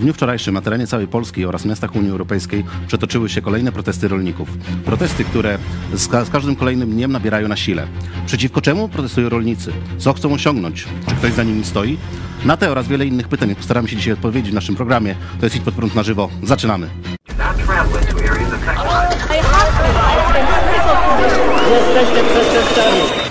[0.00, 4.08] W dniu wczorajszym na terenie całej Polski oraz miastach Unii Europejskiej przetoczyły się kolejne protesty
[4.08, 4.48] rolników.
[4.84, 5.58] Protesty, które
[5.94, 7.86] z, ka- z każdym kolejnym dniem nabierają na sile.
[8.26, 9.72] Przeciwko czemu protestują rolnicy?
[9.98, 10.86] Co chcą osiągnąć?
[11.08, 11.98] Czy ktoś za nimi stoi?
[12.44, 15.14] Na te oraz wiele innych pytań postaramy się dzisiaj odpowiedzieć w naszym programie.
[15.40, 16.30] To jest Idź Pod Prąd na żywo.
[16.42, 16.88] Zaczynamy.
[21.70, 23.29] Jesteście.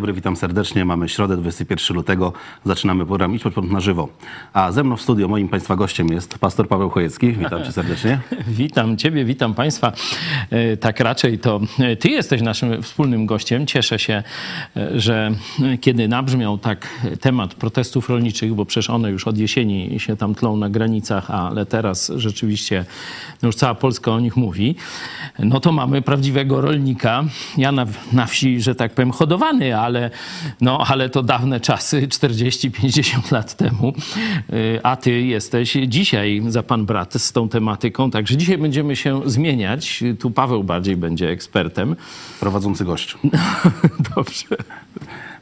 [0.00, 0.84] Dobry, witam serdecznie.
[0.84, 2.32] Mamy środę, 21 lutego.
[2.64, 4.08] Zaczynamy program Idź Pod Prąd na żywo.
[4.52, 7.32] A ze mną w studio moim Państwa gościem jest pastor Paweł Chojecki.
[7.32, 8.18] Witam Cię serdecznie.
[8.48, 9.92] Witam Ciebie, witam Państwa.
[10.50, 13.66] E, Tak raczej to e, Ty jesteś naszym wspólnym gościem.
[13.66, 14.22] Cieszę się,
[14.76, 15.32] e, że
[15.80, 16.88] kiedy nabrzmiał tak
[17.20, 21.66] temat protestów rolniczych, bo przecież one już od jesieni się tam tlą na granicach, ale
[21.66, 22.84] teraz rzeczywiście
[23.42, 24.76] no już cała Polska o nich mówi,
[25.38, 27.24] no to mamy prawdziwego rolnika.
[27.56, 29.89] Ja na, na wsi, że tak powiem, hodowany, ale,
[30.60, 33.92] no, ale to dawne czasy, 40-50 lat temu.
[34.52, 39.20] Y, A ty jesteś dzisiaj za pan brat z tą tematyką, także dzisiaj będziemy się
[39.26, 40.04] zmieniać.
[40.18, 41.96] Tu Paweł bardziej będzie ekspertem.
[42.40, 43.18] Prowadzący gość.
[44.16, 44.56] Dobrze.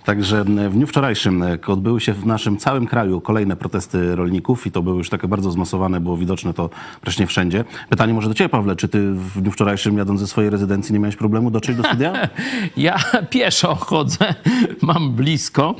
[0.08, 4.70] Także w dniu wczorajszym e, odbyły się w naszym całym kraju kolejne protesty rolników i
[4.70, 6.70] to były już takie bardzo zmasowane, było widoczne to
[7.02, 7.64] wreszcie wszędzie.
[7.88, 10.98] Pytanie może do Ciebie, Pawle, czy Ty w dniu wczorajszym jadąc ze swojej rezydencji nie
[10.98, 12.12] miałeś problemu dotrzeć do studia?
[12.76, 12.96] Ja
[13.30, 14.34] pieszo chodzę,
[14.82, 15.74] mam blisko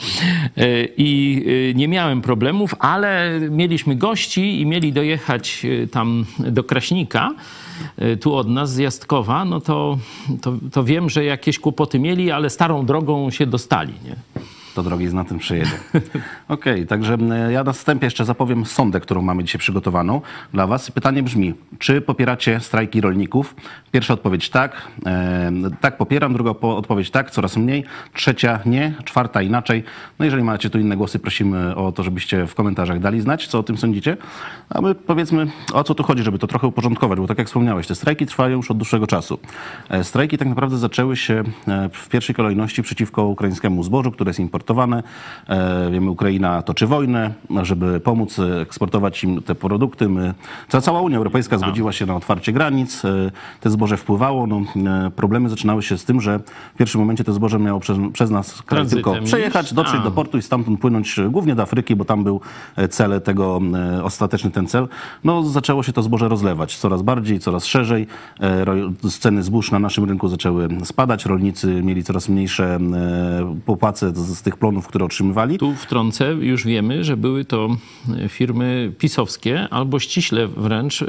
[0.59, 6.65] y, i y, nie miałem problemów, ale mieliśmy gości i mieli dojechać y, tam do
[6.65, 7.31] Kraśnika,
[8.21, 9.99] tu od nas, z Jastkowa, no to,
[10.41, 14.17] to, to wiem, że jakieś kłopoty mieli, ale starą drogą się dostali, nie?
[14.79, 15.79] To drogi zna tym przejedzie.
[16.49, 17.17] Okej, także
[17.49, 20.21] e, ja na wstępie jeszcze zapowiem sondę, którą mamy dzisiaj przygotowaną
[20.53, 20.91] dla Was.
[20.91, 23.55] Pytanie brzmi, czy popieracie strajki rolników?
[23.93, 27.85] Pierwsza odpowiedź tak, e, tak popieram, druga po- odpowiedź tak, coraz mniej,
[28.15, 29.85] trzecia nie, czwarta inaczej.
[30.19, 33.59] No jeżeli macie tu inne głosy, prosimy o to, żebyście w komentarzach dali znać, co
[33.59, 34.17] o tym sądzicie.
[34.71, 37.87] A my powiedzmy, o co tu chodzi, żeby to trochę uporządkować, bo tak jak wspomniałeś,
[37.87, 39.39] te strajki trwają już od dłuższego czasu.
[39.89, 44.41] E, Strajki tak naprawdę zaczęły się e, w pierwszej kolejności przeciwko ukraińskiemu zbożu, które jest
[44.41, 44.68] importowane.
[45.49, 47.31] E, Wiemy, Ukraina toczy wojnę,
[47.63, 50.09] żeby pomóc eksportować im te produkty.
[50.09, 50.35] My,
[50.69, 53.05] ca- cała Unia Europejska zgodziła się na otwarcie granic.
[53.05, 53.31] E,
[53.61, 54.47] Te zboże wpływało.
[54.47, 54.61] No,
[55.07, 56.39] e, problemy zaczynały się z tym, że
[56.75, 60.05] w pierwszym momencie te zboże miało przez, przez nas kraj tylko przejechać, dotrzeć A.
[60.05, 62.41] do portu i stamtąd płynąć głównie do Afryki, bo tam był
[62.91, 63.61] cel tego,
[64.03, 64.89] ostateczny ten cel.
[65.25, 68.07] No zaczęło się to zboże rozlewać coraz bardziej, coraz szerzej.
[69.21, 71.27] Ceny zbóż na naszym rynku zaczęły spadać.
[71.27, 72.79] Rolnicy mieli coraz mniejsze
[73.67, 75.59] popłace z tych plonów, które otrzymywali.
[75.59, 77.69] Tu wtrącę, już wiemy, że były to
[78.25, 81.07] e, firmy pisowskie albo ściśle wręcz y,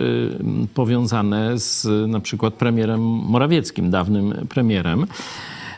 [0.73, 5.05] powiązane z na przykład premierem Morawieckim, dawnym premierem.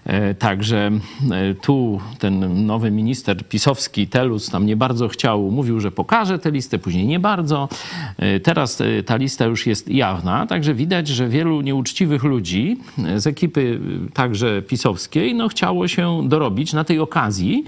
[0.05, 0.91] E, Także
[1.31, 6.51] e, tu ten nowy minister pisowski, Telus, tam nie bardzo chciał, mówił, że pokaże tę
[6.51, 7.69] listę, później nie bardzo.
[8.17, 12.77] E, Teraz ta lista już jest jawna, także widać, że wielu nieuczciwych ludzi
[13.15, 13.79] z ekipy
[14.13, 17.63] także pisowskiej no, chciało się dorobić na tej okazji,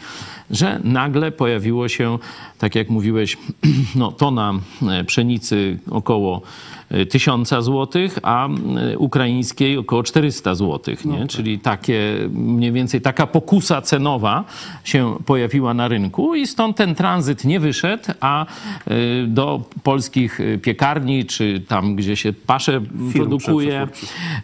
[0.52, 2.18] że nagle pojawiło się,
[2.58, 3.38] tak jak mówiłeś,
[3.96, 4.54] no, tona
[5.08, 6.42] pszenicy około
[7.09, 8.50] 1000 złotych, a
[8.98, 11.28] ukraińskiej około 400 złotych, nie?
[11.28, 14.44] Czyli takie mniej więcej taka pokusa cenowa
[14.84, 18.47] się pojawiła na rynku i stąd ten tranzyt nie wyszedł, a e,
[19.28, 22.82] do polskich piekarni, czy tam, gdzie się pasze
[23.14, 23.88] produkuje,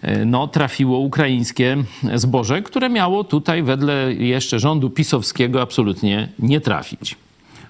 [0.02, 1.78] e, no, trafiło ukraińskie
[2.16, 7.16] zboże, które miało tutaj wedle jeszcze rządu pisowskiego absolutnie nie trafić.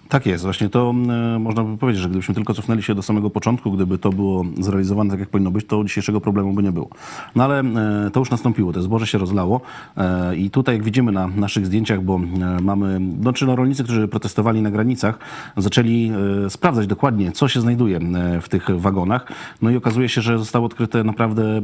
[0.09, 0.93] Tak jest, właśnie to
[1.35, 4.45] e, można by powiedzieć, że gdybyśmy tylko cofnęli się do samego początku, gdyby to było
[4.59, 6.87] zrealizowane tak, jak powinno być, to dzisiejszego problemu by nie było.
[7.35, 9.61] No ale e, to już nastąpiło, to zboże się rozlało
[9.97, 12.19] e, i tutaj jak widzimy na naszych zdjęciach, bo
[12.61, 15.19] mamy, no czy no rolnicy, którzy protestowali na granicach,
[15.57, 16.11] zaczęli
[16.49, 17.99] sprawdzać dokładnie, co się znajduje
[18.41, 19.27] w tych wagonach,
[19.61, 21.61] no i okazuje się, że zostały odkryte naprawdę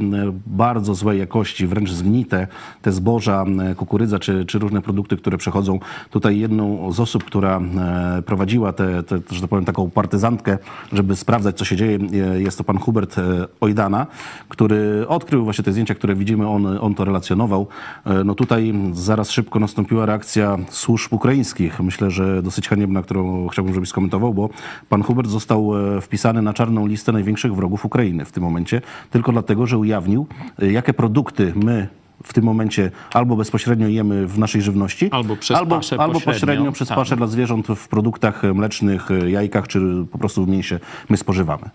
[0.47, 2.47] bardzo złej jakości, wręcz zgnite
[2.81, 3.45] te zboża,
[3.77, 5.79] kukurydza czy, czy różne produkty, które przechodzą.
[6.09, 10.57] Tutaj jedną z osób, która e, prowadziła tę, że tak powiem, taką partyzantkę,
[10.93, 11.99] żeby sprawdzać, co się dzieje.
[12.37, 13.21] Jest to pan Hubert e,
[13.61, 14.07] Ojdana,
[14.49, 17.67] który odkrył właśnie te zdjęcia, które widzimy, on, on to relacjonował.
[18.05, 21.79] E, No tutaj zaraz szybko nastąpiła reakcja służb ukraińskich.
[21.79, 24.49] Myślę, że dosyć haniebna, którą chciałbym, żebyś skomentował, bo
[24.89, 29.31] pan Hubert został e, wpisany na czarną listę największych wrogów Ukrainy w tym momencie, tylko
[29.31, 30.27] dlatego, że ujawnił,
[30.59, 31.87] jakie produkty my
[32.23, 36.33] w tym momencie albo bezpośrednio jemy w naszej żywności, Albo przez albo, paszę albo pośrednio.
[36.39, 36.97] pośrednio przez Tak.
[36.97, 40.79] paszę dla zwierząt w produktach mlecznych, e, jajkach, czy po prostu w mięsie
[41.09, 41.69] my spożywamy.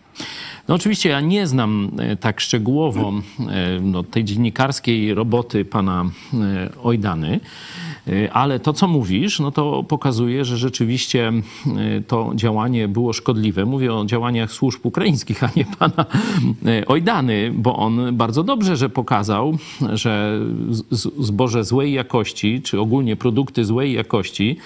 [0.69, 6.05] No oczywiście ja nie znam e, tak szczegółowo e, no, tej dziennikarskiej roboty pana
[6.83, 7.41] Ojdany,
[8.33, 13.65] ale to, co mówisz, no to pokazuje, że rzeczywiście e, to działanie było szkodliwe.
[13.65, 16.07] Mówię o działaniach służb ukraińskich, a nie pana
[16.67, 19.59] e, Ojdany, bo on bardzo dobrze, że pokazał,
[19.93, 20.41] że
[21.19, 24.57] zboże złej jakości, czy ogólnie produkty złej jakości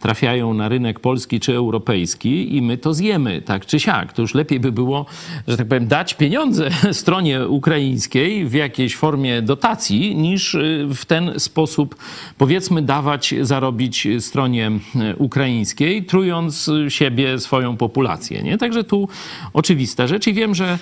[0.00, 4.12] trafiają na rynek polski czy europejski i my to zjemy, tak czy siak.
[4.12, 5.06] To już lepiej by było,
[5.48, 11.40] że tak powiem, dać pieniądze stronie ukraińskiej w jakiejś formie dotacji, niż y, w ten
[11.40, 11.96] sposób,
[12.38, 14.70] powiedzmy, dawać, zarobić stronie
[15.12, 18.42] y, ukraińskiej, trując y, siebie, swoją populację.
[18.42, 18.58] Nie?
[18.58, 19.08] Także tu
[19.52, 20.78] oczywista rzecz i wiem, że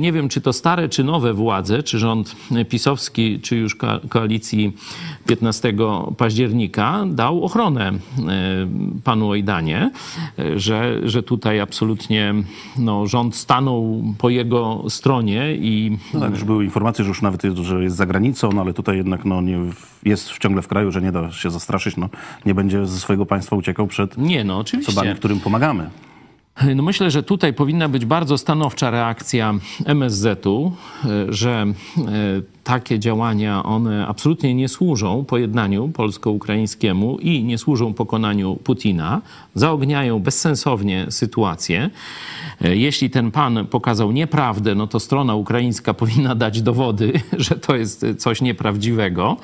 [0.00, 2.36] nie wiem, czy to stare, czy nowe władze, czy rząd
[2.68, 4.72] pisowski, czy już ko- koalicji
[5.26, 5.74] 15
[6.16, 7.92] października dał ochronę
[9.04, 9.90] panu Ojdanie,
[10.56, 12.34] że, że tutaj absolutnie
[12.78, 17.44] no, rząd stanął po jego stronie i No tak, już były informacje, że już nawet
[17.44, 19.58] jest, że jest za granicą, no ale tutaj jednak no, nie,
[20.04, 22.08] jest ciągle w kraju, że nie da się zastraszyć, no,
[22.46, 24.92] nie będzie ze swojego państwa uciekał przed nie, no oczywiście.
[24.92, 25.90] osobami, którym pomagamy.
[26.76, 29.54] No myślę, że tutaj powinna być bardzo stanowcza reakcja
[29.84, 30.72] MSZ-u,
[31.04, 31.66] e, że
[31.98, 32.02] e,
[32.64, 39.22] takie działania one absolutnie nie służą pojednaniu polsko-ukraińskiemu i nie służą pokonaniu Putina,
[39.54, 41.90] zaogniają bezsensownie sytuację.
[42.60, 47.12] E, Jeśli ten pan pokazał nieprawdę, no to strona ukraińska powinna dać dowody,
[47.46, 49.36] że to jest coś nieprawdziwego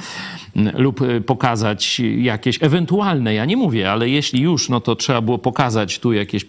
[0.75, 5.99] lub pokazać jakieś ewentualne, ja nie mówię, ale jeśli już, no to trzeba było pokazać
[5.99, 6.45] tu jakieś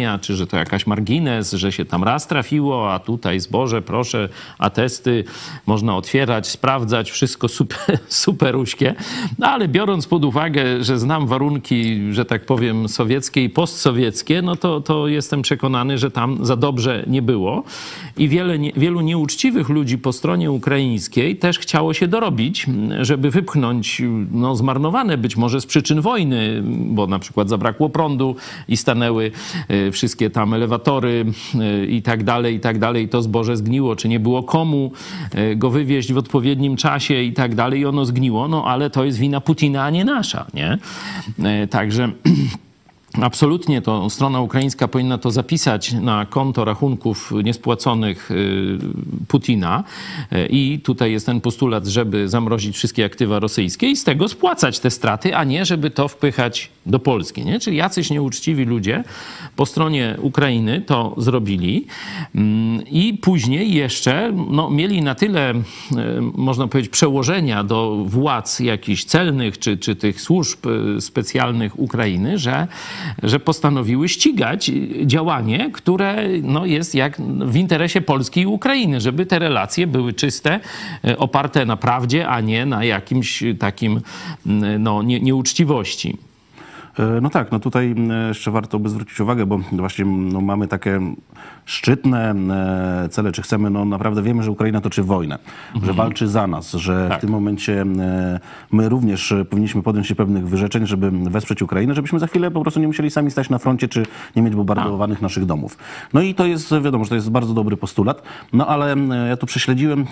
[0.00, 4.28] przekłamania, czy że to jakaś margines, że się tam raz trafiło, a tutaj zboże, proszę,
[4.58, 5.24] atesty
[5.66, 8.94] można otwierać, sprawdzać, wszystko super, superuśkie.
[9.38, 14.56] No ale biorąc pod uwagę, że znam warunki, że tak powiem, sowieckie i postsowieckie, no
[14.56, 17.64] to, to jestem przekonany, że tam za dobrze nie było.
[18.16, 22.66] I wiele, wielu nieuczciwych ludzi po stronie ukraińskiej też chciało się dorobić,
[23.00, 24.02] żeby wypchnąć
[24.32, 28.36] no, zmarnowane być może z przyczyn wojny, bo na przykład zabrakło prądu
[28.68, 29.30] i stanęły
[29.68, 31.24] e, wszystkie tam elewatory
[31.60, 33.08] e, i tak dalej, i tak dalej.
[33.08, 34.92] To zboże zgniło, czy nie było komu
[35.34, 37.80] e, go wywieźć w odpowiednim czasie i tak dalej.
[37.80, 40.78] I ono zgniło, no ale to jest wina Putina, a nie nasza, nie?
[41.44, 42.12] E, Także...
[43.22, 48.30] Absolutnie to strona ukraińska powinna to zapisać na konto rachunków niespłaconych
[49.28, 49.84] Putina
[50.50, 54.90] i tutaj jest ten postulat, żeby zamrozić wszystkie aktywa rosyjskie i z tego spłacać te
[54.90, 57.44] straty, a nie żeby to wpychać do Polski.
[57.44, 57.60] Nie?
[57.60, 59.04] Czyli jacyś nieuczciwi ludzie
[59.56, 61.86] po stronie Ukrainy to zrobili
[62.34, 65.54] Mm, i później jeszcze no, mieli na tyle, y,
[66.34, 72.68] można powiedzieć, przełożenia do władz jakichś celnych czy, czy tych służb y, specjalnych Ukrainy, że
[73.22, 74.70] że postanowiły ścigać
[75.04, 80.60] działanie, które no, jest jak w interesie Polski i Ukrainy, żeby te relacje były czyste,
[81.04, 84.00] e, oparte na prawdzie, a nie na jakimś takim
[84.46, 86.29] mm, no, nie, nieuczciwości.
[87.00, 90.68] E, No tak, no tutaj e, jeszcze warto by zwrócić uwagę, bo właśnie no, mamy
[90.68, 91.00] takie
[91.70, 92.34] szczytne
[93.04, 95.38] e, cele, czy chcemy, no naprawdę wiemy, że Ukraina toczy wojnę,
[95.82, 97.18] że walczy za nas, że Tak.
[97.18, 98.40] w tym momencie e,
[98.72, 102.62] my również e, powinniśmy podjąć się pewnych wyrzeczeń, żeby wesprzeć Ukrainę, żebyśmy za chwilę po
[102.62, 105.78] prostu nie musieli sami stać na froncie, czy nie mieć bombardowanych naszych domów.
[106.14, 108.22] No i to jest, wiadomo, że to jest bardzo dobry postulat,
[108.52, 108.96] no ale
[109.28, 110.06] ja tu prześledziłem,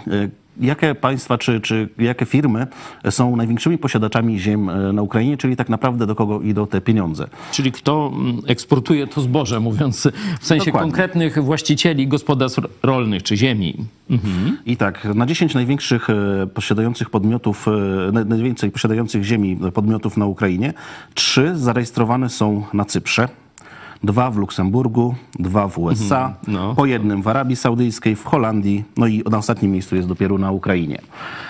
[0.60, 2.66] jakie państwa, czy, czy jakie firmy
[3.10, 7.28] są największymi posiadaczami ziem na Ukrainie, czyli tak naprawdę do kogo idą te pieniądze.
[7.52, 10.08] Czyli kto mm, eksportuje to zboże, mówiąc
[10.40, 10.90] w sensie Dokładnie.
[10.90, 13.74] konkretnych właścicieli gospodarstw rolnych czy ziemi.
[14.66, 17.70] I tak, na 10 największych e, posiadających podmiotów, e,
[18.12, 20.72] naj- najwięcej posiadających ziemi podmiotów na Ukrainie,
[21.14, 23.28] trzy zarejestrowane są na Cyprze,
[24.04, 26.74] dwa w Luksemburgu, dwa w USA, no.
[26.74, 30.52] po jednym w Arabii Saudyjskiej, w Holandii, no i na ostatnim miejscu jest dopiero na
[30.52, 30.98] Ukrainie.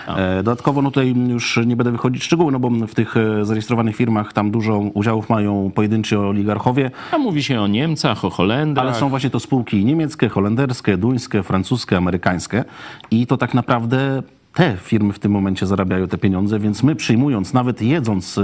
[0.07, 3.95] E, Dodatkowo no tutaj już nie będę wychodzić szczegóły, no bo w tych e, zarejestrowanych
[3.95, 8.85] firmach tam dużo udziałów mają pojedynczy oligarchowie, A mówi się o Niemcach, o Holendrach.
[8.87, 12.63] ale są właśnie to spółki niemieckie, holenderskie, duńskie, francuskie, amerykańskie
[13.11, 17.53] i to tak naprawdę te firmy w tym momencie zarabiają te pieniądze, więc my przyjmując,
[17.53, 18.41] nawet jedząc te,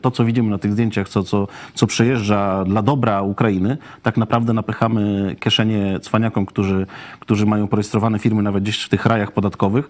[0.00, 4.52] to, co widzimy na tych zdjęciach, co, co, co przejeżdża dla dobra Ukrainy, tak naprawdę
[4.52, 6.86] napychamy kieszenie cwaniakom, którzy,
[7.20, 9.88] którzy mają porejestrowane firmy nawet gdzieś w tych rajach podatkowych,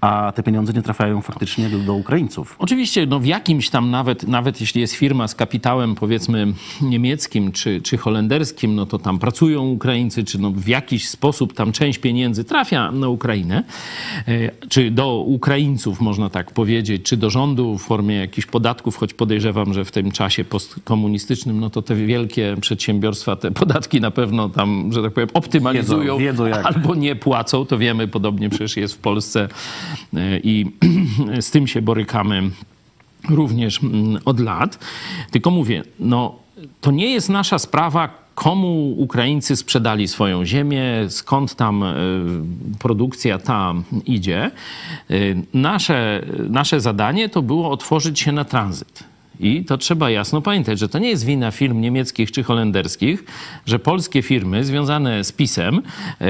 [0.00, 2.56] a te pieniądze nie trafiają faktycznie do, do Ukraińców.
[2.58, 6.46] Oczywiście, no w jakimś tam nawet, nawet jeśli jest firma z kapitałem powiedzmy
[6.82, 11.72] niemieckim czy, czy holenderskim, no to tam pracują Ukraińcy, czy no w jakiś sposób tam
[11.72, 13.64] część pieniędzy trafia na Ukrainę,
[14.28, 19.14] e, czy do Ukraińców można tak powiedzieć, czy do rządu w formie jakichś podatków, choć
[19.14, 24.48] podejrzewam, że w tym czasie postkomunistycznym, no to te wielkie przedsiębiorstwa te podatki na pewno
[24.48, 28.94] tam, że tak powiem, optymalizują Wiedzą- wiedzą albo nie płacą, to wiemy, podobnie przecież jest
[28.94, 29.48] w Polsce.
[30.16, 30.66] E, i
[31.40, 32.50] z tym się borykamy
[33.30, 34.78] również mm, od lat.
[35.30, 36.38] Tylko mówię, no
[36.80, 41.94] to nie jest nasza sprawa, komu Ukraińcy sprzedali swoją ziemię, skąd tam e,
[42.78, 43.74] produkcja ta
[44.06, 44.50] idzie.
[45.10, 45.14] E,
[45.54, 49.04] Nasze, nasze zadanie to było otworzyć się na tranzyt.
[49.40, 53.24] I to trzeba jasno pamiętać, że to nie jest wina firm niemieckich czy holenderskich,
[53.66, 55.82] że polskie firmy związane z PiSem
[56.20, 56.24] e,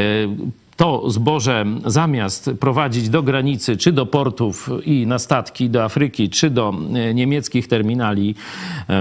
[0.79, 6.51] to zboże zamiast prowadzić do granicy, czy do portów i na statki do Afryki, czy
[6.51, 8.35] do e, niemieckich terminali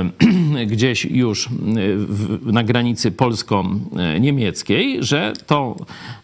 [0.71, 1.49] gdzieś już e,
[2.51, 5.75] na granicy polsko-niemieckiej, że to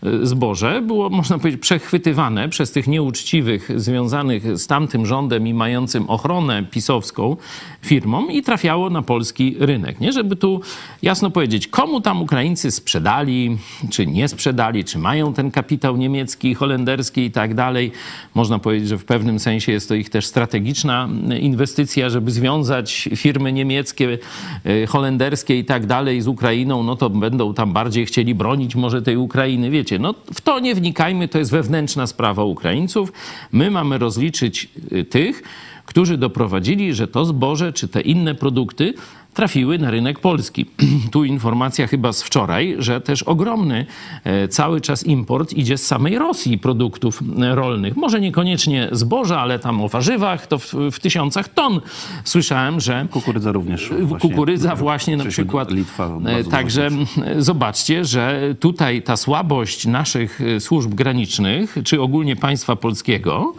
[0.03, 6.10] e, zboże było, można powiedzieć, przechwytywane przez tych nieuczciwych związanych z tamtym rządem i mającym
[6.10, 7.38] ochronę pisowską
[7.81, 10.00] firmom i trafiało na polski rynek.
[10.00, 10.62] Nie, żeby tu
[11.01, 13.57] jasno powiedzieć, komu tam Ukraińcy sprzedali,
[13.89, 17.91] czy nie sprzedali, czy mają ten kapitał niemiecki, holenderski i tak dalej.
[18.35, 21.09] Można powiedzieć, że w pewnym sensie jest to ich też strategiczna
[21.39, 24.17] inwestycja, żeby związać firmy niemieckie,
[24.65, 29.01] y, holenderskie i tak dalej z Ukrainą, no to będą tam bardziej chcieli bronić może
[29.01, 29.69] tej Ukrainy.
[29.69, 33.12] Wiecie, no w to nie wnikajmy, to jest wewnętrzna sprawa Ukraińców.
[33.51, 35.43] My mamy rozliczyć y, tych,
[35.85, 38.93] którzy doprowadzili, że to zboże czy te inne produkty
[39.34, 40.66] trafiły na rynek polski.
[41.12, 43.86] Tu informacja chyba z wczoraj, że też ogromny
[44.24, 47.96] e, cały czas import idzie z samej Rosji produktów e, rolnych.
[47.96, 51.82] Może niekoniecznie zboża, ale tam o warzywach to w, w tysiącach ton.
[52.24, 53.90] Słyszałem, że Kukurydza również.
[54.02, 54.30] właśnie.
[54.30, 55.72] Kukurydza właśnie na przykład.
[55.72, 56.10] Litwa.
[56.25, 56.90] E, Także
[57.38, 63.54] zobaczcie, że tutaj ta słabość naszych służb granicznych, czy ogólnie państwa polskiego,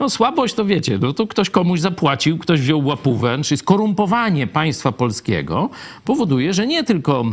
[0.00, 4.92] no słabość to wiecie, no to ktoś komuś zapłacił, ktoś wziął łapówę, czyli skorumpowanie państwa
[4.92, 5.17] polskiego
[6.04, 7.24] powoduje, że nie tylko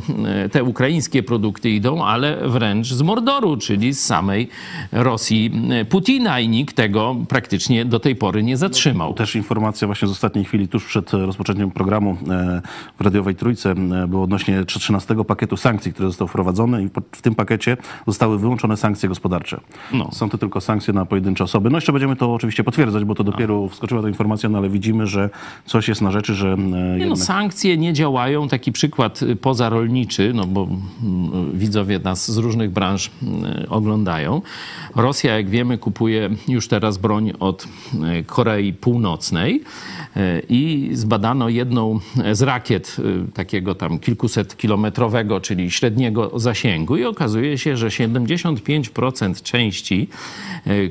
[0.52, 4.50] te ukraińskie produkty idą, ale wręcz z Mordoru, czyli z samej
[4.92, 5.52] Rosji
[5.90, 9.14] Putina i nikt tego praktycznie do tej pory nie zatrzymał.
[9.14, 12.62] Też informacja właśnie z ostatniej chwili, tuż przed rozpoczęciem programu e,
[12.98, 13.76] w Radiowej Trójce,
[14.08, 17.78] było odnośnie 13 pakietu sankcji, który został wprowadzony i w tym pakiecie
[18.08, 19.60] zostały wyłączone sankcje gospodarcze.
[19.94, 20.10] No.
[20.12, 21.70] Są to tylko sankcje na pojedyncze osoby.
[21.70, 25.08] No jeszcze będziemy to oczywiście potwierdzać, bo to dopiero wskoczyła ta informacja, no ale widzimy,
[25.08, 25.30] że
[25.66, 27.18] coś jest na rzeczy, że e, no, jednak...
[27.78, 28.48] nie działają.
[28.48, 30.68] Taki przykład y, pozarolniczy, no bo
[31.04, 33.08] mm, widzowie nas z różnych branż
[33.64, 34.42] y, oglądają.
[34.96, 37.64] Rosja, jak wiemy, kupuje już teraz broń od
[38.20, 39.64] y, Korei Północnej y,
[40.50, 42.00] i zbadano jedną
[42.32, 49.42] z rakiet y, takiego tam kilkuset kilometrowego, czyli średniego zasięgu i okazuje się, że 75%
[49.42, 50.08] części,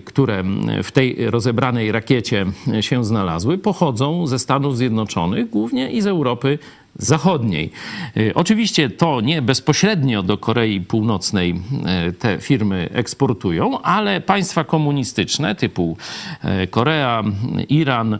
[0.04, 0.44] które
[0.82, 2.46] w tej rozebranej rakiecie
[2.80, 6.58] się znalazły, pochodzą ze Stanów Zjednoczonych, głównie i z Europy
[6.98, 7.70] Zachodniej.
[8.16, 11.60] Y, Oczywiście to nie bezpośrednio do Korei Północnej
[12.08, 15.96] y, te firmy eksportują, ale państwa komunistyczne typu
[16.62, 17.22] y, Korea,
[17.68, 18.18] Iran,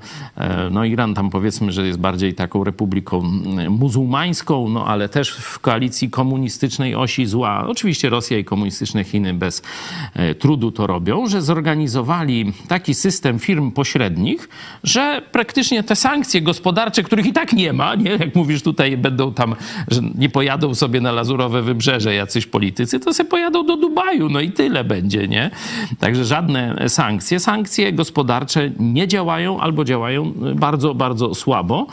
[0.71, 3.23] no Iran tam powiedzmy, że jest bardziej taką republiką
[3.71, 7.66] muzułmańską, no ale też w koalicji komunistycznej osi zła.
[7.66, 9.62] Oczywiście Rosja i komunistyczne Chiny bez
[10.38, 14.49] trudu to robią, że zorganizowali taki system firm pośrednich,
[14.83, 18.11] że praktycznie te sankcje gospodarcze, których i tak nie ma, nie?
[18.11, 19.54] jak mówisz tutaj będą tam,
[19.88, 24.40] że nie pojadą sobie na Lazurowe Wybrzeże jacyś politycy, to se pojadą do Dubaju, no
[24.40, 25.50] i tyle będzie, nie?
[25.99, 27.40] Także żadne sankcje.
[27.40, 31.87] Sankcje gospodarcze nie działają albo działają bardzo, bardzo słabo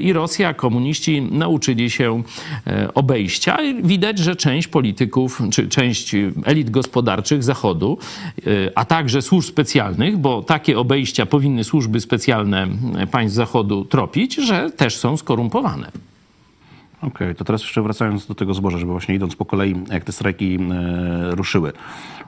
[0.00, 2.22] i Rosja, komuniści nauczyli się
[2.66, 3.58] e, obejścia.
[3.82, 7.98] Widać, że część polityków, czy część elit gospodarczych Zachodu,
[8.38, 12.68] e, a także służb specjalnych, bo takie obejścia powinny służby specjalne
[13.10, 15.89] państw Zachodu tropić, że też są skorumpowane.
[17.02, 20.12] Okej, to teraz jeszcze wracając do tego zboża, żeby właśnie idąc po kolei, jak te
[20.12, 21.72] strajki e, ruszyły,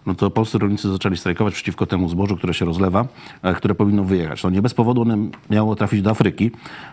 [0.07, 3.05] no to polscy rolnicy zaczęli strajkować przeciwko temu zbożu, które się rozlewa,
[3.43, 4.43] e, które powinno wyjechać.
[4.43, 5.17] No nie bez powodu one
[5.51, 6.51] miało trafić do Afryki,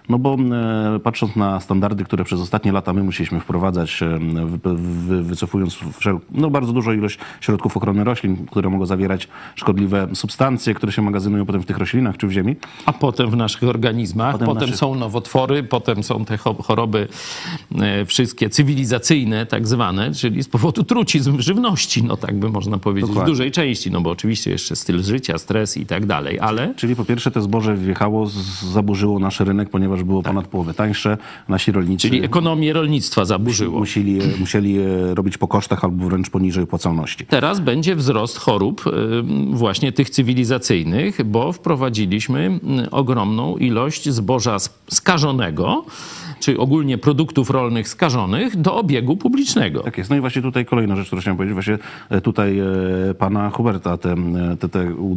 [0.09, 0.37] no bo
[0.95, 5.75] e, patrząc na standardy, które przez ostatnie lata my musieliśmy wprowadzać, e, wy, wy, wycofując
[5.99, 11.01] wszel- no, bardzo dużą ilość środków ochrony roślin, które mogą zawierać szkodliwe substancje, które się
[11.01, 12.55] magazynują potem w tych roślinach czy w ziemi,
[12.85, 17.07] A potem w naszych organizmach, Potem potem, naszych- są nowotwory, potem są te cho- choroby
[18.05, 23.33] wszystkie cywilizacyjne tak zwane, czyli z powodu trucizn żywności, no tak by można powiedzieć, Dokładnie.
[23.33, 26.95] w dużej części, no bo oczywiście jeszcze styl życia, stres i tak dalej, ale Czyli
[26.95, 28.27] po pierwsze te zboże wjechało,
[28.71, 31.17] zaburzyło nasz rynek, ponieważ było ponad połowę tańsze.
[31.47, 33.79] Nasi rolnicy czyli ekonomię rolnictwa zaburzyło.
[33.79, 37.25] musieli, musieli e, robić po kosztach albo wręcz poniżej opłacalności.
[37.25, 38.91] Teraz będzie wzrost chorób y,
[39.51, 45.85] właśnie tych cywilizacyjnych, bo wprowadziliśmy y, ogromną ilość zboża sk- skażonego,
[46.39, 49.83] czy ogólnie produktów rolnych skażonych do obiegu publicznego.
[49.83, 50.09] Tak jest.
[50.09, 51.53] No i właśnie tutaj kolejna rzecz, którą chciałem powiedzieć.
[51.53, 51.77] Właśnie
[52.09, 52.65] e, tutaj e,
[53.13, 55.11] pana Huberta, te, e, te, te u,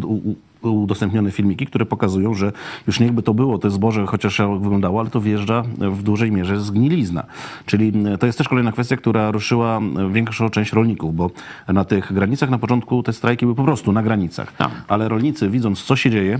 [0.63, 2.53] u, udostępnione filmiki, które pokazują, że
[2.87, 7.25] już niechby to było, to zboże chociaż wyglądało, ale to wjeżdża w dużej mierze zgnilizna.
[7.67, 9.81] Czyli to jest też kolejna kwestia, która ruszyła
[10.13, 11.31] większą część rolników, bo
[11.69, 14.57] na tych granicach na początku te strajki były po prostu na granicach.
[14.57, 14.71] Tak.
[14.89, 16.39] Ale rolnicy widząc, co się dzieje,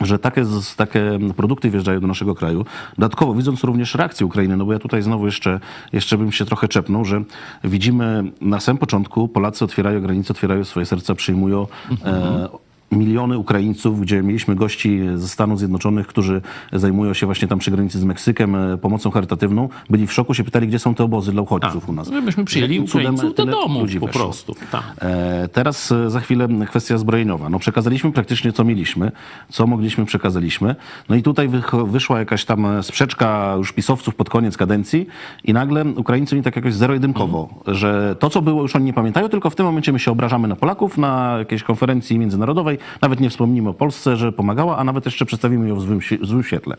[0.00, 0.44] że takie,
[0.76, 2.64] takie produkty wjeżdżają do naszego kraju.
[2.98, 5.60] Dodatkowo widząc również reakcję Ukrainy, no bo ja tutaj znowu jeszcze,
[5.92, 7.22] jeszcze bym się trochę czepnął, że
[7.64, 11.66] widzimy na samym początku Polacy otwierają granice, otwierają swoje serca, przyjmują
[12.04, 12.48] e,
[12.92, 16.40] miliony Ukraińców, gdzie mieliśmy gości ze Stanów Zjednoczonych, którzy
[16.72, 19.68] zajmują się właśnie tam przy granicy z Meksykiem e, pomocą charytatywną.
[19.90, 22.10] Byli w szoku, się pytali, gdzie są te obozy dla uchodźców u nas.
[22.10, 24.08] Żebyśmy przyjęli Ukraińców do domu po weszło?
[24.08, 24.54] prostu.
[24.72, 24.82] Tak.
[25.00, 27.48] E, Teraz e, za chwilę kwestia zbrojeniowa.
[27.50, 29.12] No przekazaliśmy praktycznie co mieliśmy,
[29.48, 30.76] co mogliśmy przekazaliśmy.
[31.08, 31.48] No i tutaj
[31.86, 35.06] wyszła jakaś tam sprzeczka już pisowców pod koniec kadencji
[35.44, 39.28] i nagle Ukraińcy oni tak jakoś zero-jedynkowo, że to co było już oni nie pamiętają,
[39.28, 43.30] tylko w tym momencie my się obrażamy na Polaków na jakiejś konferencji międzynarodowej, nawet nie
[43.30, 46.76] wspomnimy o Polsce, że pomagała, a nawet jeszcze przedstawimy ją w złym, złym świetle.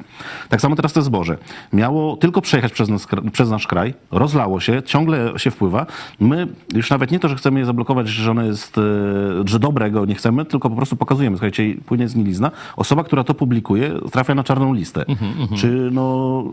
[0.49, 1.37] Tak samo teraz to zboże.
[1.73, 5.85] Miało tylko przejechać przez, nas, przez nasz kraj, rozlało się, ciągle się wpływa.
[6.19, 8.81] My już nawet nie to, że chcemy je zablokować, że ono jest, e,
[9.45, 11.37] że dobrego nie chcemy, tylko po prostu pokazujemy.
[11.37, 12.51] Słuchajcie, płynie zgnilizna.
[12.77, 15.05] Osoba, która to publikuje, trafia na czarną listę.
[15.57, 16.43] Czy no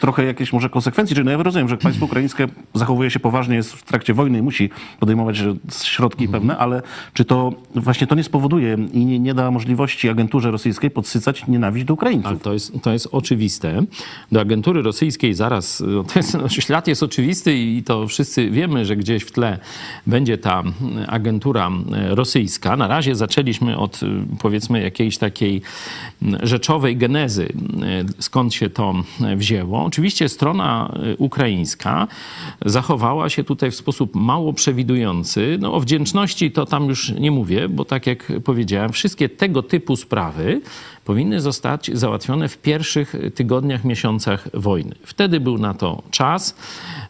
[0.00, 3.72] trochę jakieś może konsekwencje, czy no ja rozumiem, że państwo ukraińskie zachowuje się poważnie, jest
[3.72, 5.54] w trakcie wojny i musi podejmować e,
[5.84, 10.50] środki pewne, ale czy to właśnie to nie spowoduje i nie, nie da możliwości agenturze
[10.50, 12.26] rosyjskiej podsycać nienawiść do Ukraińców?
[12.26, 13.82] Ale to jest, to jest oczywiste.
[14.32, 18.84] Do agentury rosyjskiej zaraz, no to jest, no, ślad jest oczywisty i to wszyscy wiemy,
[18.84, 19.58] że gdzieś w tle
[20.06, 20.62] będzie ta
[21.06, 21.70] agentura
[22.08, 22.76] rosyjska.
[22.76, 24.00] Na razie zaczęliśmy od
[24.38, 25.62] powiedzmy jakiejś takiej
[26.42, 27.52] rzeczowej genezy,
[28.18, 28.94] skąd się to
[29.36, 29.83] wzięło.
[29.84, 32.08] Oczywiście strona ukraińska
[32.66, 35.58] zachowała się tutaj w sposób mało przewidujący.
[35.60, 39.96] No, o wdzięczności to tam już nie mówię, bo tak jak powiedziałem, wszystkie tego typu
[39.96, 40.60] sprawy
[41.04, 44.94] powinny zostać załatwione w pierwszych tygodniach, miesiącach wojny.
[45.02, 46.56] Wtedy był na to czas.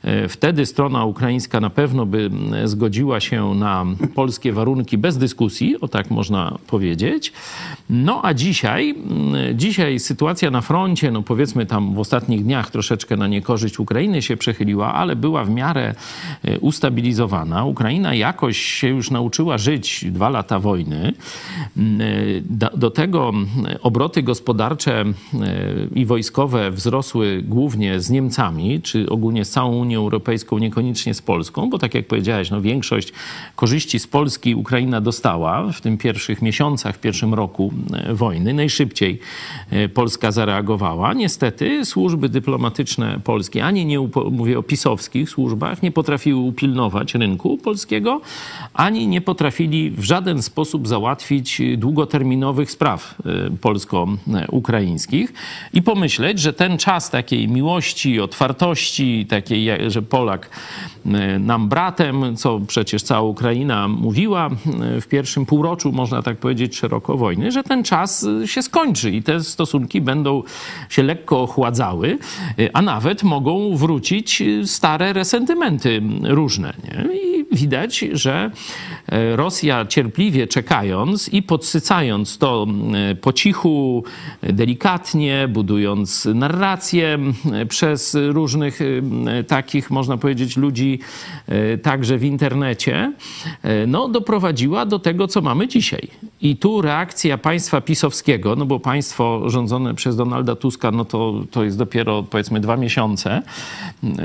[0.02, 2.30] E, Wtedy strona ukraińska na pewno by
[2.64, 7.32] zgodziła się na polskie warunki bez dyskusji, o tak można powiedzieć.
[7.90, 8.94] No a dzisiaj,
[9.54, 14.36] dzisiaj sytuacja na froncie, no powiedzmy tam w ostatnich dniach troszeczkę na niekorzyść Ukrainy się
[14.36, 15.94] przechyliła, ale była w miarę
[16.44, 17.64] e, ustabilizowana.
[17.64, 21.12] Ukraina jakoś się już nauczyła żyć dwa lata wojny.
[21.76, 23.32] E, Do, tego
[23.84, 25.14] obroty gospodarcze e,
[25.94, 31.70] i wojskowe wzrosły głównie z Niemcami, czy ogólnie z całą Unią Europejską, niekoniecznie z Polską,
[31.70, 33.12] bo tak jak powiedziałeś, no większość
[33.56, 38.54] korzyści z Polski Ukraina dostała w tym pierwszych miesiącach, w pierwszym roku e, wojny.
[38.54, 39.18] Najszybciej
[39.70, 41.14] e, Polska zareagowała.
[41.14, 43.98] Niestety służby dyplomatyczne polskie, ani nie
[44.30, 48.20] mówię o pisowskich służbach, nie potrafiły upilnować rynku polskiego,
[48.74, 55.32] ani nie potrafili w żaden sposób załatwić długoterminowych spraw e, polsko-ukraińskich
[55.72, 60.50] i pomyśleć, że ten czas takiej miłości, otwartości, takiej, że Polak
[61.06, 64.50] e, nam bratem, co przecież cała Ukraina mówiła
[64.96, 69.10] e, w pierwszym półroczu, można tak powiedzieć, szeroko wojny, że ten czas e, się skończy
[69.10, 70.42] i te stosunki będą
[70.88, 72.18] się lekko ochładzały,
[72.72, 76.74] a nawet mogą wrócić stare resentymenty różne.
[76.84, 77.33] Nie?
[77.54, 78.50] Widać, że
[79.08, 82.66] e, Rosja cierpliwie czekając i podsycając to
[83.20, 84.04] po cichu,
[84.42, 87.18] e, delikatnie, budując narrację
[87.68, 90.98] przez różnych e, takich, można powiedzieć, ludzi
[91.82, 93.12] także w internecie,
[93.86, 96.08] no, doprowadziła do tego, co mamy dzisiaj.
[96.40, 101.64] I tu reakcja państwa pisowskiego, no bo państwo rządzone przez Donalda Tuska, no to, to
[101.64, 103.42] jest dopiero powiedzmy dwa miesiące,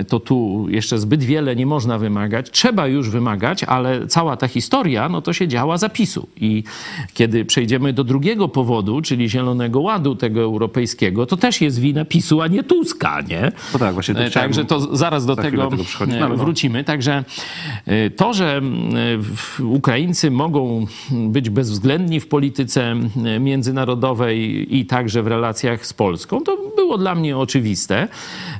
[0.07, 2.51] to tu jeszcze zbyt wiele nie można wymagać.
[2.51, 3.18] Trzeba już wymagać,
[3.67, 6.27] ale cała ta historia, no to się działa zapisu.
[6.37, 6.63] I
[7.13, 12.41] kiedy przejdziemy do drugiego powodu, czyli Zielonego Ładu tego europejskiego, to też jest wina PiSu,
[12.41, 13.51] a nie Tuska, nie?
[13.73, 16.43] No tak, właśnie to E, Także to zaraz do tego, tego e, No, ale no.
[16.43, 16.83] wrócimy.
[16.83, 17.23] Także
[17.85, 18.61] e, to, że
[19.63, 22.95] Ukraińcy mogą być bezwzględni w polityce
[23.39, 28.07] międzynarodowej i także w relacjach z Polską, to było dla mnie oczywiste,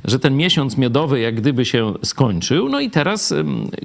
[0.04, 2.68] że ten miesiąc miodowy jak gdyby się skończył.
[2.68, 3.34] No i teraz,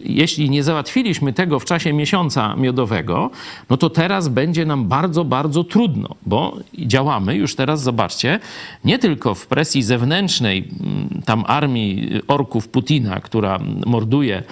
[0.03, 3.29] jeśli nie załatwiliśmy tego w czasie miesiąca miodowego,
[3.69, 8.39] no to teraz będzie nam bardzo, bardzo trudno, bo działamy już teraz, zobaczcie,
[8.85, 14.43] nie tylko w presji zewnętrznej m, tam armii orków Putina, która morduje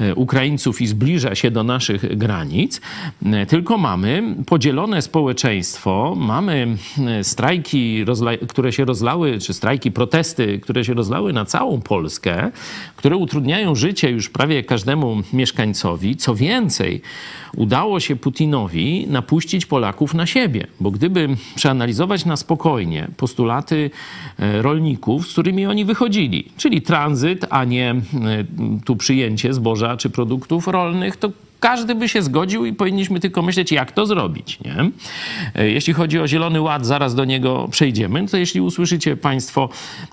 [0.00, 2.80] e, Ukraińców i zbliża się do naszych granic,
[3.26, 6.76] e, tylko mamy podzielone społeczeństwo, mamy
[7.22, 8.04] strajki,
[8.48, 12.50] które się rozlały, czy strajki, protesty, które się rozlały na całą Polskę,
[12.96, 15.55] które utrudniają życie już prawie każdemu mieszkańcowi.
[16.18, 17.00] Co więcej,
[17.56, 23.90] udało się Putinowi napuścić Polaków na siebie, bo gdyby przeanalizować na spokojnie postulaty
[24.38, 28.00] e, rolników, z którymi oni wychodzili, czyli tranzyt, a nie e,
[28.84, 33.72] tu przyjęcie zboża czy produktów rolnych, to każdy by się zgodził i powinniśmy tylko myśleć,
[33.72, 34.58] jak to zrobić.
[34.60, 34.90] Nie?
[35.54, 39.68] E, Jeśli chodzi o Zielony Ład, zaraz do niego przejdziemy, to jeśli usłyszycie Państwo,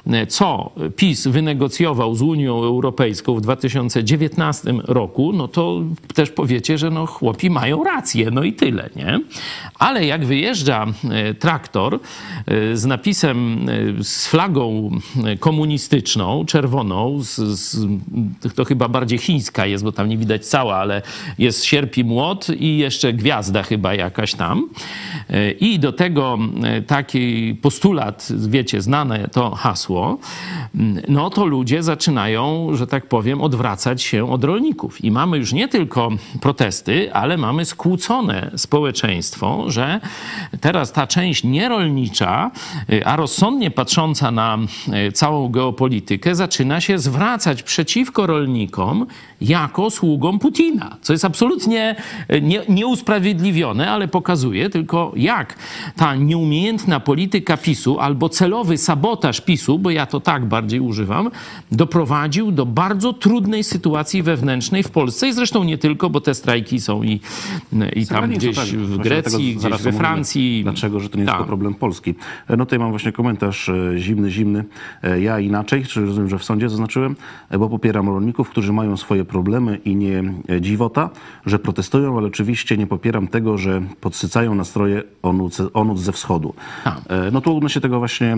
[0.07, 5.81] e, co PiS wynegocjował z Unią Europejską w 2019 roku, no to
[6.13, 9.19] też powiecie, że no chłopi mają rację, no i tyle, nie?
[9.79, 11.99] Ale jak wyjeżdża e, traktor
[12.73, 13.65] z napisem,
[14.01, 14.91] z flagą
[15.39, 17.87] komunistyczną, czerwoną, z, z,
[18.55, 21.01] to chyba bardziej chińska jest, bo tam nie widać cała, ale
[21.37, 24.69] jest sierp młot i jeszcze gwiazda chyba jakaś tam.
[25.29, 30.17] E, I do tego e, taki postulat, wiecie, znane to hasło,
[30.75, 35.03] m, no to ludzie zaczynają, że tak powiem, odwracać się od rolników.
[35.03, 36.09] I mamy już nie tylko
[36.41, 39.99] protesty, ale mamy skłócone społeczeństwo, że
[40.61, 42.51] teraz ta część nierolnicza,
[42.93, 44.57] y, a rozsądnie patrząca na
[45.13, 49.05] całą geopolitykę, zaczyna się zwracać przeciwko rolnikom
[49.41, 51.95] jako sługom Putina, co jest absolutnie
[52.33, 55.55] y, nie, nieusprawiedliwione, ale pokazuje tylko, jak
[55.95, 61.31] ta nieumiejętna polityka PiSu albo celowy sabotaż PiSu, bo ja to tak bardziej używam,
[61.71, 66.79] doprowadził do bardzo trudnej sytuacji wewnętrznej w Polsce i zresztą nie tylko, bo te strajki
[66.81, 67.19] są i,
[67.95, 70.59] i tam gdzieś w Grecji, gdzieś we Francji.
[70.63, 71.37] Dlaczego, że to nie jest Tak.
[71.37, 72.15] tylko problem Polski.
[72.49, 74.63] E, No tutaj mam właśnie komentarz e, zimny, zimny.
[75.03, 77.15] E, Ja inaczej, czy rozumiem, że w sądzie zaznaczyłem,
[77.49, 81.09] e, bo popieram rolników, którzy mają swoje problemy i nie e, dziwota,
[81.45, 86.53] że protestują, ale oczywiście nie popieram tego, że podsycają nastroje onut, onut ze wschodu.
[86.83, 87.01] Tak.
[87.09, 88.33] E, No tu odnośnie tego właśnie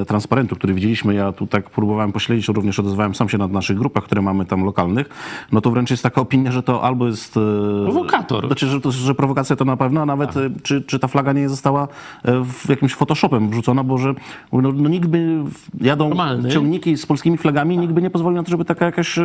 [0.00, 3.78] e, transparentu, który widzieliśmy, ja tu tak próbowałem pośledzić, również odezwałem sam się na naszych
[3.78, 5.08] grupach, które mamy tam lokalnych,
[5.52, 7.36] no to wręcz jest taka opinia, że to albo jest...
[7.36, 8.46] e, Prowokator.
[8.46, 10.42] Znaczy, że, to, że prowokacja to na pewno, a nawet Tak.
[10.62, 11.88] czy, czy ta flaga nie została
[12.24, 14.14] w jakimś Photoshopem wrzucona, bo że
[14.52, 15.42] no, no nikt by,
[15.80, 16.50] jadą Normalny.
[16.50, 19.18] ciągniki z polskimi flagami, nikt by nie pozwolił na to, żeby taka jakaś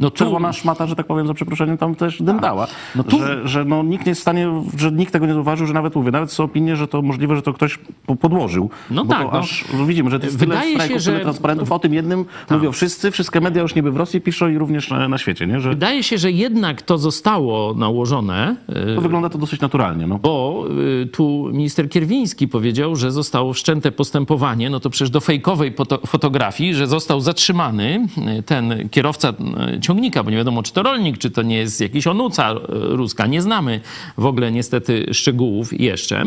[0.00, 2.66] No czerwona szmata, że tak powiem, za przeproszeniem, tam też dętała.
[2.96, 4.48] No tu- Że, że no, nikt nie jest w stanie,
[4.78, 7.42] że nikt tego nie zauważył, że nawet mówię, nawet są opinie, że to możliwe, że
[7.42, 8.70] to ktoś po- podłożył.
[8.90, 9.38] No bo tak, To no.
[9.38, 12.24] aż, widzimy, że to jest Wydaje tyle się, strajków, że- tyle transparentów, o tym jednym
[12.50, 15.60] mówią wszyscy, wszystkie media już niby w Rosji piszą i również na, na świecie, nie?
[15.60, 18.56] że Wydaje się, że jednak to zostało nałożone,
[18.92, 20.06] y, to wygląda to dosyć naturalnie.
[20.06, 20.18] No.
[20.18, 20.64] bo
[21.02, 25.72] y, tu minister Kierwiński powiedział, że zostało wszczęte postępowanie, no to przecież do fejkowej
[26.06, 28.06] fotografii, że został zatrzymany
[28.38, 29.32] y, ten kierowca
[29.80, 32.56] ciągnika, bo nie wiadomo, czy to rolnik, czy to nie jest jakiś onuca y,
[32.96, 33.26] ruska.
[33.26, 33.80] Nie znamy
[34.18, 36.24] w ogóle niestety szczegółów jeszcze.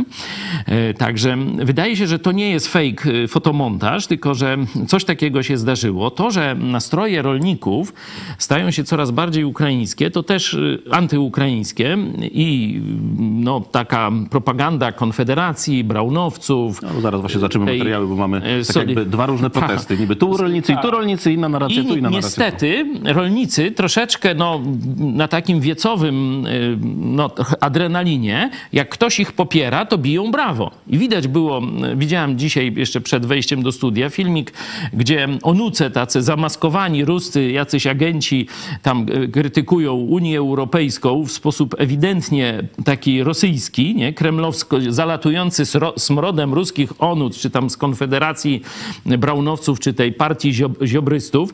[0.90, 5.44] Y, Także wydaje się, że to nie jest fake y, fotomontaż, tylko że coś takiego
[5.44, 6.12] się zdarzyło.
[6.12, 7.94] To, że nastroje rolników
[8.38, 10.58] stają się coraz bardziej ukraińskie, to też
[10.92, 12.82] antyukraińskie i
[13.20, 16.82] no, taka propaganda Konfederacji, Braunowców.
[16.82, 19.98] No, zaraz właśnie zobaczymy tej, materiały, bo mamy e, tak soli- jakby dwa różne protesty.
[19.98, 22.28] Niby tu rolnicy i tu rolnicy, inna narracja, tu I inna narracja.
[22.28, 24.62] niestety rolnicy troszeczkę no,
[24.98, 27.30] na takim wiecowym y, no,
[27.62, 30.72] adrenalinie, jak ktoś ich popiera, to biją brawo.
[30.88, 31.62] I widać było,
[31.94, 34.54] y, widziałem dzisiaj jeszcze przed wejściem do studia filmik,
[34.94, 38.48] gdzie onuce tacy zamaskowani, ruscy, jacyś agenci
[38.82, 44.14] tam y, krytykują Unię Europejską w sposób ewidentnie taki rosyjski, nie?
[44.14, 45.64] kremlowsko, zalatujący
[45.98, 48.62] smrodem ruskich onut, czy tam z Konfederacji
[49.06, 51.54] Braunowców, czy tej partii ziob, ziobrystów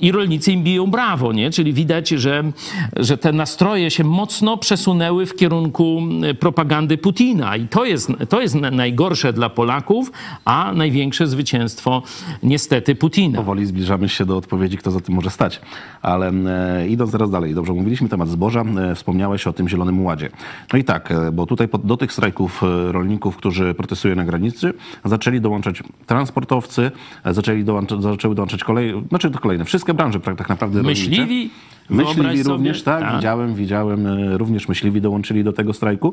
[0.00, 1.50] i rolnicy im biją brawo, nie?
[1.50, 2.52] Czyli widać, że,
[2.96, 6.02] że że te nastroje się mocno przesunęły w kierunku
[6.40, 7.56] propagandy Putina.
[7.56, 10.12] I to jest, to jest na- najgorsze dla Polaków,
[10.44, 12.02] a największe zwycięstwo
[12.42, 13.38] niestety Putina.
[13.38, 15.60] Powoli zbliżamy się do odpowiedzi, kto za tym może stać.
[16.02, 20.30] Ale e, idąc teraz dalej, dobrze, mówiliśmy temat zboża, e, wspomniałeś o tym Zielonym Ładzie.
[20.72, 24.72] No i tak, e, bo tutaj do tych strajków rolników, którzy protestują na granicy,
[25.04, 26.90] zaczęli dołączać transportowcy,
[27.24, 31.26] zaczęli dołączać, zaczęły dołączać kolej, znaczy to kolejne, wszystkie branże tak, naprawdę rolnicze.
[31.92, 32.14] Myśliwi?
[32.14, 32.54] Wyobraź Myśliwi sobie.
[32.56, 33.16] również, tak, Tak.
[33.16, 36.12] widziałem, widziałem, e, również myśliwi dołączyli do tego strajku.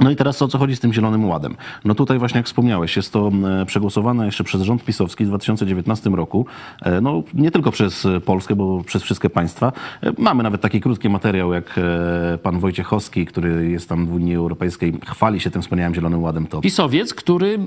[0.00, 1.56] No i teraz o co chodzi z tym Zielonym Ładem?
[1.84, 3.30] No tutaj właśnie jak wspomniałeś, jest to
[3.62, 6.46] e, przegłosowane jeszcze przez rząd pisowski w 2019 roku,
[6.82, 9.72] e, no nie tylko przez Polskę, bo przez wszystkie państwa.
[10.02, 11.78] E, Mamy nawet taki krótki materiał, jak
[12.34, 16.46] e, pan Wojciechowski, który jest tam w Unii Europejskiej, chwali się tym wspaniałym Zielonym Ładem.
[16.46, 17.58] To Pisowiec, który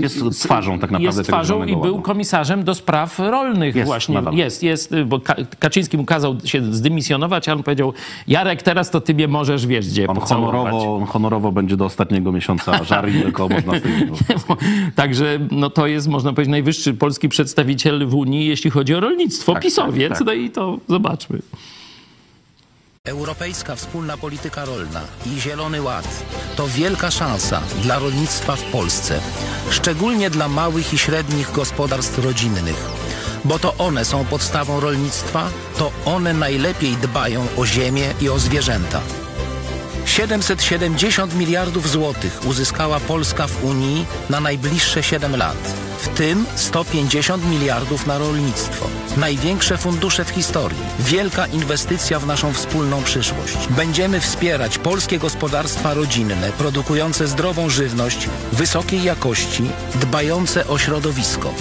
[0.00, 2.02] Jest twarzą tak naprawdę jest tego twarzą i Zielonego był Ładu.
[2.02, 4.14] komisarzem do spraw rolnych Jest, właśnie.
[4.14, 4.34] nadal.
[4.34, 7.92] Jest, jest, bo Ka- Kaczyński mu kazał się zdymisjonować, a on powiedział,
[8.28, 12.32] Jarek, teraz to ty mnie możesz, wiesz gdzie, on honorowo, on honorowo będzie do ostatniego
[12.32, 14.16] miesiąca żar i tylko można z tego.
[14.94, 19.52] Także no, to jest, można powiedzieć, najwyższy polski przedstawiciel w Unii, jeśli chodzi o rolnictwo,
[19.52, 20.08] Tak, pisowiec.
[20.08, 20.26] tak, tak.
[20.26, 21.38] No i to zobaczmy.
[23.08, 26.24] Europejska wspólna polityka rolna i Zielony Ład
[26.56, 29.20] to wielka szansa dla rolnictwa w Polsce,
[29.70, 32.90] szczególnie dla małych i średnich gospodarstw rodzinnych,
[33.44, 35.48] bo to one są podstawą rolnictwa,
[35.78, 39.00] to one najlepiej dbają o ziemię i o zwierzęta.
[40.14, 45.56] 770 miliardów złotych uzyskała Polska w Unii na najbliższe 7 lat,
[45.98, 48.86] w tym 150 miliardów na rolnictwo.
[49.16, 50.78] Największe fundusze w historii.
[51.00, 53.68] Wielka inwestycja w naszą wspólną przyszłość.
[53.70, 59.62] Będziemy wspierać polskie gospodarstwa rodzinne, produkujące zdrową żywność, wysokiej jakości,
[59.94, 61.54] dbające o środowisko.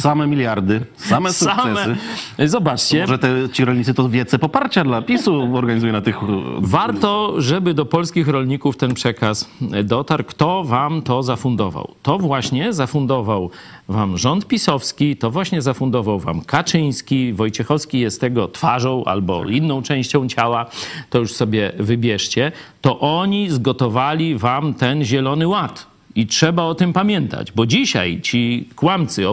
[0.00, 1.96] Same miliardy, same sukcesy.
[2.36, 6.16] Same, zobaczcie, Może te, ci rolnicy to wiece poparcia dla PiSu organizują na tych...
[6.58, 9.48] Warto, żeby do polskich rolników ten przekaz
[9.84, 10.24] dotarł.
[10.24, 11.94] Kto wam to zafundował?
[12.02, 13.50] To właśnie zafundował
[13.88, 20.28] wam rząd pisowski, to właśnie zafundował wam Kaczyński, Wojciechowski jest tego twarzą albo inną częścią
[20.28, 20.66] ciała,
[21.10, 22.52] to już sobie wybierzcie.
[22.80, 25.95] To oni zgotowali wam ten zielony ład.
[26.16, 29.28] I trzeba o tym pamiętać, bo dzisiaj ci kłamcy,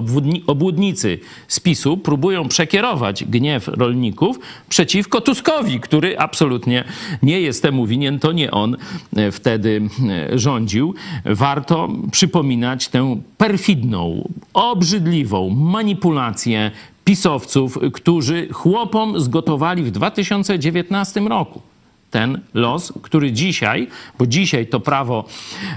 [0.47, 6.83] obłudnicy z PiSu próbują przekierować gniew rolników przeciwko Tuskowi, który absolutnie
[7.21, 8.77] nie jest temu winien, to nie on
[9.15, 10.93] e, wtedy e, rządził.
[11.25, 16.71] Warto przypominać tę perfidną, obrzydliwą manipulację
[17.03, 21.72] pisowców, którzy chłopom zgotowali w 2019 roku
[22.13, 23.87] ten los, który dzisiaj,
[24.19, 25.25] bo dzisiaj to prawo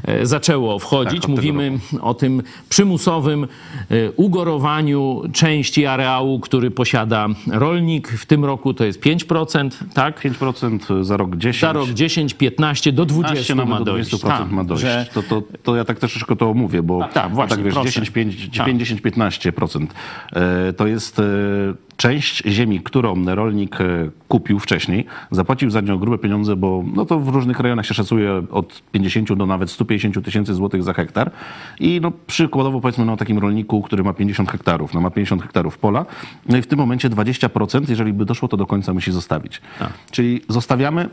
[0.04, 8.08] e, zaczęło wchodzić, Tak, mówimy o tym przymusowym e, ugorowaniu części areału, który posiada rolnik.
[8.08, 10.20] W tym roku to jest 5%, tak?
[10.24, 11.60] 5% za rok 10.
[11.60, 14.10] Za rok 10, 15 do 20 15 nawet ma do dojść.
[14.10, 14.82] 20% Tak, ma dojść.
[14.82, 17.74] że- To, to, to ja tak troszeczkę to omówię, bo Tak, tak, właśnie, tak wiesz,
[17.74, 17.88] proszę.
[17.90, 18.66] 10, 5, Tak.
[18.68, 19.86] 10-15%
[20.32, 21.22] e, to jest e,
[21.96, 27.20] część ziemi, którą rolnik e, kupił wcześniej, zapłacił za nią grube pieniądze, bo no to
[27.20, 31.30] w różnych rejonach się szacuje od 50 do nawet 150 tysięcy złotych za hektar.
[31.80, 35.42] I no przykładowo powiedzmy no, o takim rolniku, który ma 50 hektarów, no ma 50
[35.42, 36.06] hektarów pola,
[36.48, 39.60] no i w tym momencie 20%, jeżeli by doszło to do końca musi zostawić.
[40.10, 41.08] Czyli zostawiamy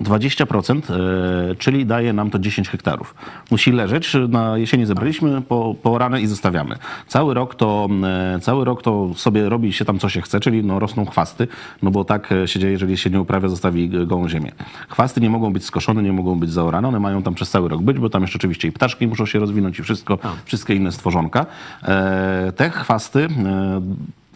[0.00, 3.14] 20%, e, czyli daje nam to 10 hektarów.
[3.50, 6.76] Musi leżeć, na jesieni zebraliśmy po, po ranę i zostawiamy.
[7.06, 7.88] Cały rok, to,
[8.34, 11.48] e, cały rok to sobie robi się tam co się chce, czyli no, rosną chwasty,
[11.82, 14.52] no bo tak e, się dzieje, jeżeli się nie uprawia, zostawi gołą ziemię.
[14.88, 17.82] Chwasty nie mogą być skoszone, nie mogą być zaorane, one mają tam przez cały rok
[17.82, 21.46] być, bo tam jeszcze oczywiście i ptaszki muszą się rozwinąć i wszystko, wszystkie inne stworzonka.
[22.56, 23.28] Te chwasty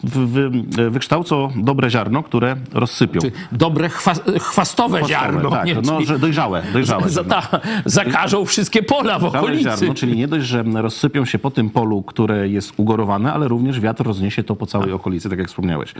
[0.03, 3.19] wy, wy, wykształcą dobre ziarno, które rozsypią.
[3.21, 5.49] Czy dobre chwa, chwastowe, Chwastowe, ziarno.
[5.51, 5.75] tak, nie?
[5.75, 7.09] no, Czyli że dojrzałe, dojrzałe.
[7.09, 7.49] za, ta,
[7.85, 9.63] zakażą wszystkie pola w okolicy.
[9.63, 13.79] ziarno, czyli nie dość, że rozsypią się po tym polu, które jest ugorowane, ale również
[13.79, 15.93] wiatr rozniesie to po całej okolicy, tak jak wspomniałeś.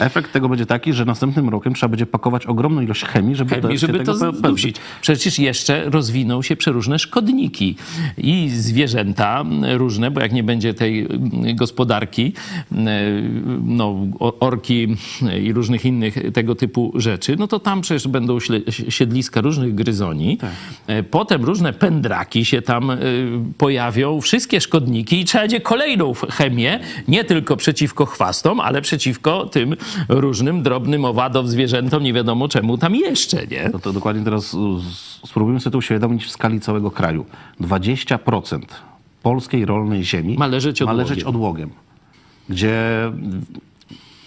[0.00, 3.78] Efekt tego będzie taki, że następnym rokiem trzeba będzie pakować ogromną ilość chemii, żeby, chemii,
[3.78, 4.76] się żeby tego to zdusić.
[5.00, 7.76] Przecież jeszcze rozwiną się przeróżne szkodniki
[8.18, 9.44] i zwierzęta
[9.76, 11.08] różne, bo jak nie będzie tej
[11.54, 12.32] gospodarki,
[13.64, 13.96] no,
[14.40, 14.96] orki
[15.42, 18.38] i różnych innych tego typu rzeczy, no to tam przecież będą
[18.88, 20.36] siedliska różnych gryzoni.
[20.36, 20.50] Tak.
[20.86, 22.98] E, Potem różne pędraki się tam y,
[23.58, 29.76] pojawią, wszystkie szkodniki i trzeba będzie kolejną chemię, nie tylko przeciwko chwastom, ale przeciwko tym
[30.08, 33.70] różnym drobnym owadom, zwierzętom, nie wiadomo czemu tam jeszcze, nie?
[33.72, 34.56] No to dokładnie teraz
[35.26, 37.26] spróbujmy sobie to uświadomić w skali całego kraju.
[37.60, 38.60] 20%
[39.22, 41.70] polskiej rolnej ziemi Ma leżeć ma leżeć odłogiem.
[42.48, 43.12] Gdzie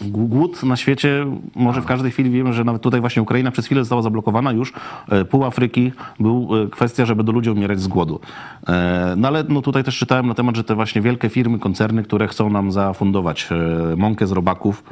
[0.06, 3.82] Głód na świecie, może w każdej chwili wiemy, że nawet tutaj właśnie Ukraina przez chwilę
[3.82, 4.74] została zablokowana już.
[5.10, 8.20] E, Pół Afryki był e, kwestia, żeby do ludzi umierać z głodu.
[8.68, 12.04] E, No ale no, tutaj też czytałem na temat, że te właśnie wielkie firmy, koncerny,
[12.04, 13.50] które chcą nam zafundować
[13.98, 14.84] mąkę z robaków,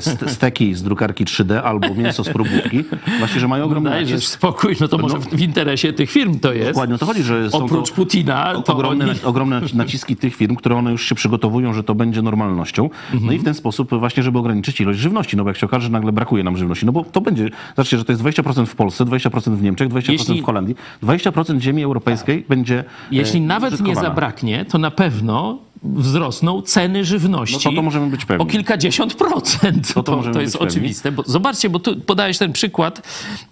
[0.00, 2.84] st- steki z drukarki 3D albo mięso z próbówki,
[3.18, 3.90] właśnie, że mają ogromne...
[3.90, 6.70] Dajesz jest- spokój, no to może w, w interesie tych firm to jest.
[6.70, 9.14] Dokładnie o to chodzi, że są Oprócz Putina, to ogromne, oni...
[9.24, 12.90] ogromne naciski tych firm, które one już się przygotowują, że to będzie normalnością.
[13.22, 15.86] No i w ten sposób właśnie, żeby ograniczyć ilość żywności, no bo jak się okaże,
[15.86, 18.74] że nagle brakuje nam żywności, no bo to będzie, zobaczcie, że to jest 20% w
[18.76, 23.80] Polsce, 20% w Niemczech, 20% Jeśli- w Holandii, 20% ziemi europejskiej będzie Jeśli e, nawet
[23.80, 25.58] nie zabraknie, to na pewno
[25.94, 28.42] wzrosną ceny żywności No to to możemy być pewni.
[28.42, 29.94] o kilkadziesiąt procent.
[29.94, 31.12] To to możemy to jest oczywiste.
[31.12, 33.02] Bo zobaczcie, bo tu podajesz ten przykład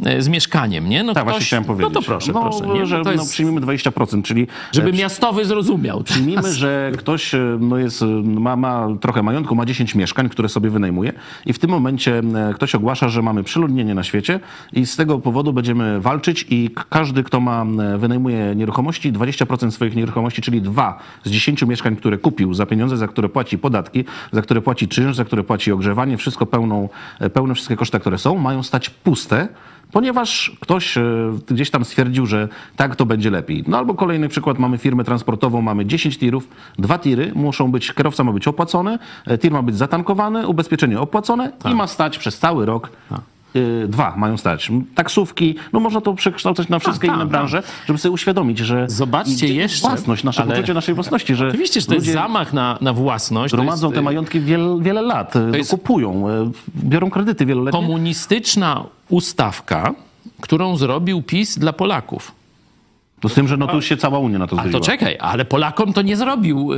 [0.05, 1.03] e, z mieszkaniem, nie?
[1.03, 1.94] No Tak, ktoś, właśnie chciałem powiedzieć.
[1.94, 2.66] No to proszę, no, proszę.
[2.66, 2.87] Nie?
[2.87, 4.47] Że, No to no, jest, przyjmijmy 20%, czyli...
[4.73, 6.03] żeby e, miastowy zrozumiał.
[6.03, 10.70] Przyjmijmy, że ktoś e, no jest, ma, ma trochę majątku, ma 10 mieszkań, które sobie
[10.70, 11.12] wynajmuje
[11.47, 12.23] i w tym momencie
[12.55, 14.40] ktoś ogłasza, że mamy przeludnienie na świecie
[14.73, 17.64] i z tego powodu będziemy walczyć i każdy, kto ma,
[17.99, 23.09] wynajmuje nieruchomości, 20% swoich nieruchomości, czyli dwa z 10 mieszkań, które kupił za pieniądze, za
[23.09, 26.89] które płaci podatki, za które płaci czynsz, za które płaci ogrzewanie, wszystko pełną,
[27.21, 29.49] e, pełne wszystkie koszty, które są, mają stać puste,
[29.93, 31.03] ponieważ ktoś e,
[31.47, 33.65] gdzieś tam stwierdził, że tak to będzie lepiej.
[33.67, 38.25] No albo kolejny przykład, mamy firmę transportową, mamy 10 tirów, dwa tiry muszą być, kierowca
[38.25, 42.67] ma być opłacony, e, tir ma być zatankowany, ubezpieczenie opłacone i ma stać przez cały
[42.67, 42.91] rok.
[43.11, 43.34] e,
[43.88, 44.71] Dwa mają stać.
[44.95, 47.31] Taksówki, no można to przekształcać na wszystkie tak, inne tak.
[47.31, 51.81] branże, żeby sobie uświadomić, że Zobaczcie jeszcze, własność, nasze ale- poczucie naszej własności, że Oczywiście,
[51.81, 53.55] że to jest zamach na, na własność.
[53.55, 56.25] gromadzą jest, te e, majątki wiele, wiele lat, jest- kupują,
[56.77, 57.81] biorą kredyty wieloletnie.
[57.81, 59.95] komunistyczna ustawka,
[60.40, 62.33] którą zrobił PiS dla Polaków.
[63.25, 64.97] To z tym, że no już się cała Unia na to A to zgodziła.
[64.97, 66.71] czekaj, ale Polakom to nie zrobił,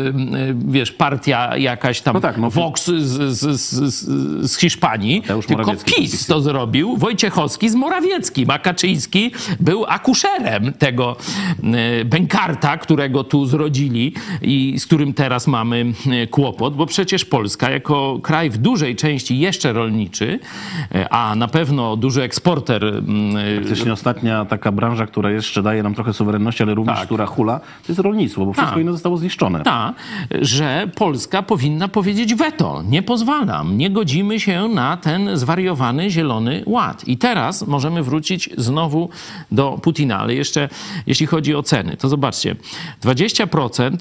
[0.54, 2.50] wiesz, partia jakaś tam No tak, no.
[2.50, 2.92] Vox z,
[3.38, 9.30] z, z, z, Hiszpanii, tylko PiS to zrobił, Wojciechowski z Morawieckim, a Kaczyński
[9.60, 11.16] był akuszerem tego
[12.04, 15.84] bękarta, którego tu zrodzili i z którym teraz mamy
[16.22, 20.38] y, kłopot, bo przecież Polska jako kraj w dużej części jeszcze rolniczy,
[20.94, 23.02] y, a na pewno duży eksporter
[23.56, 27.06] Faktycznie ostatnia taka branża, która jeszcze daje nam trochę suwerenności, ale również Tak.
[27.06, 28.82] która hula, to jest rolnictwo, bo wszystko Tak.
[28.82, 29.62] inne zostało zniszczone.
[29.62, 29.94] ta,
[30.40, 32.82] że Polska powinna powiedzieć weto.
[32.88, 37.08] Nie pozwalam, nie godzimy się na ten zwariowany zielony ład.
[37.08, 39.08] I teraz możemy wrócić znowu
[39.52, 40.68] do Putina, ale jeszcze
[41.06, 42.56] jeśli chodzi o ceny, to zobaczcie,
[43.02, 43.96] 20%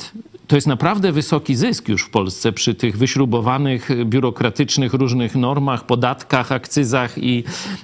[0.48, 6.52] to jest naprawdę wysoki zysk już w Polsce przy tych wyśrubowanych, biurokratycznych różnych normach, podatkach,
[6.52, 7.44] akcyzach i,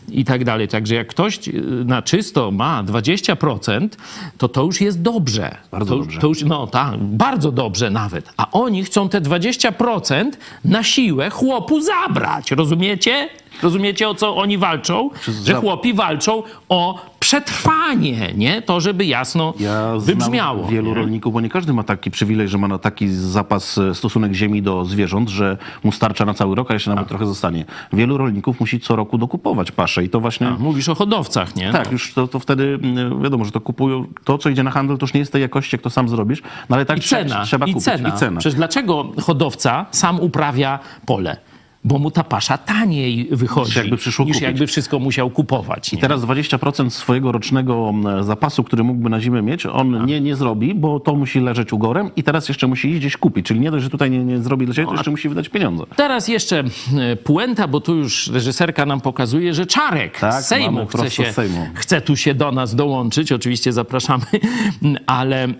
[0.09, 0.67] i tak dalej.
[0.67, 3.89] Także jak ktoś y, na czysto ma 20%,
[4.37, 5.57] to to już jest dobrze.
[5.71, 6.19] Bardzo to, dobrze.
[6.19, 8.33] To już, no tak, bardzo dobrze nawet.
[8.37, 10.31] A oni chcą te 20%
[10.65, 12.51] na siłę chłopu zabrać.
[12.51, 13.29] Rozumiecie?
[13.63, 15.09] Rozumiecie, o co oni walczą?
[15.45, 18.61] Że chłopi walczą o przetrwanie, nie?
[18.61, 20.67] To, żeby jasno Ja wybrzmiało.
[20.67, 20.95] wielu nie?
[20.95, 24.61] rolników, bo nie każdy ma taki przywilej, że ma na taki zapas, e, stosunek ziemi
[24.61, 27.65] do zwierząt, że mu starcza na cały rok, a jeszcze nawet trochę zostanie.
[27.93, 30.47] Wielu rolników musi co roku dokupować paszę i to właśnie...
[30.47, 31.71] A, Mówisz o hodowcach, nie?
[31.71, 34.05] Tak, już to, to wtedy mm, wiadomo, że to kupują.
[34.23, 36.41] To, co idzie na handel, to już nie jest tej jakości, jak to sam zrobisz,
[36.69, 37.85] no ale tak I trzeba, cena, trzeba i kupić.
[37.85, 38.09] cena.
[38.09, 38.39] I cena.
[38.39, 41.37] Przecież dlaczego hodowca sam uprawia pole?
[41.83, 44.41] Bo mu ta pasza taniej wychodzi, Niż jakby niż kupić.
[44.41, 45.93] jakby wszystko musiał kupować.
[45.93, 46.01] I nie?
[46.01, 50.07] teraz 20% swojego rocznego mm, zapasu, który mógłby na zimę mieć, on Tak.
[50.07, 53.45] nie, nie zrobi, bo to musi leżeć ugorem i teraz jeszcze musi iść gdzieś kupić.
[53.45, 55.83] Czyli nie dość, że tutaj nie, nie zrobi dla siebie, to jeszcze musi wydać pieniądze.
[55.95, 56.63] Teraz jeszcze
[56.99, 61.33] e, puenta, bo tu już reżyserka nam pokazuje, że Czarek Tak, z Sejmu chce, się,
[61.33, 61.67] Sejmu.
[61.73, 63.31] chce tu się do nas dołączyć.
[63.31, 64.25] Oczywiście zapraszamy,
[65.05, 65.47] ale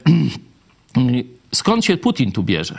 [1.55, 2.77] skąd się Putin tu bierze?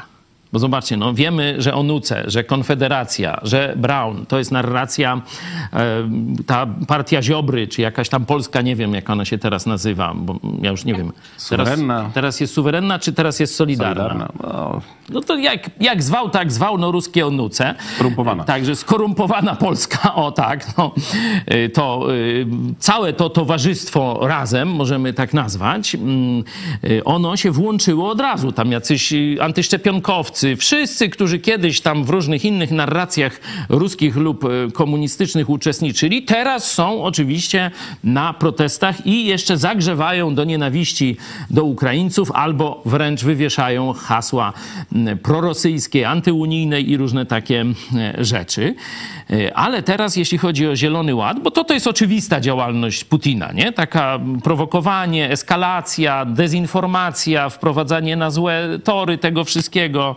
[0.53, 5.23] Bo zobaczcie, no wiemy, że Onuce, że Konfederacja, że Brown, to jest narracja,
[5.73, 6.09] e,
[6.47, 10.39] ta partia Ziobry, czy jakaś tam polska, nie wiem jak ona się teraz nazywa, bo
[10.63, 11.13] ja już nie wiem.
[11.49, 12.11] Teraz, Suwerenna.
[12.15, 13.95] teraz jest suwerenna, czy teraz jest solidarna?
[13.95, 14.33] Solidarna.
[14.43, 17.75] No, No to jak, jak zwał, tak zwał, no ruskie onuce.
[17.95, 18.45] Skorumpowana.
[18.45, 20.95] Także skorumpowana Polska, o tak, no,
[21.55, 22.47] y, to y,
[22.79, 26.45] całe to towarzystwo razem, możemy tak nazwać, mm,
[27.05, 28.53] ono się włączyło od razu.
[28.53, 29.37] Tam jacyś y,
[30.57, 37.05] wszyscy, którzy kiedyś tam w różnych innych narracjach ruskich lub y, komunistycznych uczestniczyli, teraz są
[37.05, 37.71] oczywiście
[38.05, 41.17] na protestach i jeszcze zagrzewają do nienawiści
[41.51, 44.53] do Ukraińców albo wręcz wywieszają hasła
[45.23, 47.65] prorosyjskie, antyunijne i różne takie
[48.19, 48.75] rzeczy.
[49.31, 53.53] Y, Ale teraz, jeśli chodzi o Zielony Ład, bo to, to jest oczywista działalność Putina,
[53.53, 53.73] nie?
[53.73, 60.17] Taka prowokowanie, eskalacja, dezinformacja, wprowadzanie na złe tory tego wszystkiego,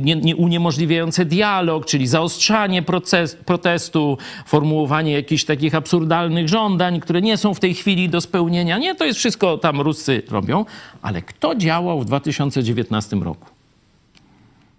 [0.00, 7.36] nie, nie uniemożliwiające dialog, czyli zaostrzanie proces, protestu, formułowanie jakichś takich absurdalnych żądań, które nie
[7.36, 8.78] są w tej chwili do spełnienia.
[8.78, 10.64] Nie, to jest wszystko tam Ruscy robią.
[11.02, 13.46] Ale kto działał w 2019 roku?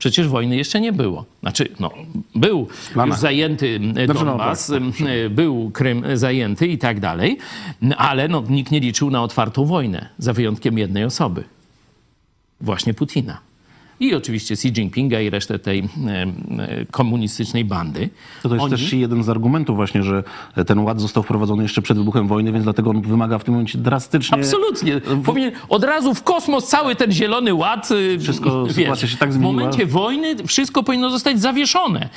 [0.02, 1.26] Przecież wojny jeszcze nie było.
[1.42, 1.92] Znaczy, no,
[2.36, 2.68] był
[3.06, 7.38] już zajęty e, Znaczy, no, Donbas, tak, e, był Krym zajęty i tak dalej,
[7.98, 11.44] ale no, nikt nie liczył na otwartą wojnę, za wyjątkiem jednej osoby.
[12.62, 13.38] Właśnie Putina.
[14.02, 15.84] I oczywiście Xi Jinpinga i resztę tej
[16.92, 18.10] komunistycznej bandy.
[18.44, 20.24] To, to jest Oni- też jeden z argumentów właśnie, że
[20.68, 23.78] ten ład został wprowadzony jeszcze przed wybuchem wojny, więc dlatego on wymaga w tym momencie
[23.78, 24.38] drastycznie...
[24.38, 25.02] Absolutnie.
[25.26, 27.92] Powinien od razu w kosmos cały ten zielony ład.
[27.92, 29.54] y, Wszystko, wiesz, sytuacja się tak W zmieniła.
[29.54, 32.10] momencie wojny wszystko powinno zostać zawieszone.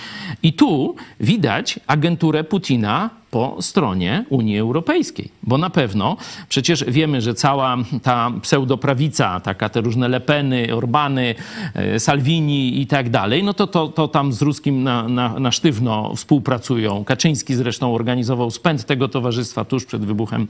[0.43, 5.29] I tu widać agenturę Putina po stronie Unii Europejskiej.
[5.43, 6.17] Bo na pewno
[6.49, 11.35] przecież wiemy, że cała ta pseudoprawica, taka te różne Lepeny, Orbany,
[11.75, 15.53] e, Salvini i tak dalej, no to, to, to tam z Ruskim na, na, na
[15.53, 17.05] sztywno współpracują.
[17.05, 20.49] Kaczyński zresztą organizował spęd tego towarzystwa tuż przed wybuchem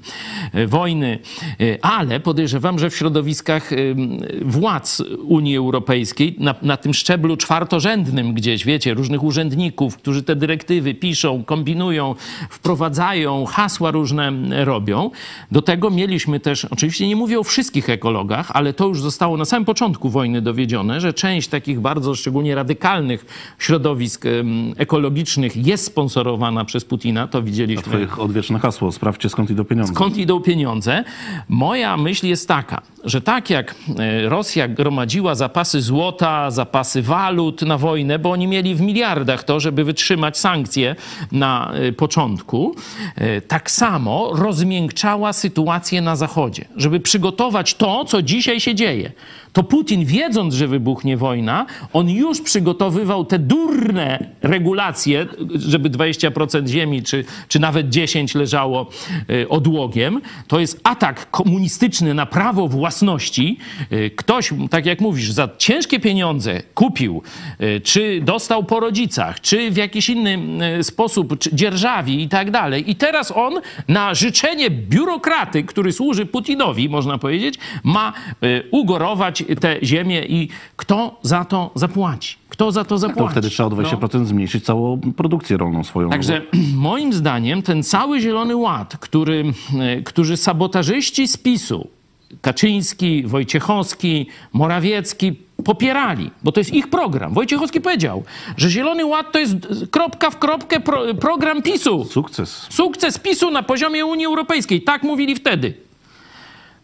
[0.53, 1.19] e, wojny.
[1.61, 3.71] E, Ale podejrzewam, że w środowiskach
[4.43, 10.95] władz Unii Europejskiej, na, na tym szczeblu czwartorzędnym gdzieś, wiecie, różnych urzędników, którzy te dyrektywy
[10.95, 12.15] piszą, kombinują,
[12.51, 12.74] wprowadzają,
[13.47, 14.33] hasła różne
[14.65, 15.11] robią.
[15.53, 19.45] Do tego mieliśmy też, oczywiście nie mówię o wszystkich ekologach, ale to już zostało na
[19.45, 23.27] samym początku wojny dowiedzione, że część takich bardzo szczególnie radykalnych
[23.59, 24.25] środowisk
[24.77, 27.83] ekologicznych jest sponsorowana przez Putina, to widzieliśmy.
[27.83, 29.95] Twoich odwieczne hasło, sprawdźcie skąd idą pieniądze.
[29.95, 31.05] Skąd idą pieniądze?
[31.49, 37.79] Moja myśl jest taka, że tak jak e, Rosja gromadziła zapasy złota, zapasy walut na
[37.79, 40.97] wojnę, bo oni mieli w miliardach to, żeby wytrzymać sankcje
[41.33, 42.64] na e, początku,
[43.17, 49.13] e, tak samo rozmiękczała sytuację na Zachodzie, żeby przygotować to, co dzisiaj się dzieje.
[49.55, 57.03] To Putin, wiedząc, że wybuchnie wojna, on już przygotowywał te durne regulacje, żeby 20% ziemi,
[57.03, 58.91] czy, czy nawet 10 leżało
[59.31, 60.21] e, odłogiem.
[60.49, 63.59] To jest atak komunistyczny na prawo własności.
[63.91, 67.23] E, Ktoś, tak jak mówisz, za ciężkie pieniądze kupił,
[67.59, 72.91] e, czy dostał po rodzicach, czy w jakiś inny sposób, dzierżawi i tak dalej.
[72.91, 73.55] I teraz on
[73.89, 78.63] na życzenie biurokraty, który służy Putinowi, można powiedzieć, ma e,
[79.61, 82.37] tę ziemię i kto za to zapłaci?
[82.49, 83.21] Kto za to zapłaci?
[83.21, 86.11] To wtedy trzeba o 20% zmniejszyć całą produkcję rolną swoją.
[86.11, 86.43] Także
[86.77, 89.45] moim zdaniem ten cały Zielony Ład, który,
[89.81, 91.89] e, którzy sabotażyści z PiSu,
[92.41, 95.33] Kaczyński, Wojciechowski, Morawiecki
[95.65, 97.35] popierali, bo to jest ich program.
[97.35, 98.25] Wojciechowski powiedział,
[98.57, 99.55] że Zielony Ład to jest
[99.91, 102.05] kropka w kropkę pro, program PiSu.
[102.05, 102.67] Sukces.
[102.71, 104.83] Sukces PiSu na poziomie Unii Europejskiej.
[104.83, 105.75] Tak mówili wtedy.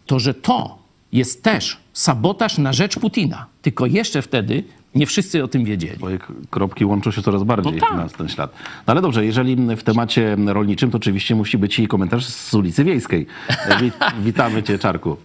[0.06, 0.79] To, że to
[1.12, 3.46] jest też sabotaż na rzecz Putina.
[3.62, 5.96] Tylko jeszcze wtedy nie wszyscy o tym wiedzieli.
[5.96, 6.18] Twoje
[6.50, 7.96] kropki łączą się coraz bardziej No tak.
[7.96, 8.52] na ten ślad.
[8.86, 12.84] No ale dobrze, jeżeli w temacie rolniczym, to oczywiście musi być i komentarz z ulicy
[12.84, 13.26] Wiejskiej.
[13.48, 13.94] E, Wit,
[14.24, 15.16] witamy cię, Czarku.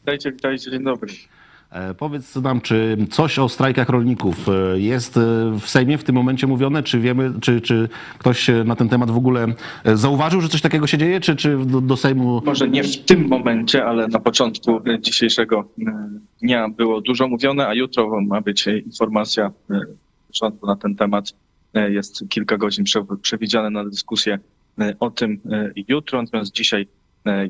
[0.00, 1.12] Witajcie, witajcie, dzień dobry.
[1.72, 5.20] E, Powiedz nam, czy coś o strajkach rolników e, jest e,
[5.60, 6.82] w Sejmie w tym momencie mówione?
[6.82, 9.46] Czy wiemy, czy, czy ktoś na ten temat w ogóle
[9.94, 11.20] zauważył, że coś takiego się dzieje?
[11.20, 15.68] Czy, czy do, do Sejmu Może nie w tym momencie, ale na początku dzisiejszego
[16.42, 19.52] dnia było dużo mówione, a jutro ma być informacja
[20.34, 21.32] rządu na ten temat.
[21.88, 24.38] Jest kilka godzin prze- przewidziane na dyskusję
[25.00, 25.40] o tym
[25.88, 26.86] jutro, natomiast dzisiaj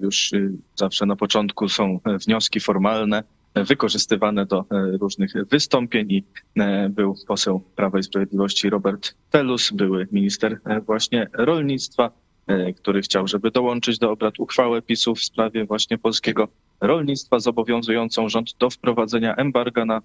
[0.02, 0.30] już
[0.76, 3.22] zawsze na początku są wnioski formalne
[3.54, 4.64] wykorzystywane do e,
[5.00, 6.24] różnych wystąpień i
[6.56, 12.10] e, był poseł Prawa i Sprawiedliwości Robert Telus, były minister e, właśnie rolnictwa,
[12.76, 16.48] który chciał, żeby dołączyć do obrad uchwałę PiSu w sprawie właśnie polskiego
[16.80, 20.02] rolnictwa zobowiązującą rząd do wprowadzenia embarga na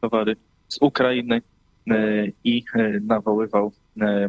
[0.00, 0.36] towary
[0.68, 1.42] z Ukrainy
[2.44, 2.64] i
[3.02, 3.72] nawoływał,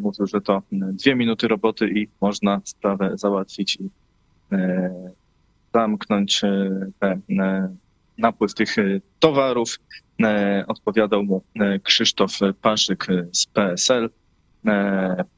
[0.01, 3.89] mówił, że to dwie minuty roboty i można sprawę załatwić i
[5.73, 6.41] zamknąć
[6.99, 7.19] te,
[8.19, 9.79] napływ tych e, towarów.
[10.23, 14.09] E, Odpowiadał mu e, Krzysztof Paszyk z PSL.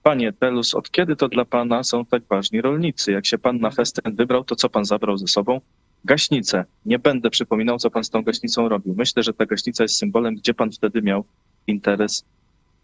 [0.03, 3.11] Panie Telus, od kiedy to dla pana są tak ważni rolnicy?
[3.11, 5.61] Jak się pan na festyn wybrał, to co pan zabrał ze sobą?
[6.05, 6.65] Gaśnicę.
[6.85, 8.95] Nie będę przypominał, co pan z tą gaśnicą robił.
[8.97, 11.25] Myślę, że ta gaśnica jest symbolem, gdzie pan wtedy miał
[11.67, 12.25] interes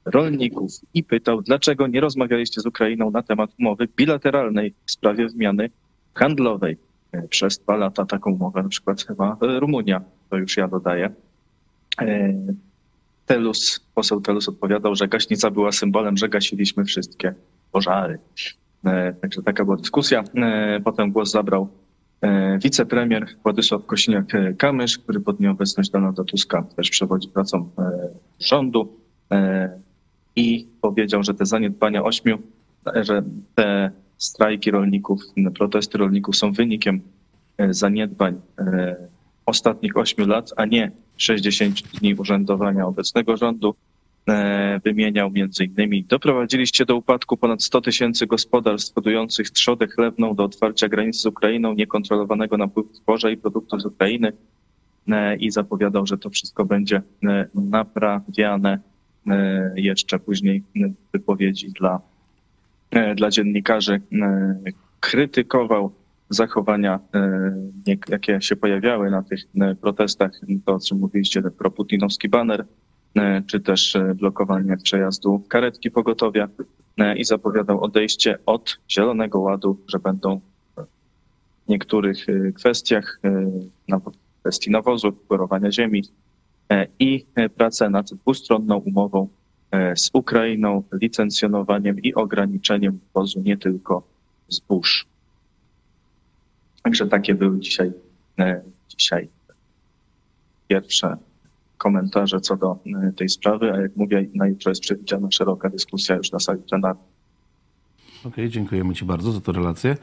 [0.06, 5.70] rolników i pytał, dlaczego nie rozmawialiście z Ukrainą na temat umowy bilateralnej w sprawie wymiany
[6.14, 6.78] handlowej.
[7.12, 11.10] E, Przez dwa lata taką umowę na przykład ma e, Rumunia, to już ja dodaję.
[12.02, 12.34] E,
[13.26, 17.34] Telus, poseł Telus odpowiadał, że gaśnica była symbolem, że gasiliśmy wszystkie
[17.72, 18.20] pożary.
[19.22, 20.24] Także taka była dyskusja.
[20.84, 21.68] Potem głos zabrał
[22.64, 27.70] Wicepremier Władysław Kosiniak-Kamysz, który pod nieobecność Donalda Tuska też przewodzi pracą
[28.40, 28.98] rządu
[30.36, 32.38] i powiedział, że te zaniedbania ośmiu,
[33.02, 33.24] że
[33.56, 35.22] te strajki rolników,
[35.56, 37.02] protesty rolników są wynikiem
[37.58, 38.96] e, zaniedbań e,
[39.46, 43.76] ostatnich ośmiu lat, a nie 60 dni urzędowania obecnego rządu.
[44.30, 50.44] E, Wymieniał między innymi doprowadziliście do upadku ponad 100 tysięcy gospodarstw hodujących trzodę chlewną do
[50.44, 54.34] otwarcia granicy z Ukrainą, niekontrolowanego napływu zboża i produktów z Ukrainy
[55.40, 57.02] i zapowiadał, że to wszystko będzie
[57.54, 58.80] naprawiane
[59.76, 62.02] jeszcze później w wypowiedzi dla,
[63.16, 64.02] dla dziennikarzy.
[64.22, 64.56] e,
[65.00, 65.92] Krytykował
[66.30, 67.54] zachowania, e,
[68.10, 70.32] jakie się pojawiały na tych e, protestach,
[70.66, 72.66] to o czym mówiliście, ten proputinowski baner,
[73.16, 76.48] e, czy też e, blokowanie przejazdu karetki pogotowia
[76.98, 80.42] e, i zapowiadał odejście od Zielonego Ładu, że będą
[81.66, 83.52] w niektórych e, kwestiach, e,
[83.88, 84.02] na
[84.42, 86.04] kwestii nawozu, kurowania ziemi
[86.72, 89.37] e, i e, pracę nad dwustronną umową e,
[89.96, 94.04] z Ukrainą, licencjonowaniem i ograniczeniem wwozu nie tylko
[94.50, 95.06] zbóż.
[96.84, 97.92] Także takie były dzisiaj,
[98.40, 99.30] e, dzisiaj
[100.68, 101.18] pierwsze
[101.78, 106.16] komentarze co do e, tej sprawy, a jak mówię, na jutro jest przewidziana szeroka dyskusja
[106.16, 107.06] już na sali plenarnej.
[108.26, 109.98] Okej, dziękujemy Ci bardzo za tę relację.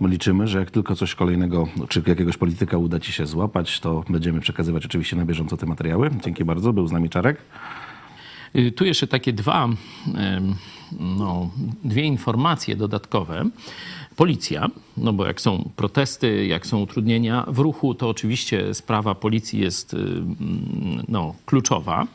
[0.00, 4.04] My Liczymy, że jak tylko coś kolejnego, czy jakiegoś polityka uda Ci się złapać, to
[4.10, 6.10] będziemy przekazywać oczywiście na bieżąco te materiały.
[6.24, 6.72] Dzięki bardzo.
[6.72, 7.38] Był z nami Czarek.
[8.56, 9.68] Y, Tu jeszcze takie dwa,
[11.00, 11.50] no,
[11.84, 13.44] dwie informacje dodatkowe.
[14.16, 19.60] Policja, no bo jak są protesty, jak są utrudnienia w ruchu, to oczywiście sprawa policji
[19.60, 19.98] jest y,
[21.08, 22.06] no, kluczowa.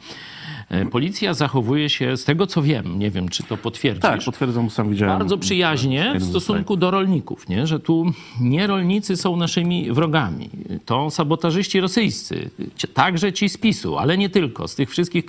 [0.70, 4.70] E, Policja zachowuje się, z tego co wiem, nie wiem czy to potwierdzisz, Tak, potwierdzam,
[4.70, 5.20] sam widziałem.
[5.20, 7.67] bardzo przyjaźnie w stosunku do rolników, nie?
[7.67, 8.05] że tu
[8.41, 10.49] nie rolnicy są naszymi wrogami,
[10.86, 12.49] to sabotażyści rosyjscy,
[12.93, 15.26] także ci z PiSu, ale nie tylko, z tych wszystkich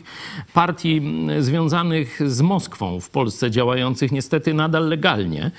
[0.54, 5.50] partii mm, związanych z Moskwą w Polsce, działających niestety nadal legalnie,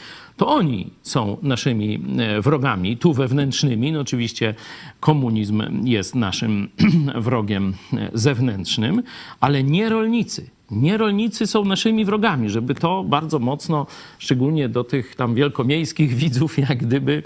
[0.41, 3.91] to oni są naszymi e, wrogami, tu wewnętrznymi.
[3.91, 4.55] No oczywiście
[4.99, 6.69] komunizm jest naszym
[7.15, 9.03] wrogiem e, zewnętrznym,
[9.39, 10.49] ale nie rolnicy.
[10.71, 13.85] Nie rolnicy są naszymi wrogami, żeby to bardzo mocno,
[14.19, 17.23] szczególnie do tych tam wielkomiejskich widzów, jak gdyby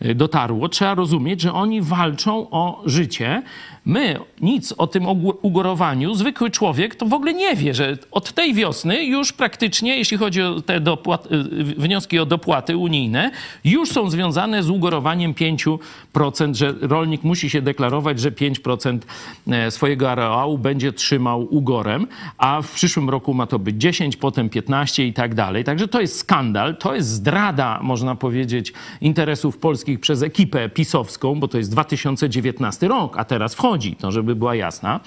[0.00, 0.68] e, dotarło.
[0.68, 3.42] Trzeba rozumieć, że oni walczą o życie.
[3.84, 5.06] My nic o tym
[5.42, 10.16] ugorowaniu, zwykły człowiek to w ogóle nie wie, że od tej wiosny już praktycznie, jeśli
[10.16, 10.82] chodzi o te y,
[11.64, 13.30] wnioski o dopłaty unijne,
[13.64, 18.98] już są związane z ugorowaniem 5%, że rolnik musi się deklarować, że 5%
[19.48, 22.06] e, swojego areału będzie trzymał ugorem,
[22.38, 25.64] a w przyszłym roku ma to być 10, potem 15 i tak dalej.
[25.64, 31.48] Także to jest skandal, to jest zdrada, można powiedzieć, interesów polskich przez ekipę pisowską, bo
[31.48, 35.00] to jest 2019 rok, a teraz wchodzi, to żeby była jasna.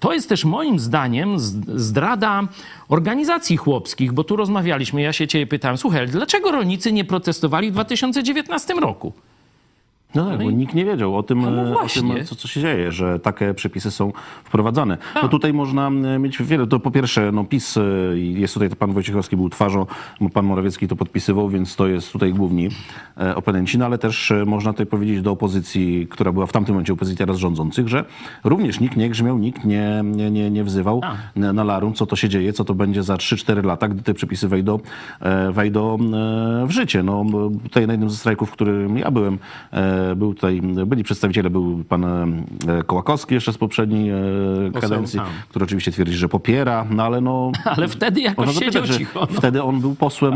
[0.00, 1.38] To jest też moim zdaniem
[1.74, 2.42] zdrada
[2.88, 7.72] organizacji chłopskich, bo tu rozmawialiśmy, ja się ciebie pytałem, słuchaj, dlaczego rolnicy nie protestowali w
[7.72, 9.12] 2019 roku?
[10.14, 12.60] No tak, bo nikt nie wiedział o tym, no e, o tym co, co się
[12.60, 14.12] dzieje, że takie przepisy są
[14.44, 14.98] wprowadzane.
[15.22, 16.66] No tutaj można mieć wiele.
[16.66, 17.82] To po pierwsze, no PiS, e,
[18.18, 19.86] i jest tutaj to pan Wojciechowski był twarzą,
[20.20, 22.68] bo pan Morawiecki to podpisywał, więc to jest tutaj główni
[23.20, 26.92] e, oponenci, no ale też można tutaj powiedzieć do opozycji, która była w tamtym momencie
[26.92, 28.04] opozycja teraz rządzących, że
[28.44, 31.02] również nikt nie grzmiał, nikt nie, nie, nie, nie wzywał
[31.36, 34.14] na na larum, co to się dzieje, co to będzie za 3-4 lata, gdy te
[34.14, 34.78] przepisy wejdą,
[35.52, 35.98] wejdą
[36.66, 37.02] w życie.
[37.02, 37.24] No,
[37.62, 39.38] tutaj na jednym ze strajków, w którym ja byłem,
[40.16, 42.42] był tutaj, byli przedstawiciele, był pan e,
[42.86, 45.28] Kołakowski jeszcze z poprzedniej e, kadencji, tak.
[45.48, 47.52] który oczywiście twierdzi, że popiera, no ale no...
[47.76, 49.20] Ale wtedy jakoś siedział zapytać, że cicho.
[49.20, 49.26] No.
[49.26, 50.34] Wtedy on był posłem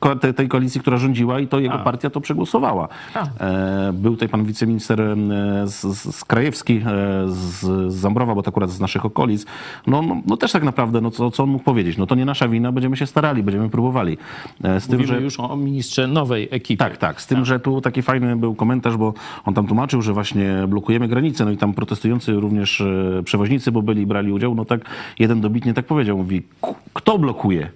[0.00, 1.84] ko- tej, koalicji, która rządziła i to jego Tak.
[1.84, 2.88] partia to przegłosowała.
[3.14, 3.26] Tak.
[3.40, 5.16] E, Był tutaj pan wiceminister
[5.64, 6.82] z, z Krajewski,
[7.26, 7.60] z,
[7.92, 9.46] z Zambrowa, bo to akurat z naszych okolic.
[9.86, 11.98] No, no, no też tak naprawdę, no co, co on mógł powiedzieć?
[11.98, 14.18] No to nie nasza wina, będziemy się starali, będziemy próbowali.
[14.60, 15.24] Z tym, Mówimy że...
[15.24, 16.78] już o ministrze nowej ekipy.
[16.78, 17.20] Tak, tak.
[17.20, 21.08] Z tym, że tu taki fajny był komentarz, bo on tam tłumaczył, że właśnie blokujemy
[21.08, 24.80] granice, no i tam protestujący również e, przewoźnicy, bo byli, brali udział, no tak
[25.18, 27.68] jeden dobitnie tak powiedział, mówi, "K- kto blokuje?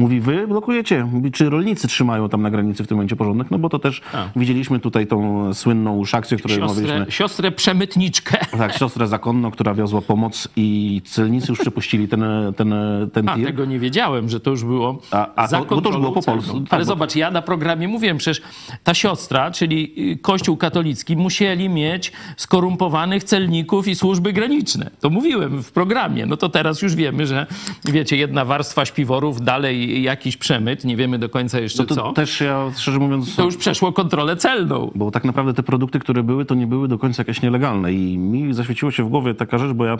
[0.00, 1.04] Mówi, wy blokujecie.
[1.04, 3.50] Mówi, czy rolnicy trzymają tam na granicy w tym momencie porządek?
[3.50, 4.02] No bo to też
[4.36, 7.12] widzieliśmy tutaj tą słynną już akcję, której Siostrę, omawialiśmy.
[7.12, 8.38] siostrę przemytniczkę.
[8.58, 12.24] Tak, siostrę zakonną, która wiozła pomoc i celnicy już przepuścili ten,
[12.56, 12.74] ten,
[13.12, 13.44] ten A, tir.
[13.46, 16.22] tego nie wiedziałem, że to już było A- a to- bo to już było po
[16.22, 16.60] polsku.
[16.60, 18.42] Tak, Ale zobacz, ja na programie mówiłem, przecież
[18.84, 24.90] ta siostra, czyli y, Kościół katolicki, musieli mieć skorumpowanych celników i służby graniczne.
[25.00, 26.26] To mówiłem w programie.
[26.26, 27.46] No to teraz już wiemy, że
[27.84, 32.12] wiecie, jedna warstwa śpiworów dalej jakiś przemyt, nie wiemy do końca jeszcze No to co,
[32.12, 33.36] też ja, szczerze mówiąc...
[33.36, 34.90] to już przeszło kontrolę celną.
[34.94, 37.92] Bo tak naprawdę te produkty, które były, to nie były do końca jakieś nielegalne.
[37.92, 39.96] I mi zaświeciło się w głowie taka rzecz, bo ja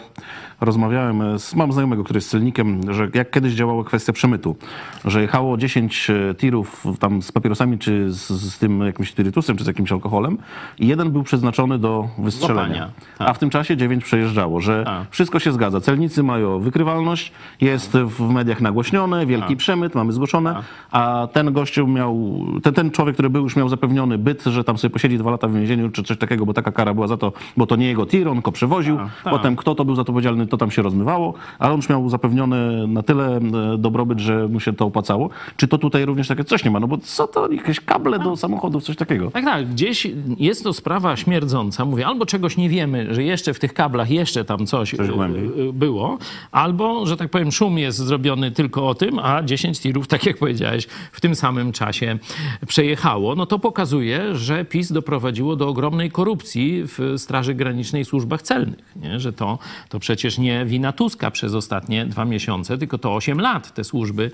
[0.61, 4.57] rozmawiałem z, mam znajomego, który jest celnikiem, że jak kiedyś działała kwestia przemytu,
[5.05, 9.67] że jechało 10 tirów tam z papierosami, czy z, z tym jakimś spirytusem, czy z
[9.67, 10.39] jakimś alkoholem
[10.79, 12.91] i jeden był przeznaczony do wystrzelenia.
[13.19, 13.29] Tak.
[13.29, 15.07] A w tym czasie 9 przejeżdżało, że Tak.
[15.11, 15.81] wszystko się zgadza.
[15.81, 22.45] Celnicy mają wykrywalność, jest w mediach nagłośnione, wielki przemyt, mamy zgłoszone, a ten gościu miał,
[22.63, 25.49] ten, ten człowiek, który był już miał zapewniony byt, że tam sobie posiedzi dwa lata
[25.49, 28.07] w więzieniu, czy coś takiego, bo taka kara była za to, bo to nie jego
[28.07, 28.97] tir, on go przewoził.
[28.97, 29.33] tak.
[29.33, 32.09] Potem kto to był za to odpowiedzialny, to tam się rozmywało, ale on już miał
[32.09, 33.41] zapewniony na tyle e,
[33.79, 35.31] dobrobyt, że mu się to opłacało.
[35.57, 36.81] Czy to tutaj również takie coś nie ma?
[36.81, 39.31] No bo co to, jakieś kable do samochodów, coś takiego.
[39.31, 39.69] Tak, tak.
[39.69, 40.07] Gdzieś
[40.39, 41.85] jest to sprawa śmierdząca.
[41.85, 45.73] Mówię, albo czegoś nie wiemy, że jeszcze w tych kablach jeszcze tam coś, Coś y,
[45.73, 46.19] było,
[46.53, 50.39] albo, że tak powiem, szum jest zrobiony tylko o tym, a 10 tirów, tak jak
[50.39, 52.19] powiedziałeś, w tym samym czasie
[52.67, 53.35] przejechało.
[53.35, 58.95] No to pokazuje, że PiS doprowadziło do ogromnej korupcji w Straży Granicznej i służbach celnych.
[58.97, 59.21] Nie?
[59.21, 59.59] Że to,
[59.89, 64.31] to przecież nie wina Tuska przez ostatnie dwa miesiące, tylko to 8 lat te służby.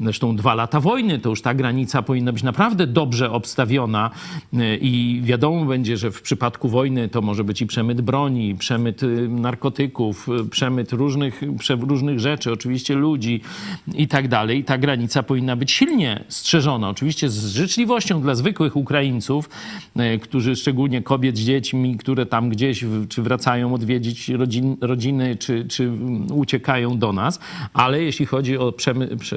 [0.00, 4.10] Zresztą dwa lata wojny, to już ta granica powinna być naprawdę dobrze obstawiona
[4.54, 9.02] y, i wiadomo będzie, że w przypadku wojny to może być i przemyt broni, przemyt
[9.02, 11.42] y, narkotyków, y, przemyt różnych,
[11.80, 13.40] różnych rzeczy, oczywiście ludzi
[13.94, 14.65] i tak dalej.
[14.66, 16.88] Ta granica powinna być silnie strzeżona.
[16.88, 19.50] Oczywiście z życzliwością dla zwykłych Ukraińców,
[19.96, 25.64] y, którzy szczególnie kobiet z dziećmi, które tam gdzieś czy wracają odwiedzić rodzin, rodziny, czy,
[25.68, 25.92] czy
[26.32, 27.40] uciekają do nas,
[27.74, 29.36] ale jeśli chodzi o przemy, prze,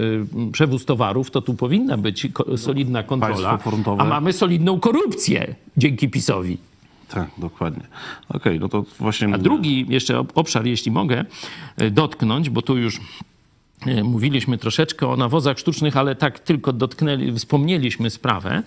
[0.51, 3.59] przewóz towarów, to tu powinna być solidna kontrola,
[3.97, 6.57] a mamy solidną korupcję dzięki PiSowi.
[7.09, 7.83] Tak, dokładnie.
[8.29, 9.33] Okej, no to właśnie...
[9.33, 11.25] A drugi jeszcze ob- obszar, jeśli mogę
[11.77, 12.99] e, dotknąć, bo tu już e,
[14.03, 18.63] mówiliśmy troszeczkę o nawozach sztucznych, ale tak tylko dotknęli, wspomnieliśmy sprawę,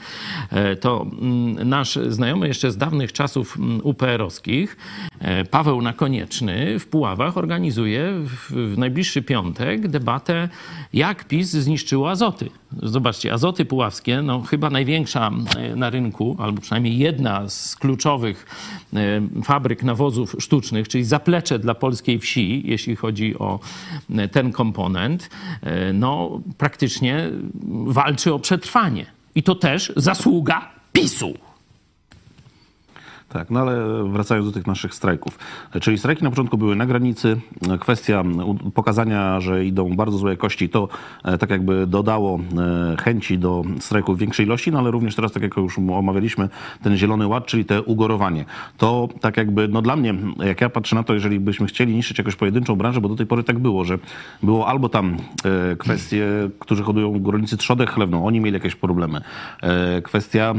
[0.50, 4.76] e, to mm, nasz znajomy jeszcze z dawnych czasów mm, UPR-owskich,
[5.20, 8.12] e, Paweł Nakonieczny w Puławach organizuje
[8.50, 10.48] w najbliższy piątek debatę,
[10.92, 12.50] jak PiS zniszczyło azoty.
[12.82, 18.46] Zobaczcie, azoty puławskie, no chyba największa e, na rynku, albo przynajmniej jedna z kluczowych
[18.94, 23.60] e, fabryk nawozów sztucznych, czyli zaplecze dla polskiej wsi, jeśli chodzi o
[24.10, 25.30] e, ten komponent,
[25.94, 27.30] no praktycznie
[27.84, 29.06] walczy o przetrwanie.
[29.34, 31.34] I to też zasługa PiSu.
[33.32, 35.38] Tak, no ale wracając do tych naszych strajków.
[35.80, 37.40] Czyli strajki na początku były na granicy.
[37.80, 38.24] Kwestia
[38.74, 40.88] pokazania, że idą bardzo złe jakości, to
[41.24, 45.32] e, tak jakby dodało e, chęci do strajków w większej ilości, no ale również teraz,
[45.32, 46.48] tak jak już omawialiśmy,
[46.82, 48.44] ten zielony ład, czyli te ugorowanie.
[48.78, 50.14] To tak jakby, no dla mnie,
[50.44, 53.26] jak ja patrzę na to, jeżeli byśmy chcieli niszczyć jakąś pojedynczą branżę, bo do tej
[53.26, 53.98] pory tak było, że
[54.42, 56.26] było albo tam e, kwestie,
[56.58, 59.20] którzy hodują rolnicy trzodę chlewną, oni mieli jakieś problemy.
[60.02, 60.54] Kwestia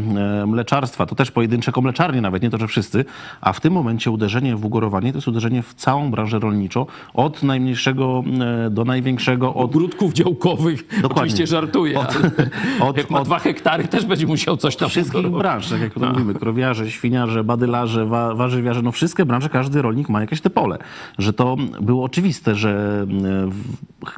[0.47, 3.05] mleczarstwa, to też pojedyncze mleczarnie nawet, nie to, wszyscy,
[3.41, 7.43] a w tym momencie uderzenie w ugorowanie to jest uderzenie w całą branżę rolniczą, od
[7.43, 8.23] najmniejszego
[8.65, 12.17] e, do największego, od Ogródków działkowych, oczywiście żartuję, Od-
[12.89, 15.39] od- jak ma od- dwa hektary, też będzie musiał coś tam wszystkich ugorować.
[15.41, 20.09] branż, tak jak to mówimy, krowiarze, świniarze, badylarze, wa warzywiarze, no wszystkie branże, każdy rolnik
[20.09, 20.77] ma jakieś te pole.
[21.17, 23.05] Że to było oczywiste, że
[23.45, 23.49] e,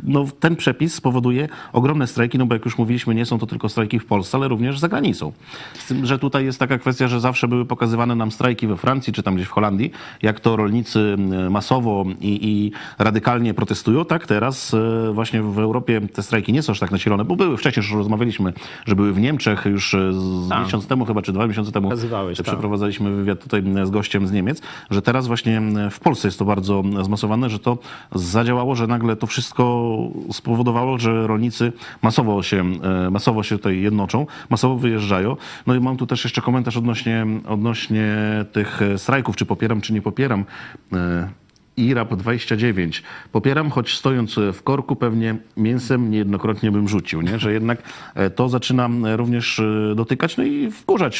[0.04, 3.70] no, ten przepis spowoduje ogromne strajki, no bo jak już mówiliśmy, nie są to tylko
[3.70, 5.32] strajki w Polsce, ale również za granicą.
[5.74, 9.14] Z tym, że tutaj jest taka kwestia, że zawsze były pokazywane nam strajki we Francji,
[9.14, 11.16] czy tam gdzieś w Holandii, jak to rolnicy
[11.50, 16.72] masowo i, i radykalnie protestują, tak teraz e, właśnie w Europie te strajki nie są
[16.72, 18.54] aż tak nasilone, bo były wcześniej, już rozmawialiśmy,
[18.86, 20.12] że były w Niemczech już e,
[20.50, 20.66] Tak.
[20.66, 22.46] miesiąc temu chyba, czy dwa miesiące temu Pokazywałeś, tak.
[22.48, 25.62] przeprowadzaliśmy wywiad tutaj z gościem z Niemiec, że teraz właśnie
[25.92, 27.78] w Polsce jest to bardzo zmasowane, że to
[28.16, 29.96] zadziałało, że nagle to wszystko
[30.32, 32.64] spowodowało, że rolnicy masowo się,
[33.06, 35.38] e, masowo się tutaj jednoczą, masowo wyjeżdżają.
[35.68, 38.16] No i mam tu też jeszcze komentarz odnośnie, odnośnie
[38.52, 40.46] tych e, strajków, czy popieram, czy nie popieram.
[40.94, 41.30] E,
[41.78, 43.04] IRAP 29.
[43.32, 47.40] Popieram, choć stojąc w korku pewnie mięsem niejednokrotnie bym rzucił, nie?
[47.40, 47.84] że jednak
[48.16, 49.62] e, to zaczyna e, również
[49.96, 51.20] dotykać no i wkurzać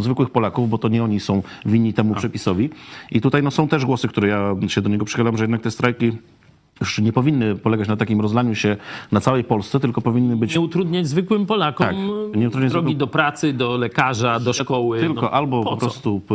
[0.00, 2.70] zwykłych Polaków, bo to nie oni są winni temu przepisowi.
[3.10, 5.70] I tutaj no, są też głosy, które ja się do niego przychylam, że jednak te
[5.70, 6.12] strajki
[6.80, 8.76] już nie powinny polegać na takim rozlaniu się
[9.12, 11.96] na całej Polsce, tylko powinny być Nie utrudniać zwykłym Polakom Tak,
[12.36, 15.00] nie drogi zwykłym- do pracy, do lekarza, do szkoły.
[15.00, 16.34] Tylko no, albo po po, prostu p,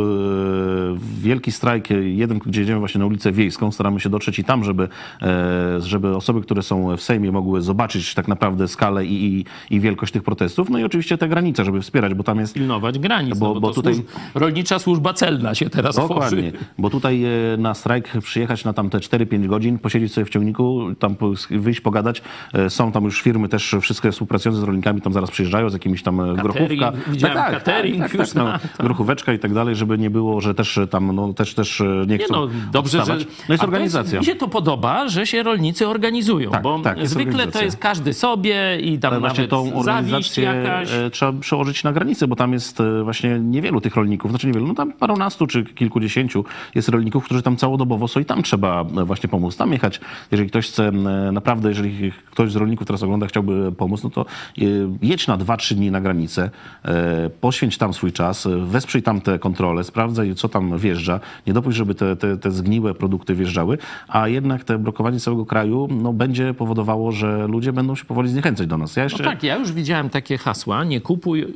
[1.22, 4.88] wielki strajk, jeden, gdzie jedziemy właśnie na ulicę Wiejską, staramy się dotrzeć i tam, żeby,
[5.22, 9.44] e, żeby osoby, które są w Sejmie mogły zobaczyć tak naprawdę skalę i, i,
[9.76, 10.70] i wielkość tych protestów.
[10.70, 13.60] No i oczywiście te granice, żeby wspierać, bo tam jest pilnować granic, Bo- no bo,
[13.60, 14.06] bo tutaj- służ...
[14.34, 16.64] rolnicza służba celna się teraz Dokładnie, tworzy.
[16.78, 17.28] bo tutaj e,
[17.58, 21.16] na strajk przyjechać na tam te 4-5 godzin, posiedzieć sobie w ciągniku, tam
[21.50, 22.22] wyjść, pogadać.
[22.54, 26.02] E, Są tam już firmy też wszystkie współpracujące z rolnikami, tam zaraz przyjeżdżają z jakimiś
[26.02, 26.92] tam e, grochówka.
[27.08, 31.14] widziałem catering już no, na- grochóweczka i tak dalej, żeby nie było, że też tam
[31.14, 32.98] no, też, też e, nie Nie chcą no, dobrze, że...
[32.98, 33.26] odstawać.
[33.48, 34.16] No jest organizacja.
[34.18, 37.76] Jest, mi się to podoba, że się rolnicy organizują, Tak, bo tak, zwykle to jest
[37.76, 40.92] każdy sobie i tam Ale właśnie tą organizację jakaś.
[40.92, 44.66] e, trzeba przełożyć na granicę, bo tam jest e, właśnie niewielu tych rolników, znaczy niewielu,
[44.66, 49.04] no tam parunastu czy kilkudziesięciu jest rolników, którzy tam całodobowo są i tam trzeba e,
[49.04, 50.00] właśnie pomóc, tam jechać.
[50.30, 50.92] Jeżeli ktoś chce
[51.32, 54.64] naprawdę, jeżeli ktoś z rolników teraz ogląda, chciałby pomóc, no to e,
[55.02, 56.50] jedź na dwa, trzy dni na granicę,
[56.84, 61.76] e, poświęć tam swój czas, wesprzyj tam te kontrole, sprawdzaj, co tam wjeżdża, nie dopuść,
[61.76, 66.54] żeby te, te, te zgniłe produkty wjeżdżały, a jednak te blokowanie całego kraju no, będzie
[66.54, 68.96] powodowało, że ludzie będą się powoli zniechęcać do nas.
[68.96, 69.24] Ja No jeszcze...
[69.24, 71.46] tak, ja już widziałem takie hasła, nie kupuj y,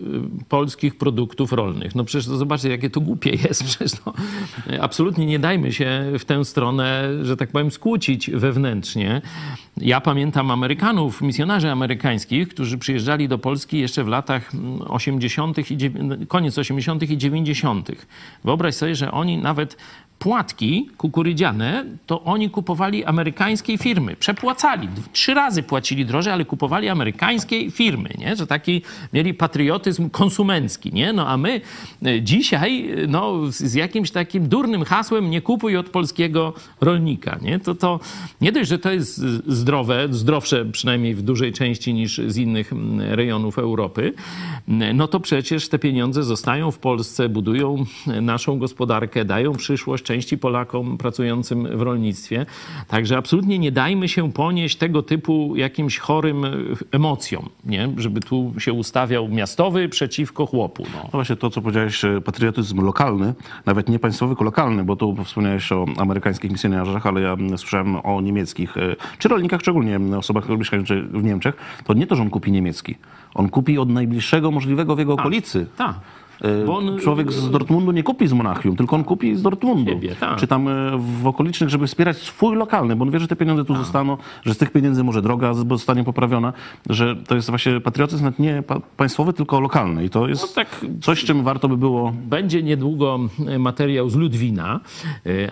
[0.49, 1.95] polskich produktów rolnych.
[1.95, 3.65] No przecież to zobaczcie, jakie to głupie jest.
[3.77, 4.13] Przecież no,
[4.81, 8.56] absolutnie nie dajmy się w tę stronę, że tak powiem, skłócić wewnętrznie.
[9.77, 15.71] Ja pamiętam Amerykanów, misjonarzy amerykańskich, którzy przyjeżdżali do Polski jeszcze w latach mm, 80.
[15.71, 17.11] i dziewię- koniec 80.
[17.11, 17.91] i 90.
[18.45, 19.77] Wyobraź sobie, że oni nawet
[20.19, 24.17] płatki kukurydziane, to oni kupowali amerykańskiej firmy.
[24.17, 24.89] Przepłacali.
[25.13, 28.37] Trzy razy płacili drożej, ale kupowali amerykańskiej firmy, nie?
[28.37, 31.13] Że taki mieli patriotyzm konsumencki, nie?
[31.13, 31.61] No a my
[32.07, 37.59] e, dzisiaj, e, no, z, jakimś takim durnym hasłem nie kupuj od polskiego rolnika, nie?
[37.59, 38.01] To, to
[38.41, 43.59] nie dość, że to jest zdrowe, zdrowsze przynajmniej w dużej części niż z innych rejonów
[43.59, 44.13] Europy,
[44.95, 50.39] no to przecież te pieniądze zostają w Polsce, budują e, naszą gospodarkę, dają przyszłość części
[50.39, 52.47] Polakom pracującym w rolnictwie.
[52.89, 56.51] Także absolutnie nie dajmy się ponieść tego typu jakimś chorym e,
[56.93, 57.89] emocjom, nie?
[57.97, 60.83] Żeby tu się ustawiał miastowy przeciwko chłopu.
[60.95, 61.03] No.
[61.03, 63.35] No właśnie to, co powiedziałeś, e, patriotyzm lokalny,
[63.67, 67.97] nawet nie państwowy, tylko lokalny, bo tu wspomniałeś o amerykańskich misjonarzach, ale ja mm, słyszałem
[67.97, 72.23] o niemieckich, e, czy rolnikach, szczególnie mm, osobach mieszkających w Niemczech, to nie to, że
[72.23, 72.95] on kupi niemiecki.
[73.35, 75.67] On kupi od najbliższego możliwego w jego okolicy.
[75.77, 75.95] Tak.
[76.67, 79.91] Bo on- Człowiek z Dortmundu nie kupi z Monachium, tylko on kupi z Dortmundu.
[79.91, 80.37] Siebie, tak.
[80.39, 80.73] Czy tam e,
[81.23, 84.55] w okolicznych, żeby wspierać swój lokalny, bo on wie, że te pieniądze tu zostaną, że
[84.55, 86.53] z tych pieniędzy może droga zostanie poprawiona,
[86.91, 90.05] że to jest właśnie patriotyzm nawet nie pa- państwowy, tylko lokalny.
[90.05, 94.15] I to jest No tak- coś, czym warto by było Będzie niedługo e, materiał z
[94.17, 94.81] Ludwina,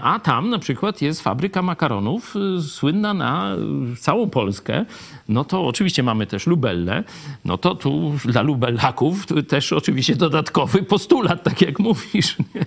[0.02, 3.56] a tam na przykład jest fabryka makaronów słynna na
[3.98, 4.84] całą Polskę.
[5.28, 7.04] No to oczywiście mamy też Lubellę.
[7.44, 10.16] No to tu dla Lubellaków też oczywiście
[10.74, 12.38] dodatkowy postulat, tak jak mówisz.
[12.54, 12.64] Nie?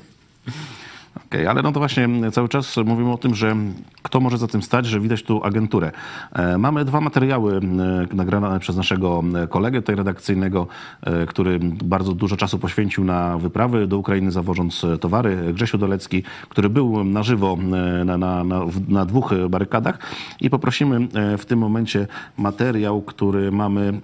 [1.27, 3.55] Okej, ale no to właśnie cały czas mówimy o tym, że
[4.01, 5.91] kto może za tym stać, że widać tu agenturę.
[6.33, 10.67] E, mamy dwa materiały e, nagrane przez naszego e, kolegę tutaj redakcyjnego,
[11.01, 15.53] e, który bardzo dużo czasu poświęcił na wyprawy do Ukrainy, zawożąc towary.
[15.53, 17.57] Grzesiu Dolecki, który był na żywo
[18.05, 19.99] na, na, na, na dwóch barykadach
[20.41, 24.01] i poprosimy w tym momencie materiał, który mamy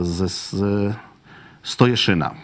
[0.00, 0.54] ze z
[1.62, 2.34] Stojeszyna.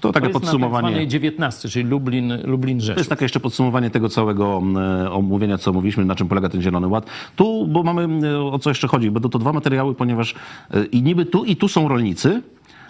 [0.00, 0.82] To takie To jest podsumowanie.
[0.82, 2.98] na tak zwanej 19, czyli Lublin, Lublin To Rzeszów.
[2.98, 4.62] jest takie jeszcze podsumowanie tego całego
[5.04, 7.06] e, omówienia, co mówiliśmy, na czym polega ten Zielony Ład.
[7.36, 10.34] Tu, bo mamy, e, o co jeszcze chodzi, będą to dwa materiały, ponieważ
[10.70, 12.42] e, i niby tu i tu są rolnicy,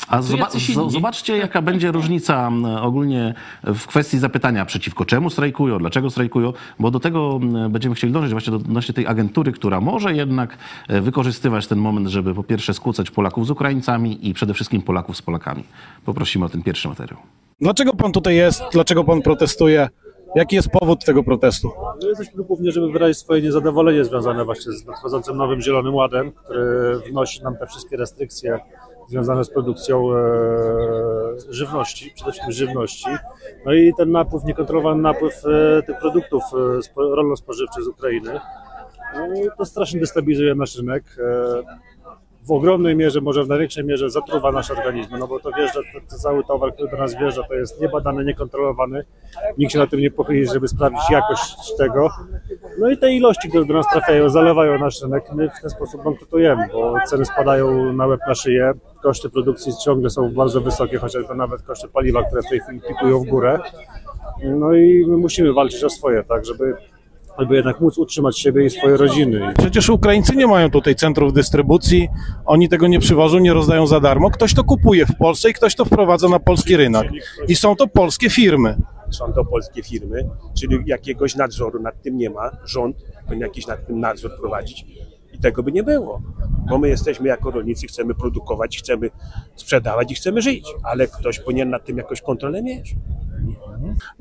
[0.08, 3.34] a zoba- zobaczcie, jaka będzie różnica ogólnie
[3.64, 7.40] w kwestii zapytania przeciwko czemu strajkują, dlaczego strajkują, bo do tego
[7.70, 12.08] będziemy chcieli dążyć właśnie do odnośnie tej agentury, która może jednak e, wykorzystywać ten moment,
[12.08, 15.64] żeby po pierwsze skłócać Polaków z Ukraińcami i przede wszystkim Polaków z Polakami.
[16.04, 17.18] Poprosimy o ten pierwszy materiał.
[17.60, 18.62] Dlaczego pan tutaj jest?
[18.72, 19.88] Dlaczego pan protestuje?
[20.34, 21.70] Jaki jest powód tego protestu?
[22.02, 26.32] No jesteśmy tu głównie, żeby wyrazić swoje niezadowolenie związane właśnie z nadchodzącym nowym Zielonym Ładem,
[26.32, 28.58] który wnosi nam te wszystkie restrykcje
[29.10, 30.20] związane z produkcją e,
[31.48, 33.10] żywności, przede wszystkim żywności.
[33.66, 38.40] No i ten napływ, niekontrolowany napływ e, tych produktów e, spo- rolno-spożywczych z Ukrainy,
[39.14, 39.26] no,
[39.58, 41.04] to strasznie destabilizuje nasz rynek.
[42.42, 46.00] W ogromnej mierze, może w największej mierze zatruwa nasze organizmy, no bo to wjeżdża, to,
[46.10, 49.04] to cały towar, który do nas wjeżdża, to jest niebadany, niekontrolowany.
[49.58, 52.10] Nikt się na tym nie pochyli, żeby sprawdzić jakość tego.
[52.78, 55.24] No i te ilości, które do nas trafiają, zalewają nasz rynek.
[55.32, 58.72] My w ten sposób bankrutujemy, bo ceny spadają na łeb na szyję.
[59.02, 63.18] Koszty produkcji ciągle są bardzo wysokie, chociażby nawet koszty paliwa, które w tej chwili pikują
[63.18, 63.58] w górę.
[64.44, 66.74] No i my musimy walczyć o swoje, tak, żeby,
[67.38, 69.54] żeby jednak móc utrzymać siebie i swoje rodziny.
[69.58, 72.08] Przecież Ukraińcy nie mają tutaj centrów dystrybucji,
[72.44, 74.30] oni tego nie przywożą, nie rozdają za darmo.
[74.30, 77.10] Ktoś to kupuje w Polsce i ktoś to wprowadza na polski rynek.
[77.48, 78.76] I są to polskie firmy.
[79.10, 82.50] są to polskie firmy, czyli jakiegoś nadzoru nad tym nie ma.
[82.64, 84.86] Rząd powinien jakiś nad tym nadzór prowadzić
[85.32, 86.22] i tego by nie było.
[86.70, 89.10] Bo my jesteśmy jako rolnicy, chcemy produkować, chcemy
[89.56, 92.94] sprzedawać i chcemy żyć, ale ktoś powinien nad tym jakąś kontrolę mieć.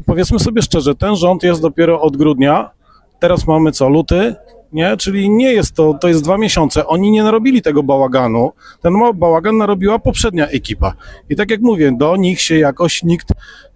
[0.06, 2.79] Powiedzmy sobie szczerze, ten rząd jest dopiero od grudnia.
[3.20, 4.36] Teraz mamy co, luty?
[4.74, 4.98] Nie?
[4.98, 6.88] Czyli nie jest to, to jest dwa miesiące.
[6.88, 8.52] Oni nie narobili tego bałaganu.
[8.82, 10.94] Ten bałagan narobiła poprzednia ekipa.
[11.30, 13.28] I tak jak mówię, do nich się jakoś nikt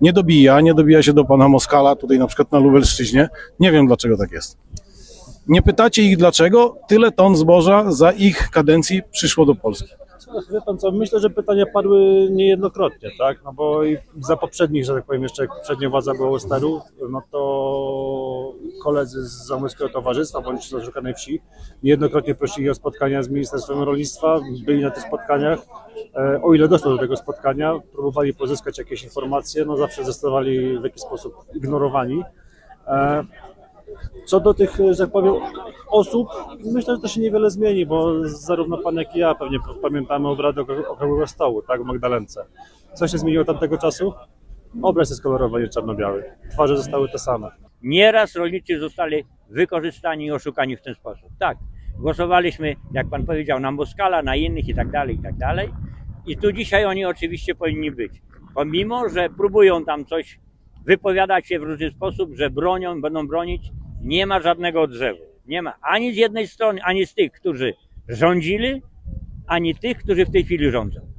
[0.02, 3.30] nie dobija, nie dobija się do pana Moskala, tutaj na przykład na Lubelszczyźnie.
[3.60, 4.58] Nie wiem dlaczego tak jest.
[5.48, 10.03] Nie pytacie ich dlaczego tyle ton zboża za ich kadencji przyszło do Polski.
[10.52, 13.44] Wie pan co, myślę, że pytania padły niejednokrotnie, tak?
[13.44, 16.30] No bo i za poprzednich, że tak powiem, jeszcze jak poprzednia władza była
[17.10, 18.54] no to
[18.84, 21.42] koledzy z Zamojskiego Towarzystwa bądź z Oszukanej Wsi
[21.84, 25.60] niejednokrotnie prosili o spotkania z Ministerstwem Rolnictwa, byli na tych spotkaniach.
[26.16, 30.84] E, O ile doszło do tego spotkania, próbowali pozyskać jakieś informacje, no zawsze zostawali w
[30.84, 32.24] jakiś sposób ignorowani.
[33.94, 35.34] E, Co do tych, że tak powiem,
[35.88, 36.28] osób,
[36.74, 40.62] myślę, że to się niewiele zmieni, bo zarówno pan, jak i ja pewnie pamiętamy obrady
[40.62, 42.46] okr- okrągłego stołu, tak, w Magdalence.
[42.94, 44.14] Co się zmieniło tamtego czasu?
[44.82, 46.24] Obraz jest kolorowy, czarno-biały.
[46.52, 47.52] Twarze zostały te same.
[47.82, 51.30] Nieraz rolnicy zostali wykorzystani i oszukani w ten sposób.
[51.40, 51.58] Tak,
[52.00, 55.70] głosowaliśmy, jak pan powiedział, na Moskala, na innych i tak dalej, i tak dalej.
[56.28, 58.22] I tu dzisiaj oni oczywiście powinni być.
[58.56, 60.40] Pomimo, że próbują tam coś
[60.86, 63.72] wypowiadać się w różny sposób, że bronią, będą bronić,
[64.04, 65.20] nie ma żadnego odzewu.
[65.46, 67.74] Nie ma ani z jednej strony, ani z tych, którzy
[68.08, 68.82] rządzili,
[69.48, 71.13] ani tych, którzy w tej chwili rządzą.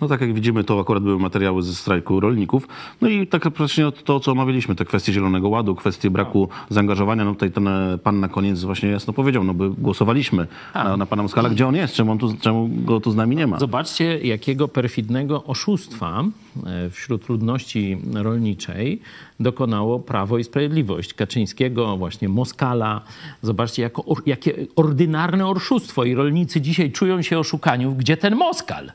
[0.00, 2.68] No tak jak widzimy, to akurat były materiały ze strajku rolników.
[3.00, 7.24] No i tak praktycznie to, co omawialiśmy, te kwestie Zielonego Ładu, kwestie braku zaangażowania.
[7.24, 11.06] No tutaj ten e, pan na koniec właśnie jasno powiedział, no by głosowaliśmy na, na
[11.06, 11.48] pana Moskala.
[11.48, 11.94] Gdzie on jest?
[11.94, 13.58] Czemu, on tu, czemu go tu z nami nie ma?
[13.58, 16.24] Zobaczcie, jakiego perfidnego oszustwa
[16.66, 19.00] e, wśród ludności rolniczej
[19.40, 21.14] dokonało Prawo i Sprawiedliwość.
[21.14, 23.00] Kaczyńskiego, właśnie Moskala.
[23.42, 26.04] Zobaczcie, jako, jakie ordynarne oszustwo.
[26.04, 27.86] I rolnicy dzisiaj czują się oszukani.
[27.86, 28.92] Gdzie ten Moskal?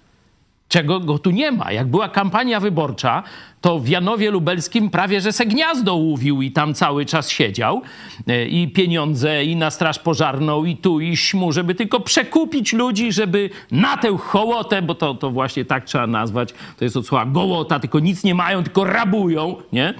[0.71, 1.71] Czego go tu nie ma.
[1.71, 3.23] Jak była kampania wyborcza,
[3.61, 7.81] to w Janowie Lubelskim prawie że se gniazdo łuwił i tam cały czas siedział.
[8.27, 13.11] E, I pieniądze, i na straż pożarną, i tu, i śmu, żeby tylko przekupić ludzi,
[13.11, 17.25] żeby na tę hołotę, bo to, to właśnie tak trzeba nazwać, to jest od słowa
[17.25, 19.87] gołota, tylko nic nie mają, tylko rabują, nie?
[19.87, 19.93] E,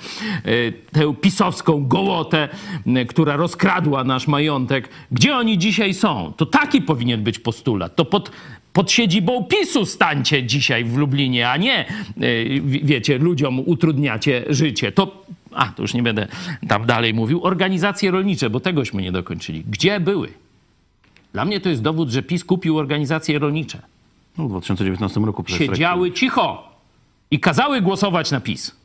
[0.91, 2.49] Tę pisowską gołotę,
[3.07, 4.89] która rozkradła nasz majątek.
[5.11, 6.33] Gdzie oni dzisiaj są?
[6.37, 7.95] To taki powinien być postulat.
[7.95, 8.31] To pod
[8.73, 11.85] pod siedzibą PiSu stańcie dzisiaj w Lublinie, a nie,
[12.63, 14.91] wi- wiecie, ludziom utrudniacie życie.
[14.91, 16.27] To, a, to już nie będę
[16.67, 17.43] tam dalej mówił.
[17.43, 19.63] Organizacje rolnicze, bo tegośmy nie dokończyli.
[19.69, 20.27] Gdzie były?
[21.33, 23.81] Dla mnie to jest dowód, że PiS kupił organizacje rolnicze.
[24.37, 26.69] No, w 2019 roku przez Siedziały cicho
[27.31, 28.75] i kazały głosować na PiS.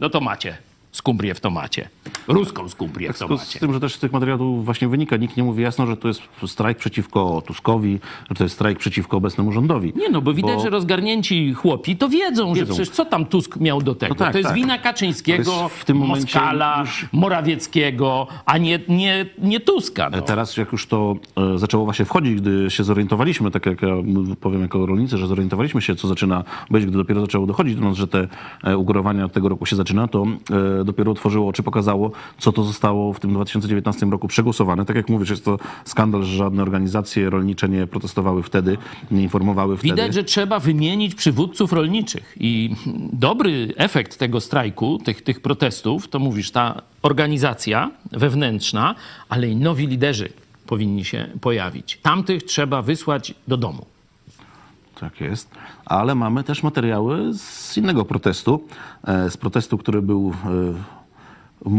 [0.00, 0.56] No to macie
[0.92, 1.88] skumbrię w tomacie.
[2.28, 5.62] Ruską W związku z tym, że też z tych materiałów właśnie wynika, nikt nie mówi
[5.62, 7.98] jasno, że to jest strajk przeciwko Tuskowi,
[8.28, 9.92] że to jest strajk przeciwko obecnemu rządowi.
[9.96, 12.74] Nie no, bo widać, Bo- że rozgarnięci chłopi to wiedzą, że Wiedzą.
[12.74, 14.14] przecież co tam Tusk miał do tego?
[14.14, 14.56] No tak, to jest tak.
[14.56, 20.10] wina Kaczyńskiego, w tym Moskala, już- Morawieckiego, a nie, nie, nie Tuska.
[20.10, 20.22] No.
[20.22, 21.16] Teraz jak już to
[21.54, 23.88] e, zaczęło właśnie wchodzić, gdy się zorientowaliśmy, tak jak ja
[24.40, 27.96] powiem jako rolnicy, że zorientowaliśmy się, co zaczyna być, gdy dopiero zaczęło dochodzić do nas,
[27.96, 28.28] że te
[28.64, 30.26] e, ugorowania tego roku się zaczyna, to
[30.80, 31.97] e, dopiero otworzyło oczy, pokazało,
[32.38, 34.84] co to zostało w tym 2019 roku przegłosowane.
[34.84, 38.78] Tak jak mówisz, jest to skandal, że żadne organizacje rolnicze nie protestowały wtedy,
[39.10, 39.94] nie informowały wtedy.
[39.94, 42.36] Widać, że trzeba wymienić przywódców rolniczych.
[42.40, 42.74] I
[43.12, 48.94] dobry efekt tego strajku, tych, tych protestów, to mówisz, ta organizacja wewnętrzna,
[49.28, 50.28] ale i nowi liderzy
[50.66, 51.98] powinni się pojawić.
[52.02, 53.86] Tamtych trzeba wysłać do domu.
[55.00, 55.50] Tak jest.
[55.84, 58.64] Ale mamy też materiały z innego protestu,
[59.04, 60.97] e, z protestu, który był e,
[61.64, 61.70] w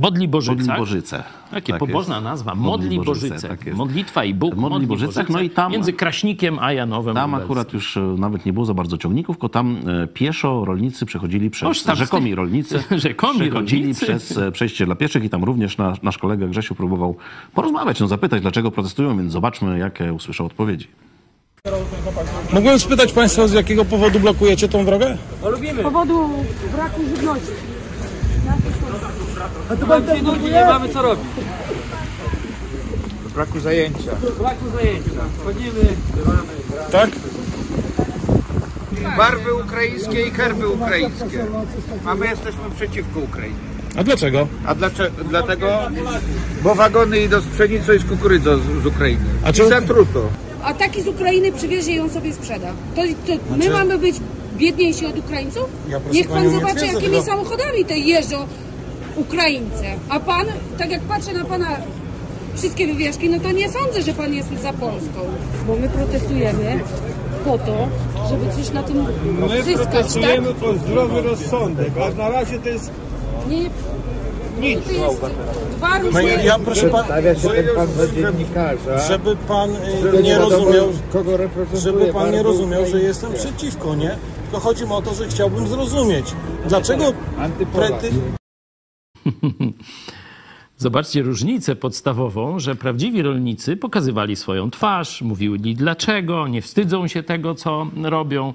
[0.00, 0.56] Modli Bożycach.
[0.66, 1.22] Modli Bożyce.
[1.50, 2.24] Takie Tak pobożna jest.
[2.24, 2.54] nazwa.
[2.54, 3.48] Modli Modli Bożyce, Bożyce.
[3.48, 3.74] tak.
[3.74, 4.54] Modlitwa i Bóg.
[4.54, 7.52] Modli Modli Bożycach, no i tam- Między Kraśnikiem a Janowem Tam Lubelskim.
[7.52, 11.50] akurat już e, nawet nie było za bardzo ciągników, tylko tam e, pieszo rolnicy przechodzili
[11.50, 14.04] przez, Oż tam rzekomi z- rolnicy, rzekomi przechodzili rolnicy.
[14.06, 17.16] przez e, przejście dla pieszych i tam również nasz, nasz kolega Grzesiu próbował
[17.54, 20.88] porozmawiać, no zapytać, dlaczego protestują, więc zobaczmy, jakie usłyszał odpowiedzi.
[22.52, 25.16] Mógłbym spytać Państwa, z jakiego powodu blokujecie tą drogę?
[25.78, 26.28] Z powodu
[26.72, 27.52] braku żywności.
[30.52, 31.24] Nie mamy co robić.
[33.34, 34.10] braku zajęcia.
[34.38, 35.10] Braku zajęcia.
[35.44, 35.80] Chodzimy.
[36.92, 37.10] Tak?
[39.16, 41.46] Barwy ukraińskie i herby ukraińskie.
[42.06, 43.56] A my jesteśmy przeciwko Ukrainie.
[43.96, 44.48] A dlaczego?
[44.66, 45.24] A dlaczego?
[45.28, 45.66] Dlatego,
[46.62, 49.24] bo wagony idą z pszenicą i z kukurydzą z, z Ukrainy.
[49.44, 50.28] A I czy- zatruto.
[50.64, 52.68] A taki z Ukrainy przywiezie i ją sobie sprzeda.
[52.96, 54.16] To, to my mamy być
[54.56, 55.68] biedniejsi od Ukraińców?
[55.88, 57.22] Ja, Niech pan zobaczy, jakimi tego.
[57.22, 58.46] samochodami te jeżdżą
[59.16, 59.84] Ukraińcy.
[60.08, 60.46] A pan,
[60.78, 61.66] tak jak patrzę na pana
[62.56, 65.20] wszystkie wywieszki, no to nie sądzę, że pan jest za Polską.
[65.66, 66.80] Bo my protestujemy
[67.44, 67.88] po to,
[68.28, 69.06] żeby coś na tym
[69.64, 70.40] zyskać, tak?
[70.60, 72.90] to zdrowy rozsądek, a na razie to jest
[73.48, 73.70] Nie,
[74.60, 74.84] Nic.
[74.86, 75.20] To jest
[75.76, 76.22] dwa No różne...
[76.24, 78.98] ja, ja proszę pan, Stawia się ten pan za dziennikarza.
[79.08, 81.80] żeby pan y, nie wiadomo, rozumiał, kogo reprezentuje.
[81.80, 84.16] żeby pan nie Bardzo rozumiał, że jestem przeciwko, nie?
[84.52, 86.26] To chodzi mi o to, że chciałbym zrozumieć,
[86.68, 87.04] dlaczego
[87.38, 87.92] Antypolak.
[88.00, 88.14] prety,
[89.24, 89.74] 哼哼哼
[90.78, 97.54] Zobaczcie różnicę podstawową, że prawdziwi rolnicy pokazywali swoją twarz, mówili dlaczego, nie wstydzą się tego,
[97.54, 98.52] co robią e,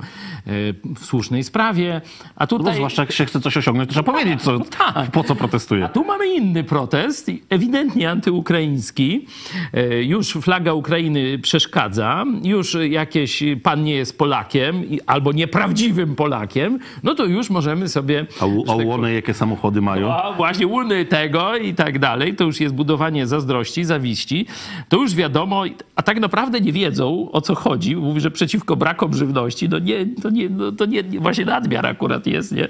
[0.95, 2.01] w słusznej sprawie.
[2.35, 2.75] A No, tutaj.
[2.75, 4.59] zwłaszcza jak się chce coś osiągnąć, to trzeba powiedzieć, co,
[4.93, 5.11] tak.
[5.11, 5.85] po co protestuje.
[5.85, 9.25] A tu mamy inny protest, ewidentnie antyukraiński.
[9.73, 17.15] E, Już flaga Ukrainy przeszkadza, już jakieś pan nie jest Polakiem albo nieprawdziwym Polakiem, no
[17.15, 18.25] to już możemy sobie.
[18.41, 20.13] A, u- a tak łony jakie samochody mają?
[20.13, 24.45] a właśnie łuny tego i tak dalej, to już jest budowanie zazdrości, zawiści.
[24.89, 25.63] To już wiadomo,
[25.95, 27.95] a tak naprawdę nie wiedzą o co chodzi.
[27.95, 32.27] Mówi, że przeciwko brakom żywności, no nie, to nie, no to nie właśnie nadmiar akurat
[32.27, 32.67] jest, nie?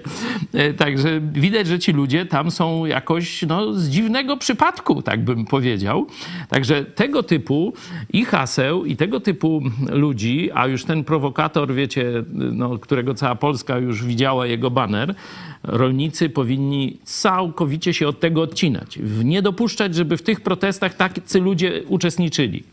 [0.53, 5.45] E, Także widać, że ci ludzie tam są jakoś no, z dziwnego przypadku, tak bym
[5.45, 6.07] powiedział.
[6.49, 7.73] Także tego typu
[8.13, 13.77] i haseł, i tego typu ludzi, a już ten prowokator, wiecie, no, którego cała Polska
[13.77, 15.15] już widziała jego baner,
[15.63, 18.99] rolnicy powinni całkowicie się od tego odcinać.
[19.23, 22.63] Nie dopuszczać, żeby w tych protestach tacy ludzie uczestniczyli.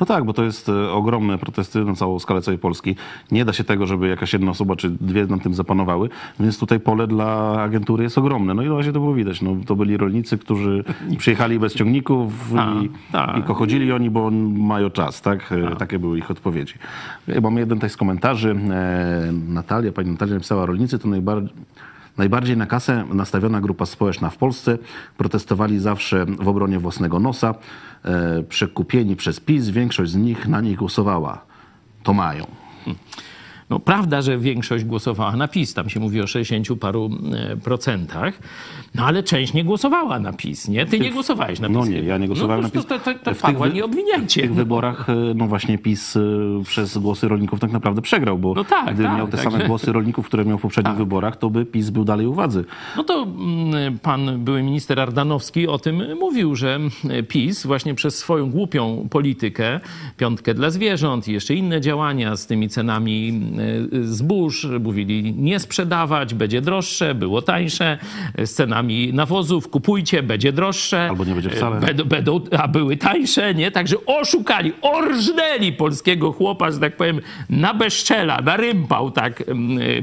[0.00, 2.96] No tak, bo to jest e, ogromne protesty na całą skalę całej Polski.
[3.30, 6.08] Nie da się tego, żeby jakaś jedna osoba czy dwie nad tym zapanowały,
[6.40, 8.54] więc tutaj pole dla agentury jest ogromne.
[8.54, 9.42] No i właśnie to było widać.
[9.42, 10.84] No, to byli rolnicy, którzy
[11.18, 12.32] przyjechali bez ciągników
[12.82, 13.38] i, tak.
[13.38, 15.52] i kochodzili oni, bo mają czas, tak?
[15.52, 16.74] E, Takie były ich odpowiedzi.
[17.42, 18.50] Mamy jeden tutaj z komentarzy.
[18.70, 21.54] E, Natalia, pani Natalia napisała, rolnicy to najbardziej...
[22.18, 24.78] Najbardziej na kasę nastawiona grupa społeczna w Polsce
[25.16, 27.54] protestowali zawsze w obronie własnego nosa.
[28.04, 31.44] E, przekupieni przez PiS, większość z nich na nich głosowała.
[32.02, 32.46] To mają.
[33.70, 37.10] No, prawda, że większość głosowała na PiS, tam się mówi o 60 paru
[37.52, 38.38] e, procentach,
[38.94, 40.86] no ale część nie głosowała na PiS, nie?
[40.86, 41.76] Ty nie głosowałeś na PiS.
[41.76, 42.86] No nie, ja nie głosowałem no, na PiS.
[42.86, 44.40] To, to, to, wy- nie obwiniajcie.
[44.40, 46.20] W tych wyborach, e, no właśnie PiS e,
[46.64, 49.66] przez głosy rolników tak naprawdę przegrał, bo No tak, gdyby tak, miał te także- same
[49.66, 52.64] głosy rolników, które miał w poprzednich wyborach, to by PiS był dalej u władzy.
[52.96, 56.90] No to mm, pan były minister Ardanowski o tym mówił, że mm,
[57.28, 59.80] PiS właśnie przez swoją głupią politykę,
[60.16, 63.53] piątkę dla zwierząt i jeszcze inne działania z tymi cenami mm,
[64.02, 67.98] zbóż, mówili nie sprzedawać, będzie droższe, było tańsze,
[68.44, 71.08] z cenami nawozów, kupujcie, będzie droższe.
[71.10, 71.80] Albo nie będzie wcale.
[71.80, 73.70] Będą, będą, a były tańsze, nie?
[73.70, 79.44] Także oszukali, orżnęli polskiego chłopa, że tak powiem, na bezczela, na rympał, tak,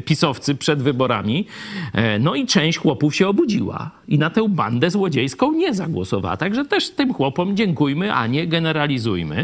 [0.06, 1.46] pisowcy przed wyborami.
[1.94, 6.38] E, No i część chłopów się obudziła i na tę bandę złodziejską nie zagłosowała.
[6.38, 9.36] Także też tym chłopom dziękujmy, a nie generalizujmy.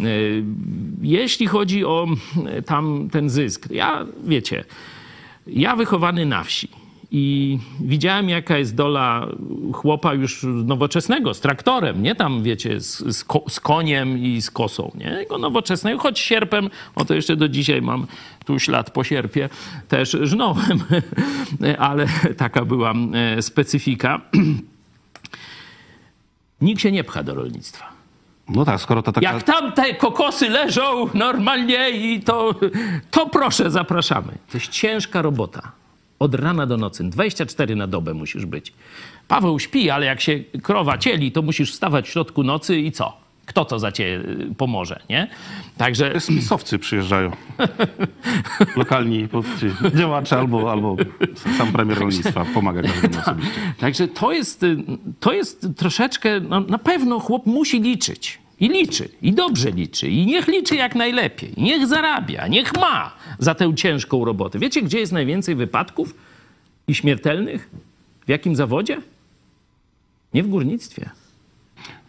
[0.00, 0.04] E,
[1.02, 2.06] Jeśli chodzi o
[2.66, 4.64] tam ten zysk, ja, wiecie,
[5.46, 6.68] ja wychowany na wsi
[7.10, 9.28] i widziałem, jaka jest dola
[9.72, 14.50] chłopa już nowoczesnego, z traktorem, nie tam, wiecie, z, z, ko, z koniem i z
[14.50, 15.10] kosą, nie?
[15.10, 18.06] Jego nowoczesnego, choć sierpem, o to jeszcze do dzisiaj mam
[18.44, 19.48] tu ślad po sierpie,
[19.88, 20.82] też żnąłem,
[21.78, 22.06] ale
[22.36, 24.20] taka była e, specyfika.
[26.60, 27.95] Nikt się nie pcha do rolnictwa.
[28.48, 29.32] No tak, skoro to taka...
[29.32, 32.54] Jak tam te kokosy leżą normalnie i to,
[33.10, 34.32] to proszę, zapraszamy.
[34.50, 35.72] To jest ciężka robota.
[36.18, 37.04] Od rana do nocy.
[37.04, 38.72] 24 na dobę musisz być.
[39.28, 43.25] Paweł śpi, ale jak się krowa cieli, to musisz wstawać w środku nocy i co?
[43.46, 45.28] Kto to za cię y, pomoże, nie?
[45.76, 46.12] Także...
[46.28, 47.30] Pisowcy przyjeżdżają.
[48.76, 49.28] Lokalni
[49.94, 50.96] działacze albo, albo
[51.58, 53.60] sam premier rolnictwa pomaga każdemu osobiście.
[53.78, 54.76] Także to jest, y,
[55.20, 58.38] to jest troszeczkę, no, na pewno chłop musi liczyć.
[58.60, 63.54] I liczy, i dobrze liczy, i niech liczy jak najlepiej, niech zarabia, niech ma za
[63.54, 64.58] tę ciężką robotę.
[64.58, 66.14] Wiecie, gdzie jest najwięcej wypadków
[66.88, 67.70] i śmiertelnych?
[68.26, 69.00] W jakim zawodzie?
[70.34, 71.10] Nie w górnictwie.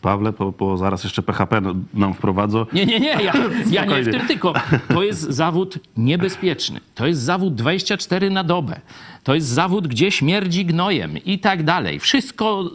[0.01, 1.61] Pawle, po, po zaraz jeszcze PHP
[1.93, 2.65] nam wprowadzą.
[2.73, 3.33] Nie, nie, nie, ja,
[3.71, 4.53] ja nie w tym tylko.
[4.87, 6.79] To jest zawód niebezpieczny.
[6.95, 8.81] To jest zawód 24 na dobę.
[9.23, 11.99] To jest zawód, gdzie śmierdzi gnojem i tak dalej.
[11.99, 12.71] Wszystko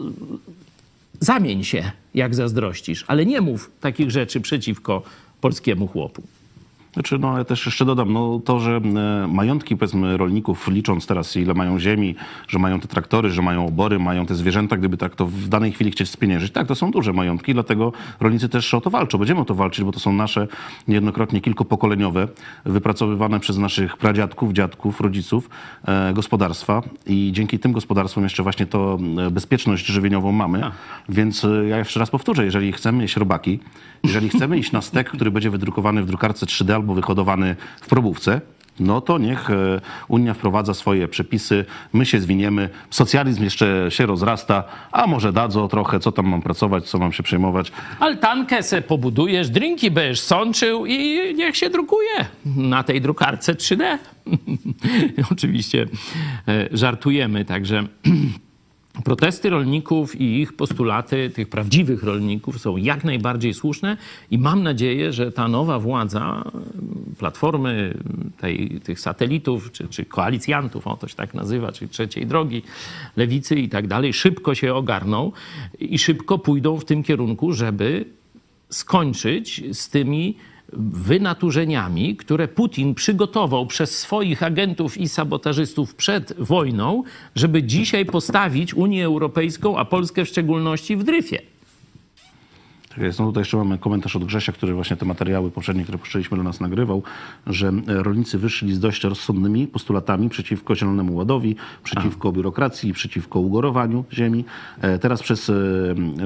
[1.19, 5.01] zamień się, jak zazdrościsz, ale nie mów takich rzeczy przeciwko
[5.41, 6.23] polskiemu chłopu.
[6.93, 11.35] Znaczy, no ale też jeszcze dodam, no to, że e, majątki powiedzmy rolników, licząc teraz
[11.35, 12.15] ile mają ziemi,
[12.47, 15.71] że mają te traktory, że mają obory, mają te zwierzęta, gdyby tak to w danej
[15.71, 19.17] chwili chcieć spieniężyć, tak, to są duże majątki, dlatego rolnicy też o to walczą.
[19.17, 20.47] Będziemy o to walczyć, bo to są nasze
[20.87, 22.27] niejednokrotnie kilkupokoleniowe,
[22.65, 25.49] wypracowywane przez naszych pradziadków, dziadków, rodziców
[25.85, 30.63] e, gospodarstwa i dzięki tym gospodarstwom jeszcze właśnie to e, bezpieczność żywieniową mamy.
[31.09, 33.59] Więc e, ja jeszcze raz powtórzę, jeżeli chcemy jeść robaki,
[34.03, 38.41] jeżeli chcemy iść na stek, który będzie wydrukowany w drukarce 3D albo wyhodowany w probówce,
[38.79, 44.63] no to niech e, Unia wprowadza swoje przepisy, my się zwiniemy, socjalizm jeszcze się rozrasta,
[44.91, 47.71] a może dadzą trochę, co tam mam pracować, co mam się przejmować.
[47.99, 53.97] Altankę se pobudujesz, drinki będziesz sączył i niech się drukuje na tej drukarce 3D.
[55.31, 55.85] Oczywiście
[56.47, 57.83] e, żartujemy, także
[59.03, 63.97] protesty rolników i ich postulaty, tych prawdziwych rolników są jak najbardziej słuszne
[64.31, 66.51] i mam nadzieję, że ta nowa władza
[67.17, 67.97] Platformy,
[68.37, 72.61] tej, tych satelitów, czy, czy koalicjantów, o to się tak nazywa, czy trzeciej drogi,
[73.15, 75.31] lewicy i tak dalej, szybko się ogarną
[75.79, 78.05] i szybko pójdą w tym kierunku, żeby
[78.69, 80.35] skończyć z tymi
[80.77, 87.03] wynaturzeniami, które Putin przygotował przez swoich agentów i sabotażystów przed wojną,
[87.35, 91.52] żeby dzisiaj postawić Unię Europejską, a Polskę w szczególności w dryfie.
[92.95, 93.19] Tak jest.
[93.19, 96.43] No tutaj jeszcze mamy komentarz od Grzesia, który właśnie te materiały poprzednie, które puszczaliśmy do
[96.43, 97.03] nas nagrywał,
[97.47, 104.05] że e, rolnicy wyszli z dość rozsądnymi postulatami przeciwko Zielonemu Ładowi, przeciwko biurokracji, przeciwko ugorowaniu
[104.13, 104.45] ziemi.
[104.81, 105.53] E, Teraz przez e,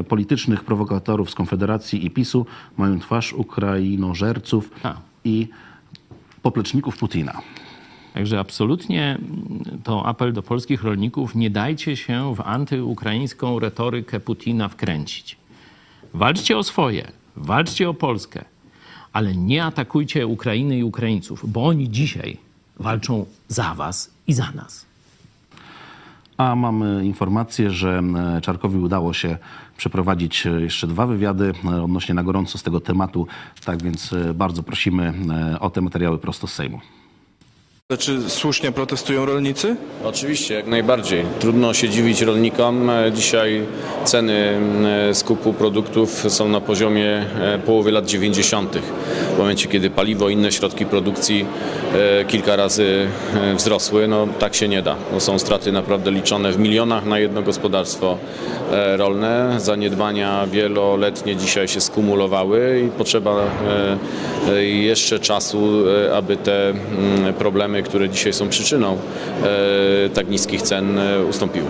[0.04, 2.46] politycznych prowokatorów z Konfederacji i PiSu
[2.78, 4.96] mają twarz Ukrainożerców A.
[5.24, 5.48] i
[6.42, 7.42] popleczników Putina.
[8.14, 9.18] Także absolutnie
[9.84, 15.38] to apel do polskich rolników, nie dajcie się w antyukraińską retorykę Putina wkręcić.
[16.18, 18.46] Walczcie o swoje, walczcie o Polskę,
[19.14, 22.38] ale nie atakujcie Ukrainy i Ukraińców, bo oni dzisiaj
[22.80, 24.86] walczą za was i za nas.
[26.38, 28.04] A mamy informację, że
[28.42, 29.38] Czarkowi udało się
[29.78, 33.28] przeprowadzić e, jeszcze dwa wywiady e, odnośnie na gorąco z tego tematu.
[33.66, 35.14] Tak więc e, bardzo prosimy
[35.60, 36.80] o te materiały prosto z Sejmu.
[37.96, 39.76] Czy słusznie protestują rolnicy?
[40.04, 41.26] Oczywiście, jak najbardziej.
[41.40, 42.92] Trudno się dziwić rolnikom.
[43.14, 43.64] Dzisiaj
[44.06, 44.60] ceny
[45.10, 48.78] e, skupu produktów są na poziomie e, połowy lat 90.
[49.36, 51.46] W momencie, kiedy paliwo i inne środki produkcji
[52.22, 54.96] e, kilka razy e, wzrosły, no tak się nie da.
[55.14, 58.18] No, są straty naprawdę liczone w milionach na jedno gospodarstwo
[58.98, 59.56] rolne.
[59.58, 63.36] Zaniedbania wieloletnie dzisiaj się skumulowały i potrzeba
[64.62, 65.84] jeszcze czasu,
[66.14, 67.34] aby te mm,
[67.78, 68.98] problemy, które dzisiaj są przyczyną
[69.44, 71.66] e, tak niskich cen, e, ustąpiły.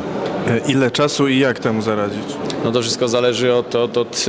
[0.47, 2.23] E, Ile czasu i jak temu zaradzić?
[2.65, 4.25] No to wszystko zależy od, od, od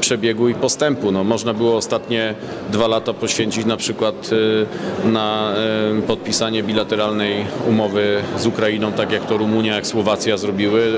[0.00, 1.12] przebiegu i postępu.
[1.12, 2.34] No, można było ostatnie
[2.72, 4.30] dwa lata poświęcić na przykład
[5.04, 5.52] na
[6.06, 10.92] podpisanie bilateralnej umowy z Ukrainą, tak jak to Rumunia, jak Słowacja zrobiły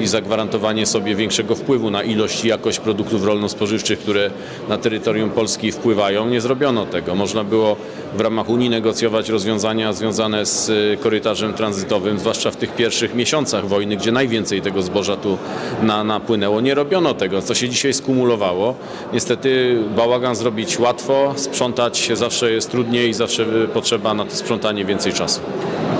[0.00, 4.30] i zagwarantowanie sobie większego wpływu na ilość i jakość produktów rolno-spożywczych, które
[4.68, 6.26] na terytorium Polski wpływają.
[6.26, 7.14] Nie zrobiono tego.
[7.14, 7.76] Można było
[8.14, 13.68] w ramach Unii negocjować rozwiązania związane z e, korytarzem tranzytowym, zwłaszcza w tych pierwszych miesiącach
[13.68, 15.38] wojny, gdzie najwięcej tego zboża tu
[15.82, 16.60] na, napłynęło.
[16.60, 18.74] Nie robiono tego, co się dzisiaj skumulowało.
[19.12, 24.84] Niestety bałagan zrobić łatwo, sprzątać zawsze jest trudniej i zawsze y, potrzeba na to sprzątanie
[24.84, 25.40] więcej czasu.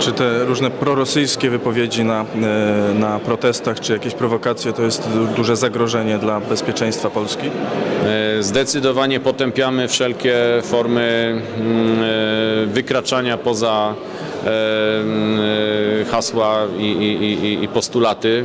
[0.00, 5.26] Czy te różne prorosyjskie wypowiedzi na, e, na protestach, czy jakieś prowokacje to jest du-
[5.26, 7.46] duże zagrożenie dla bezpieczeństwa Polski?
[8.38, 13.94] E, Zdecydowanie potępiamy wszelkie formy mm, e, wykraczania poza
[16.10, 18.44] hasła i, i, i, postulaty.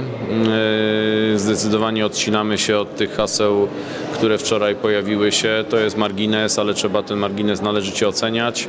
[1.36, 3.68] E, Zdecydowanie odcinamy się od tych haseł,
[4.14, 5.66] które wczoraj pojawiły się.
[5.70, 8.68] To jest margines, ale trzeba ten margines należycie oceniać.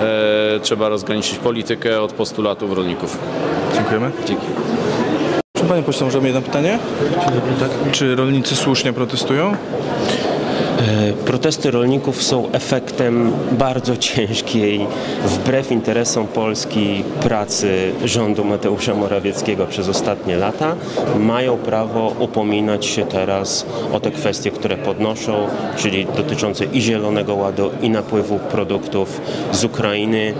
[0.00, 3.18] E, Trzeba rozgraniczyć politykę od postulatów rolników.
[3.74, 4.10] Dziękujemy.
[4.26, 4.46] Dzięki.
[5.56, 6.78] Czy Panie Pośle, możemy jedno pytanie?
[7.92, 9.56] Czy rolnicy słusznie protestują?
[10.86, 14.86] E, Protesty rolników są efektem bardzo ciężkiej,
[15.24, 20.76] wbrew interesom Polski, pracy rządu Mateusza Morawieckiego przez ostatnie lata.
[21.18, 27.70] Mają prawo upominać się teraz o te kwestie, które podnoszą, czyli dotyczące i Zielonego Ładu,
[27.82, 29.20] i napływu produktów
[29.52, 30.34] z Ukrainy.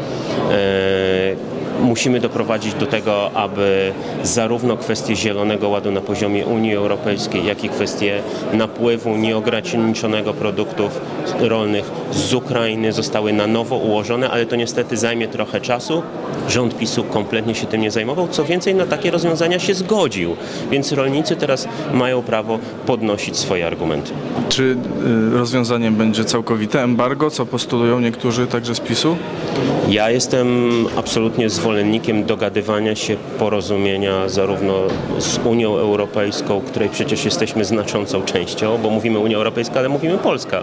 [1.87, 7.69] Musimy doprowadzić do tego, aby zarówno kwestie Zielonego Ładu na poziomie Unii Europejskiej, jak i
[7.69, 8.23] kwestie
[8.53, 11.01] napływu nieograniczonego produktów
[11.41, 16.03] rolnych z Ukrainy zostały na nowo ułożone, ale to niestety zajmie trochę czasu.
[16.49, 18.29] Rząd PiSu kompletnie się tym nie zajmował.
[18.29, 20.37] Co więcej, na takie rozwiązania się zgodził,
[20.71, 24.13] więc rolnicy teraz mają prawo podnosić swoje argumenty.
[24.49, 29.17] Czy y, rozwiązaniem będzie całkowite embargo, co postulują niektórzy także z PiSu?
[29.89, 31.76] Ja jestem absolutnie zwolennikiem
[32.27, 34.75] dogadywania się, porozumienia zarówno
[35.19, 40.63] z Unią Europejską, której przecież jesteśmy znaczącą częścią, bo mówimy Unia Europejska, ale mówimy Polska,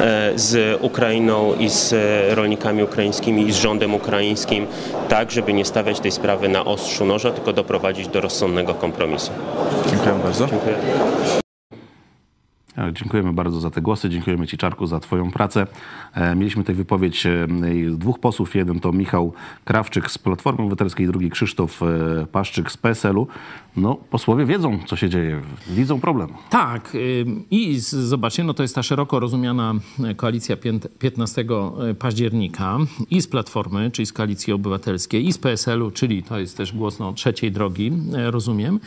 [0.00, 1.94] e, z Ukrainą i z
[2.34, 4.66] rolnikami ukraińskimi i z rządem ukraińskim,
[5.08, 9.30] tak żeby nie stawiać tej sprawy na ostrzu noża, tylko doprowadzić do rozsądnego kompromisu.
[9.90, 10.46] Dziękuję bardzo.
[10.46, 11.45] Dziękuję.
[12.76, 14.10] Tak, Dziękujemy bardzo za te głosy.
[14.10, 15.66] Dziękujemy Ci, Czarku, za Twoją pracę.
[16.14, 17.46] E, Mieliśmy tutaj wypowiedź e,
[17.90, 18.54] dwóch posłów.
[18.54, 19.32] Jeden to Michał
[19.64, 21.86] Krawczyk z Platformy Obywatelskiej, drugi Krzysztof e,
[22.26, 23.26] Paszczyk z PSL-u.
[23.76, 25.40] No, posłowie wiedzą, co się dzieje.
[25.70, 26.28] Widzą problem.
[26.50, 26.96] Tak.
[27.50, 29.74] I zobaczcie, no to jest ta szeroko rozumiana
[30.04, 31.44] e, koalicja pięt- 15
[31.98, 32.78] października
[33.10, 36.98] i z Platformy, czyli z Koalicji Obywatelskiej, i z PSL-u, czyli to jest też głos
[36.98, 38.80] no, trzeciej drogi, e, rozumiem.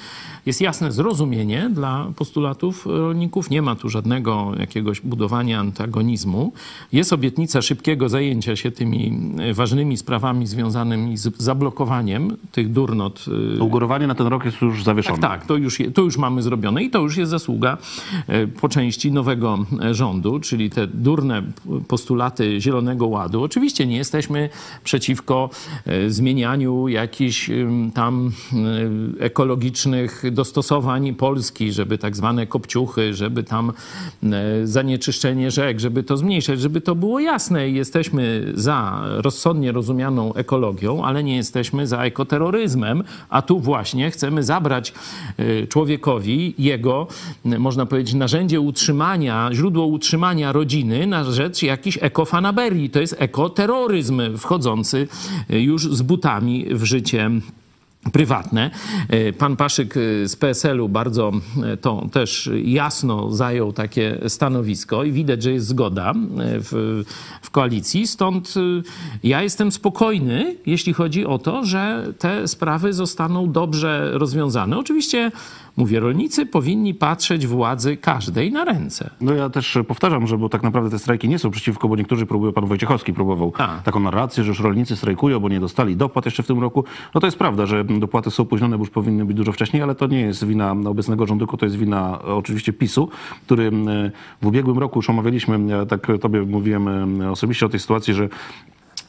[0.46, 3.50] Jest jasne zrozumienie dla postulatów rolników.
[3.50, 6.54] Nie ma tu żadnego jakiegoś budowania antagonizmu.
[6.92, 13.26] Jest obietnica szybkiego zajęcia się tymi e, ważnymi sprawami związanymi z zablokowaniem tych durnot
[13.58, 15.18] e, Ugorowanie na ten rok jest już zawieszone.
[15.18, 17.78] tak, tak, to już, je- to już mamy zrobione i to już jest zasługa
[18.28, 21.44] e, po części nowego e, rządu, czyli te durne
[21.88, 23.44] postulaty Zielonego Ładu.
[23.44, 24.50] Oczywiście nie jesteśmy
[24.84, 25.50] przeciwko
[25.86, 27.50] e, zmienianiu jakichś
[27.94, 28.32] tam
[29.20, 33.72] ekologicznych dostosowań Polski, żeby tak zwane kopciuchy, żeby tam
[34.64, 37.70] zanieczyszczenie rzek, żeby to zmniejszać, żeby to było jasne.
[37.70, 44.69] Jesteśmy za rozsądnie rozumianą ekologią, ale nie jesteśmy za ekoterroryzmem, a tu właśnie chcemy zabrać
[44.78, 47.08] e, człowiekowi jego,
[47.46, 52.90] można powiedzieć, narzędzie utrzymania, źródło utrzymania rodziny na rzecz jakichś ekofanaberii.
[52.90, 55.08] To jest ekoterroryzm wchodzący
[55.50, 57.32] e, już z butami w życie
[58.14, 58.72] prywatne.
[59.10, 61.32] E, Pan Paszyk e, z PSL-u bardzo
[61.64, 67.04] e, to też jasno zajął takie stanowisko i widać, że jest zgoda w,
[67.42, 68.08] w koalicji.
[68.08, 68.54] Stąd
[69.24, 74.78] ja jestem spokojny, jeśli chodzi o to, że te sprawy zostaną dobrze rozwiązane.
[74.78, 75.32] Oczywiście,
[75.80, 79.10] mówię, rolnicy powinni patrzeć władzy każdej na ręce.
[79.22, 82.26] No ja też powtarzam, że bo tak naprawdę te strajki nie są przeciwko, bo niektórzy
[82.26, 83.54] próbują, pan Wojciechowski próbował
[83.84, 86.84] taką narrację, że już rolnicy strajkują, bo nie dostali dopłat jeszcze w tym roku.
[87.16, 89.96] No to jest prawda, że dopłaty są opóźnione, bo już powinny być dużo wcześniej, ale
[89.96, 93.10] to nie jest wina obecnego rządu, tylko to jest wina e, oczywiście PiSu,
[93.46, 93.90] który m,
[94.42, 98.30] w ubiegłym roku już omawialiśmy, ja tak tobie mówiłem osobiście o tej sytuacji, że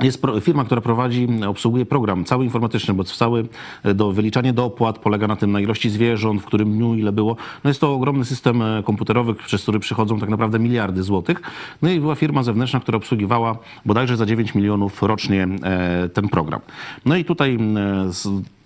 [0.02, 3.48] jest firma, która prowadzi, obsługuje program cały informatyczny, bo cały
[3.82, 7.36] e, do wyliczanie dopłat polega na tym, na ilości zwierząt, w którym dniu ile było.
[7.64, 11.42] No jest to ogromny system e, komputerowy, przez który przychodzą tak naprawdę miliardy złotych.
[11.82, 16.60] No i była firma zewnętrzna, która obsługiwała bodajże za 9 milionów rocznie e, ten program.
[17.04, 17.58] No i tutaj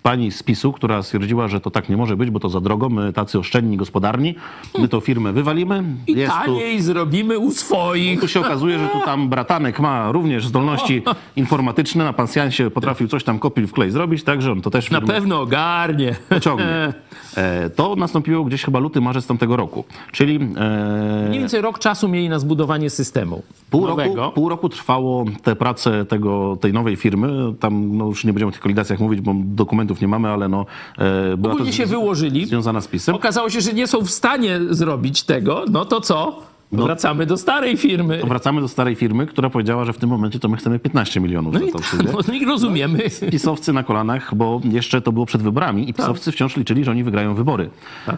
[0.05, 2.89] pani z PiSu, która stwierdziła, że to tak nie może być, bo to za drogo,
[2.89, 4.35] my tacy oszczędni, gospodarni,
[4.79, 5.83] my tą firmę wywalimy.
[6.07, 8.19] I jest tu, taniej zrobimy u swoich.
[8.19, 11.01] tu się okazuje, że tu tam bratanek ma również zdolności
[11.35, 15.01] informatyczne, na pasjansie potrafił coś tam kopił w klej zrobić, także on to też Na
[15.01, 16.15] pewno ogarnie.
[16.41, 16.93] ciągnie.
[17.37, 22.07] E, To nastąpiło gdzieś chyba luty, marzec tamtego roku, czyli e, Mniej więcej rok czasu
[22.07, 24.15] mieli na zbudowanie systemu Pół nowego.
[24.15, 27.53] roku, pół roku trwało te prace tego, tej nowej firmy.
[27.59, 30.65] Tam no, już nie będziemy o tych kolidacjach mówić, bo dokumentów nie mamy, ale no,
[30.97, 32.45] e, była Ogólnie się z- wyłożyli.
[32.45, 33.15] związana z PiSem.
[33.15, 35.65] Okazało się, że nie są w stanie zrobić tego.
[35.71, 36.39] No to co?
[36.71, 38.17] Wracamy do starej firmy.
[38.17, 41.19] To wracamy do starej firmy, która powiedziała, że w tym momencie to my chcemy 15
[41.19, 42.99] milionów No za i, to tak, no i rozumiemy.
[43.31, 45.95] pisowcy na kolanach, bo jeszcze to było przed wyborami i Tak.
[45.95, 47.69] pisowcy wciąż liczyli, że oni wygrają wybory.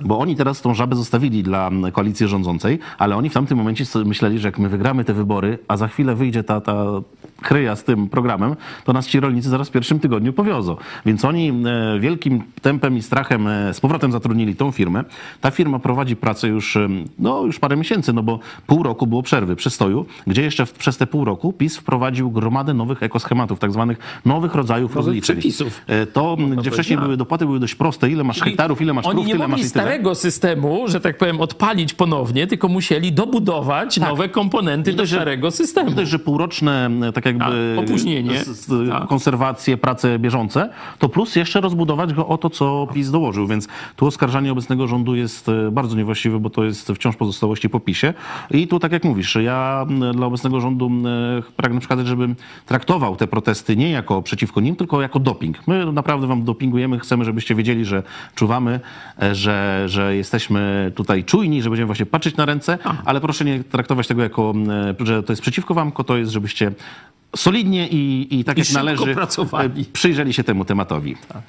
[0.06, 4.40] Bo oni teraz tą żabę zostawili dla koalicji rządzącej, ale oni w tamtym momencie myśleli,
[4.40, 6.86] że jak my wygramy te wybory, a za chwilę wyjdzie ta, ta
[7.42, 10.78] kryja z tym programem, to nas ci rolnicy zaraz w pierwszym tygodniu powiozą.
[11.06, 11.50] Więc oni
[11.96, 15.04] e, wielkim tempem i strachem e, z powrotem zatrudnili tą firmę.
[15.42, 19.24] Ta firma prowadzi pracę już, em, no, już parę miesięcy, no bo pół roku było
[19.24, 23.72] przerwy, przestoju, gdzie jeszcze w, przez te pół roku PiS wprowadził gromadę nowych ekoschematów, tak
[23.72, 25.36] zwanych nowych rodzajów Nowych rozliczeń.
[25.36, 25.82] przepisów.
[25.88, 27.06] E, To, m, gdzie powiedzieć, wcześniej tak.
[27.06, 28.10] były dopłaty, były dość proste.
[28.10, 31.00] Ile masz Czyli hektarów, ile masz Oni krów, nie tyle masz i starego systemu, że
[31.02, 35.92] tak powiem, odpalić ponownie, tylko musieli dobudować nowe komponenty do starego systemu.
[35.92, 38.32] Dość, że półroczne m, tak jakby Tak, opóźnienie.
[38.40, 38.70] s- s-
[39.10, 40.70] konserwacje, prace bieżące,
[41.00, 43.48] to plus jeszcze rozbudować go o to, co PiS dołożył.
[43.48, 47.80] Więc tu oskarżanie obecnego rządu jest e, bardzo niewłaściwe, bo to jest wciąż pozostałości po
[47.80, 48.14] PiSie.
[48.52, 51.04] I tu, tak jak mówisz, ja dla obecnego rządu m,
[51.56, 52.36] pragnę przekazać, żeby
[52.66, 55.68] traktował te protesty nie jako przeciwko nim, tylko jako doping.
[55.68, 58.04] My naprawdę wam dopingujemy, chcemy, żebyście wiedzieli, że
[58.36, 58.80] czuwamy,
[59.22, 63.64] e, że, że jesteśmy tutaj czujni, że będziemy właśnie patrzeć na ręce, ale proszę nie
[63.64, 64.70] traktować tego jako, m,
[65.08, 66.72] że to jest przeciwko wam, tylko to jest, żebyście
[67.36, 69.82] solidnie i, i tak I jak należy pracowali.
[69.82, 71.16] e, przyjrzeli się temu tematowi.
[71.28, 71.42] Tak,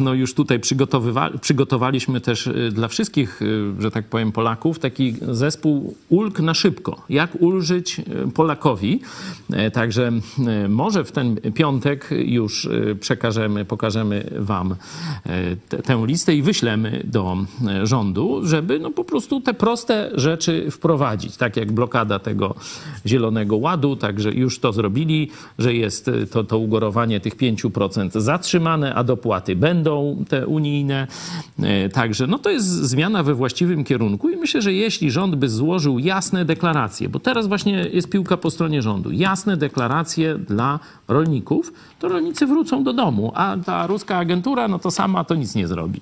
[0.00, 0.60] no już tutaj
[1.40, 7.02] przygotowaliśmy też y, dla wszystkich, y, że tak powiem, Polaków taki zespół ulg na szybko.
[7.08, 9.00] Jak ulżyć y, Polakowi.
[9.52, 10.12] E, Także
[10.68, 12.68] może w ten piątek już
[13.00, 14.74] przekażemy, pokażemy wam
[15.26, 17.36] e, tę listę i wyślemy do
[17.66, 21.36] e, rządu, żeby no po prostu te proste rzeczy wprowadzić.
[21.36, 22.54] Tak jak blokada tego
[23.06, 29.04] Zielonego Ładu, także już to zrobili, że jest to, to ugorowanie tych 5% zatrzymane, a
[29.04, 31.06] dopłaty będą te unijne.
[31.62, 35.48] E, Także no to jest zmiana we właściwym kierunku i myślę, że jeśli rząd by
[35.48, 40.78] złożył jasne deklaracje, bo teraz właśnie jest piłka po stronie rządu, jasne deklaracje dla
[41.08, 45.54] rolników, to rolnicy wrócą do domu, a ta ruska agentura, no to sama to nic
[45.54, 46.00] nie zrobi.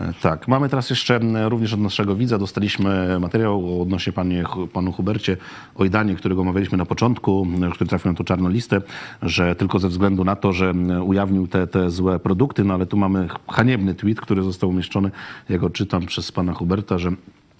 [0.00, 4.92] E, Tak, mamy teraz jeszcze m, również od naszego widza, dostaliśmy materiał odnośnie panie, panu
[4.92, 5.36] Hubercie
[5.74, 8.80] Ojdanie, którego omawialiśmy na początku, m, który trafił na tą czarną listę,
[9.22, 10.72] że tylko ze względu na to, że
[11.04, 15.10] ujawnił te, te złe produkty, no ale tu mamy haniebny tweet, który został umieszczony,
[15.48, 17.12] ja go czytam przez pana Huberta, że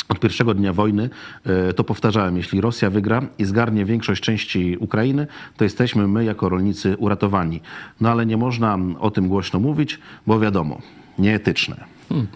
[0.09, 1.11] od pierwszego dnia wojny
[1.45, 6.49] e, to powtarzałem, jeśli Rosja wygra i zgarnie większość części Ukrainy, to jesteśmy my jako
[6.49, 7.61] rolnicy uratowani.
[8.01, 10.79] No ale nie można o tym głośno mówić, bo wiadomo,
[11.19, 11.94] nieetyczne.
[12.15, 12.27] Hmm.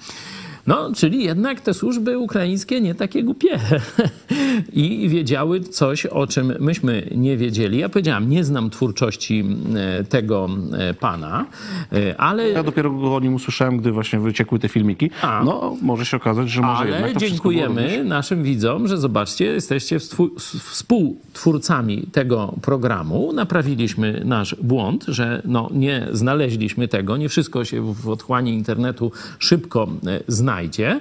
[0.68, 3.58] No, czyli jednak te służby ukraińskie nie takie głupie
[4.72, 7.78] i wiedziały coś, o czym myśmy nie wiedzieli.
[7.78, 9.44] Ja powiedziałam, nie znam twórczości
[9.76, 11.46] e, tego e, pana,
[11.92, 12.48] e, ale...
[12.48, 15.10] Ja dopiero o nim usłyszałem, gdy właśnie wyciekły te filmiki.
[15.44, 18.98] No, może się okazać, że może jednak Ale to wszystko było dziękujemy naszym widzom, że
[18.98, 23.32] zobaczcie, jesteście współ- współtwórcami tego programu.
[23.32, 27.16] Naprawiliśmy nasz błąd, że no, nie znaleźliśmy tego.
[27.16, 30.20] Nie wszystko się w otchłani internetu szybko e,
[30.58, 31.00] znajdzie.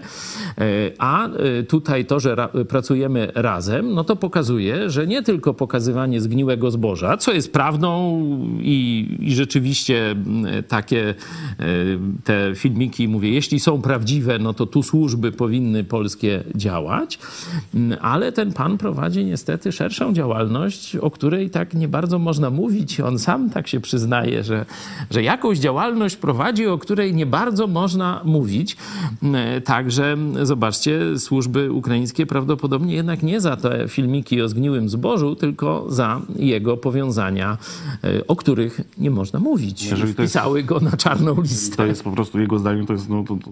[0.58, 5.54] E, A e, tutaj to, że ra- pracujemy razem, no to pokazuje, że nie tylko
[5.54, 8.22] pokazywanie zgniłego zboża, co jest prawdą
[8.62, 11.66] i, i rzeczywiście mm, takie e,
[12.24, 17.20] te filmiki, mówię, jeśli są prawdziwe, no to tu służby powinny polskie działać,
[17.74, 23.00] Mm, ale ten pan prowadzi niestety szerszą działalność, o której tak nie bardzo można mówić.
[23.00, 24.66] On sam tak się przyznaje, że,
[25.12, 28.78] że jakąś działalność prowadzi, o której nie bardzo można mówić.
[29.66, 36.22] Także zobaczcie, służby ukraińskie prawdopodobnie jednak nie za te filmiki o zgniłym zbożu, tylko za
[36.36, 37.58] jego powiązania,
[38.04, 39.84] e, o których nie można mówić.
[39.84, 41.76] Jeżeli to jest- Wpisały go na czarną listę.
[41.78, 43.52] To jest po prostu, jego zdaniem, to jest no, to, to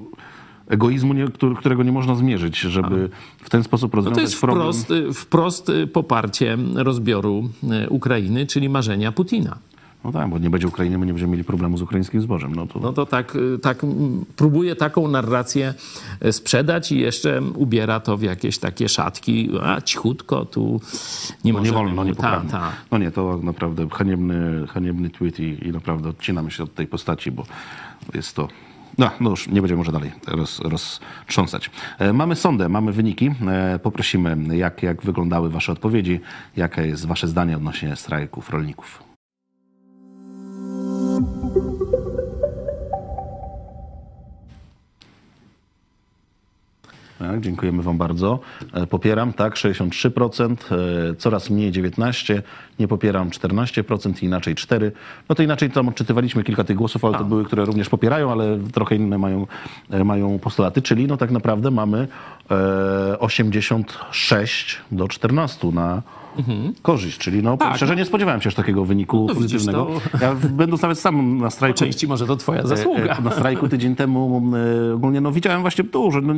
[0.67, 1.27] egoizmu, nie,
[1.59, 4.73] którego nie można zmierzyć, żeby w ten sposób No rozwiązać to jest problem.
[4.73, 9.57] wprost, wprost poparcie rozbioru e, Ukrainy, czyli marzenia Putina.
[10.05, 12.55] No tak, bo nie będzie Ukrainy, my nie będziemy mieli problemu z ukraińskim zbożem.
[12.55, 12.79] No to...
[12.79, 13.77] No to tak, y, tak
[14.35, 15.73] próbuje taką narrację
[16.19, 19.49] e, sprzedać i jeszcze ubiera to w jakieś takie szatki.
[19.63, 20.81] A cichutko, tu
[21.43, 22.71] nie no nie wolno, nie Ta, ta.
[22.91, 27.31] No nie, to naprawdę haniebny, haniebny tweet i, i naprawdę odcinamy się od tej postaci,
[27.31, 27.45] bo
[28.13, 28.47] jest to...
[28.97, 31.71] No, no już nie będziemy może dalej roz, roztrząsać.
[31.99, 33.31] E, mamy sondę, mamy wyniki.
[33.47, 36.19] E, poprosimy, jak, jak wyglądały wasze odpowiedzi,
[36.57, 39.14] jakie jest wasze zdanie odnośnie strajków rolników.
[47.31, 48.39] Tak, dziękujemy Wam bardzo.
[48.73, 52.41] E, Popieram, tak, 63%, e, coraz mniej 19%,
[52.79, 54.91] nie popieram 14% i inaczej 4%.
[55.29, 58.59] No to inaczej tam odczytywaliśmy kilka tych głosów, ale to były, które również popierają, ale
[58.73, 59.47] trochę inne mają,
[59.89, 62.07] e, mają postulaty, czyli no tak naprawdę mamy
[62.51, 66.01] e, 86 do 14 na
[66.81, 67.75] korzyść, czyli no Tak.
[67.75, 69.87] szczerze nie spodziewałem się aż takiego wyniku No pozytywnego.
[70.11, 71.79] to- Ja będąc nawet sam na strajku...
[71.79, 72.99] Po części może to twoja zasługa.
[73.03, 74.41] E, e, Na strajku tydzień temu
[74.91, 76.21] e, ogólnie no, widziałem właśnie dużo.
[76.21, 76.33] No,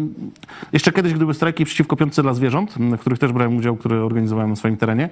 [0.73, 4.49] jeszcze kiedyś, gdyby strajki przeciwko piątce dla zwierząt, w których też brałem udział, które organizowałem
[4.49, 5.09] na swoim terenie,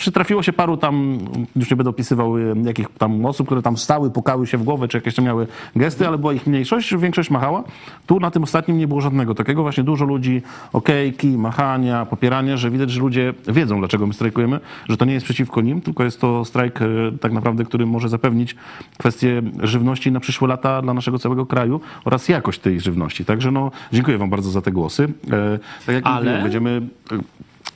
[0.00, 1.18] przytrafiło się paru tam,
[1.56, 4.88] już nie będę opisywał e, jakich tam osób, które tam stały, pukały się w głowę,
[4.88, 5.46] czy jakieś tam miały
[5.76, 7.64] gesty, ale była ich mniejszość, większość machała.
[8.06, 9.62] Tu na tym ostatnim nie było żadnego takiego.
[9.62, 14.96] Właśnie dużo ludzi, okejki, machania, popierania, że widać, że ludzie wiedzą, dlaczego my strajkujemy, że
[14.96, 16.86] to nie jest przeciwko nim, tylko jest to strajk e,
[17.20, 18.56] tak naprawdę, który może zapewnić
[18.98, 23.24] kwestię żywności na przyszłe lata dla naszego całego kraju oraz jakość tej żywności.
[23.24, 25.08] Także no, dziękuję wam bardzo za te głosy.
[25.30, 26.80] E, tak jak Ale- mówiłem, będziemy...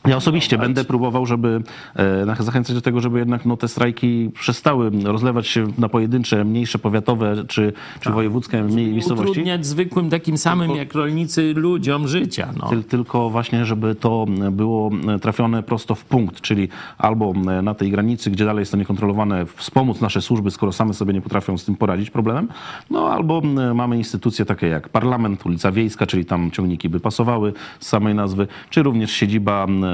[0.05, 1.63] e, Ja osobiście będę próbował, żeby
[1.97, 6.79] e, zachęcać do tego, żeby jednak no, te strajki przestały rozlewać się na pojedyncze, mniejsze
[6.79, 9.31] powiatowe czy, czy wojewódzkie mniej miejscowości.
[9.31, 12.49] Utrudniać zwykłym takim samym jak rolnicy ludziom życia.
[12.61, 12.67] No.
[12.69, 14.91] Tyl- Tylko właśnie, żeby to było
[15.23, 16.69] trafione prosto w punkt, czyli
[16.99, 17.33] albo
[17.63, 21.21] na tej granicy, gdzie dalej jest to niekontrolowane, wspomóc nasze służby, skoro same sobie nie
[21.21, 22.49] potrafią z tym poradzić problemem,
[22.91, 23.43] no albo
[23.75, 28.47] mamy instytucje takie jak parlament, ulica Wiejska, czyli tam ciągniki by pasowały z samej nazwy,
[28.71, 29.94] czy również siedziba, e, sie-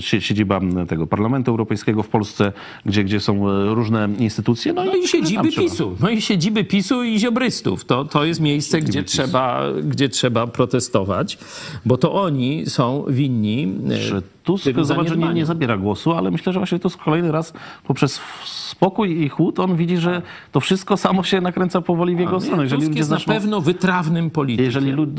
[0.00, 2.52] siedziba tego Parlamentu Europejskiego w Polsce,
[2.86, 4.72] gdzie, gdzie są e, różne instytucje.
[4.72, 5.52] No, No i siedziby.
[5.52, 5.96] PiSu.
[6.00, 7.84] No i siedziby PiSu i ziobrystów.
[7.84, 11.38] To, to jest miejsce, gdzie trzeba, gdzie trzeba protestować,
[11.86, 13.68] bo to oni są winni.
[13.90, 17.52] e, że Tusk zobacz, nie, nie zabiera głosu, ale myślę, że właśnie Tusk kolejny raz
[17.84, 20.22] poprzez spokój i chłód on widzi, że
[20.52, 22.62] to wszystko samo się nakręca powoli w jego stronę.
[22.62, 24.64] Jeżeli Tusk ludzie jest zaczną, na pewno wytrawnym politykiem.
[24.64, 25.10] jeżeli lud,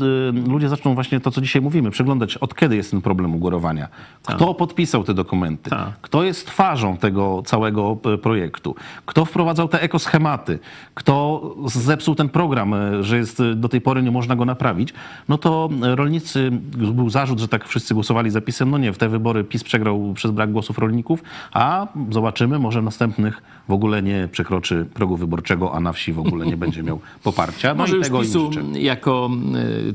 [0.48, 3.88] ludzie zaczną właśnie to, co dzisiaj mówimy, przeglądać od kiedy jest ten problem ugorowania,
[4.34, 5.70] Kto podpisał te dokumenty?
[6.02, 8.74] Kto jest twarzą tego całego e, projektu?
[9.06, 10.58] Kto wprowadzał te ekoschematy?
[10.94, 14.94] Kto zepsuł ten program, e, że jest e, do tej pory nie można go naprawić?
[15.28, 16.50] No to rolnicy,
[16.92, 18.70] był zarzut, że tak wszyscy głosowali za PiSem.
[18.70, 21.22] No nie, w te wybory PiS przegrał przez brak głosów rolników,
[21.52, 26.46] a zobaczymy, może następnych w ogóle nie przekroczy progu wyborczego, a na wsi w ogóle
[26.46, 27.68] nie będzie miał poparcia.
[27.68, 29.30] No Może i już PiSu jako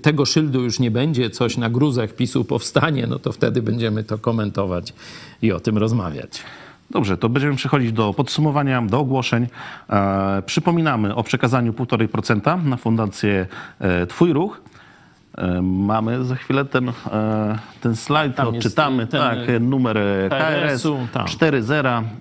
[0.01, 4.17] tego szyldu już nie będzie, coś na gruzach PiSu powstanie, no to wtedy będziemy to
[4.17, 4.93] komentować
[5.41, 6.43] i o tym rozmawiać.
[6.91, 9.47] Dobrze, to będziemy przechodzić do podsumowania, do ogłoszeń.
[9.89, 13.45] E, przypominamy o przekazaniu 1,5% na fundację
[13.79, 14.61] e, Twój Ruch.
[15.37, 16.93] E, mamy za chwilę ten, e,
[17.81, 19.07] ten slajd, Tam odczytamy.
[19.07, 21.25] ten, tak, numer e, KRS KRS-u, tak.
[21.27, 21.73] 40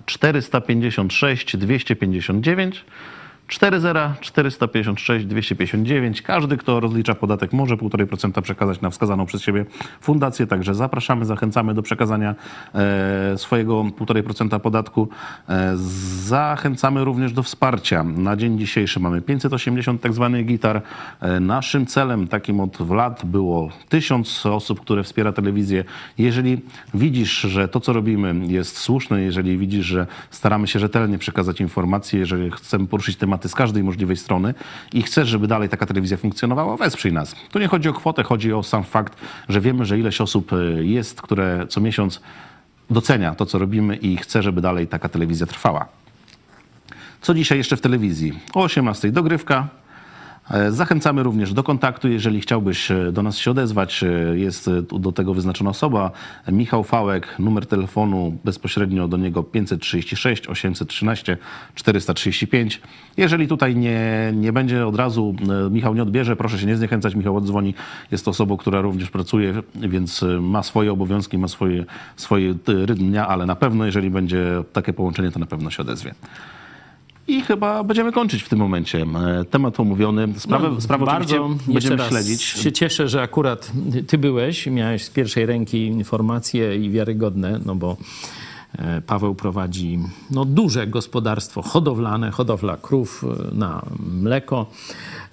[0.05, 2.85] 456 259.
[3.47, 3.87] 40
[4.21, 6.21] 456 259.
[6.21, 9.65] Każdy, kto rozlicza podatek, może 1,5% przekazać na wskazaną przez siebie
[10.01, 10.47] fundację.
[10.47, 12.35] Także zapraszamy, zachęcamy do przekazania
[12.75, 15.09] e, swojego 1,5% podatku.
[15.49, 15.73] E,
[16.25, 18.03] zachęcamy również do wsparcia.
[18.03, 20.81] Na dzień dzisiejszy mamy 580 tak zwanych gitar.
[21.19, 25.83] E, naszym celem takim od lat było 1000 osób, które wspiera telewizję.
[26.17, 26.61] Jeżeli
[26.93, 32.19] widzisz, że to, co robimy jest słuszne, jeżeli widzisz, że staramy się rzetelnie przekazać informacje,
[32.19, 34.53] jeżeli chcemy poruszyć tematy z każdej możliwej strony
[34.93, 37.35] i chcesz, żeby dalej taka telewizja funkcjonowała, wesprzyj nas.
[37.51, 39.17] Tu nie chodzi o kwotę, chodzi o sam fakt,
[39.49, 42.21] że wiemy, że ileś osób y, jest, które co miesiąc
[42.89, 45.85] docenia to, co robimy i chce, żeby dalej taka telewizja trwała.
[47.21, 48.39] Co dzisiaj jeszcze w telewizji?
[48.53, 49.67] O 18 dogrywka.
[50.51, 54.03] E, Zachęcamy również do kontaktu, jeżeli chciałbyś e, do nas się odezwać.
[54.03, 54.07] e,
[54.37, 56.11] Jest do tego wyznaczona osoba.
[56.51, 61.37] Michał Fałek, numer telefonu bezpośrednio do niego 536 813
[61.75, 62.81] 435.
[63.17, 65.35] Jeżeli tutaj nie, nie będzie od razu,
[65.71, 67.73] Michał nie odbierze, proszę się nie zniechęcać, Michał odzwoni.
[68.11, 73.27] Jest to osobą, która również pracuje, więc ma swoje obowiązki, ma swoje, swoje rytm dnia,
[73.27, 76.13] ale na pewno, jeżeli będzie takie połączenie, to na pewno się odezwie.
[77.27, 79.01] I chyba będziemy kończyć w tym momencie.
[79.01, 80.27] E, Temat omówiony.
[80.37, 82.41] Sprawę, No, sprawę bardzo będziemy śledzić.
[82.41, 83.71] się cieszę, że akurat
[84.07, 87.97] ty byłeś, miałeś z pierwszej ręki informacje i wiarygodne, no bo
[89.07, 89.99] Paweł prowadzi
[90.31, 93.85] no, duże gospodarstwo hodowlane, hodowla krów e, na
[94.21, 94.65] mleko,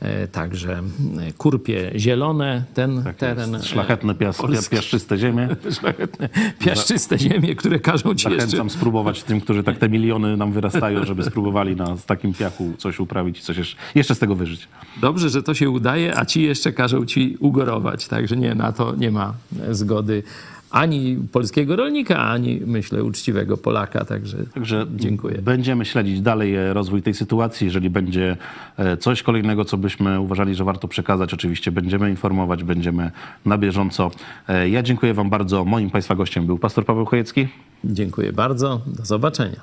[0.00, 3.52] e, także e, kurpie zielone, ten teren.
[3.52, 5.48] Tak Szlachetne pias, piaszczyste ziemie.
[5.80, 8.78] Szlachetne piaszczyste ziemie, które każą ci Zachęcam jeszcze...
[8.78, 13.38] spróbować tym, którzy tak te miliony nam wyrastają, żeby spróbowali na takim piachu coś uprawić
[13.38, 14.68] i coś jeszcze, jeszcze z tego wyżyć.
[15.00, 18.08] Dobrze, że to się udaje, a ci jeszcze każą ci ugorować.
[18.08, 19.34] Także nie, na to nie ma
[19.68, 20.22] e, zgody
[20.70, 24.04] ani polskiego rolnika, ani myślę uczciwego Polaka.
[24.04, 25.38] Także, Także dziękuję.
[25.42, 27.64] Będziemy śledzić dalej e, rozwój tej sytuacji.
[27.64, 28.36] Jeżeli będzie
[28.76, 33.10] e, coś kolejnego, co byśmy uważali, że warto przekazać, oczywiście będziemy informować, będziemy
[33.46, 34.10] na bieżąco.
[34.48, 35.64] E, Ja dziękuję Wam bardzo.
[35.64, 37.48] Moim Państwa gościem był pastor Paweł Chojecki.
[37.84, 38.80] Dziękuję bardzo.
[38.86, 39.60] Do zobaczenia.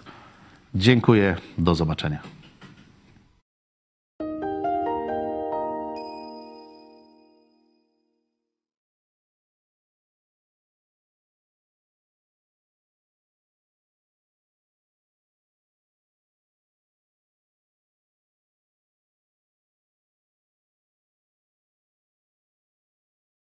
[0.76, 1.36] Dziękuję.
[1.58, 2.37] Do zobaczenia.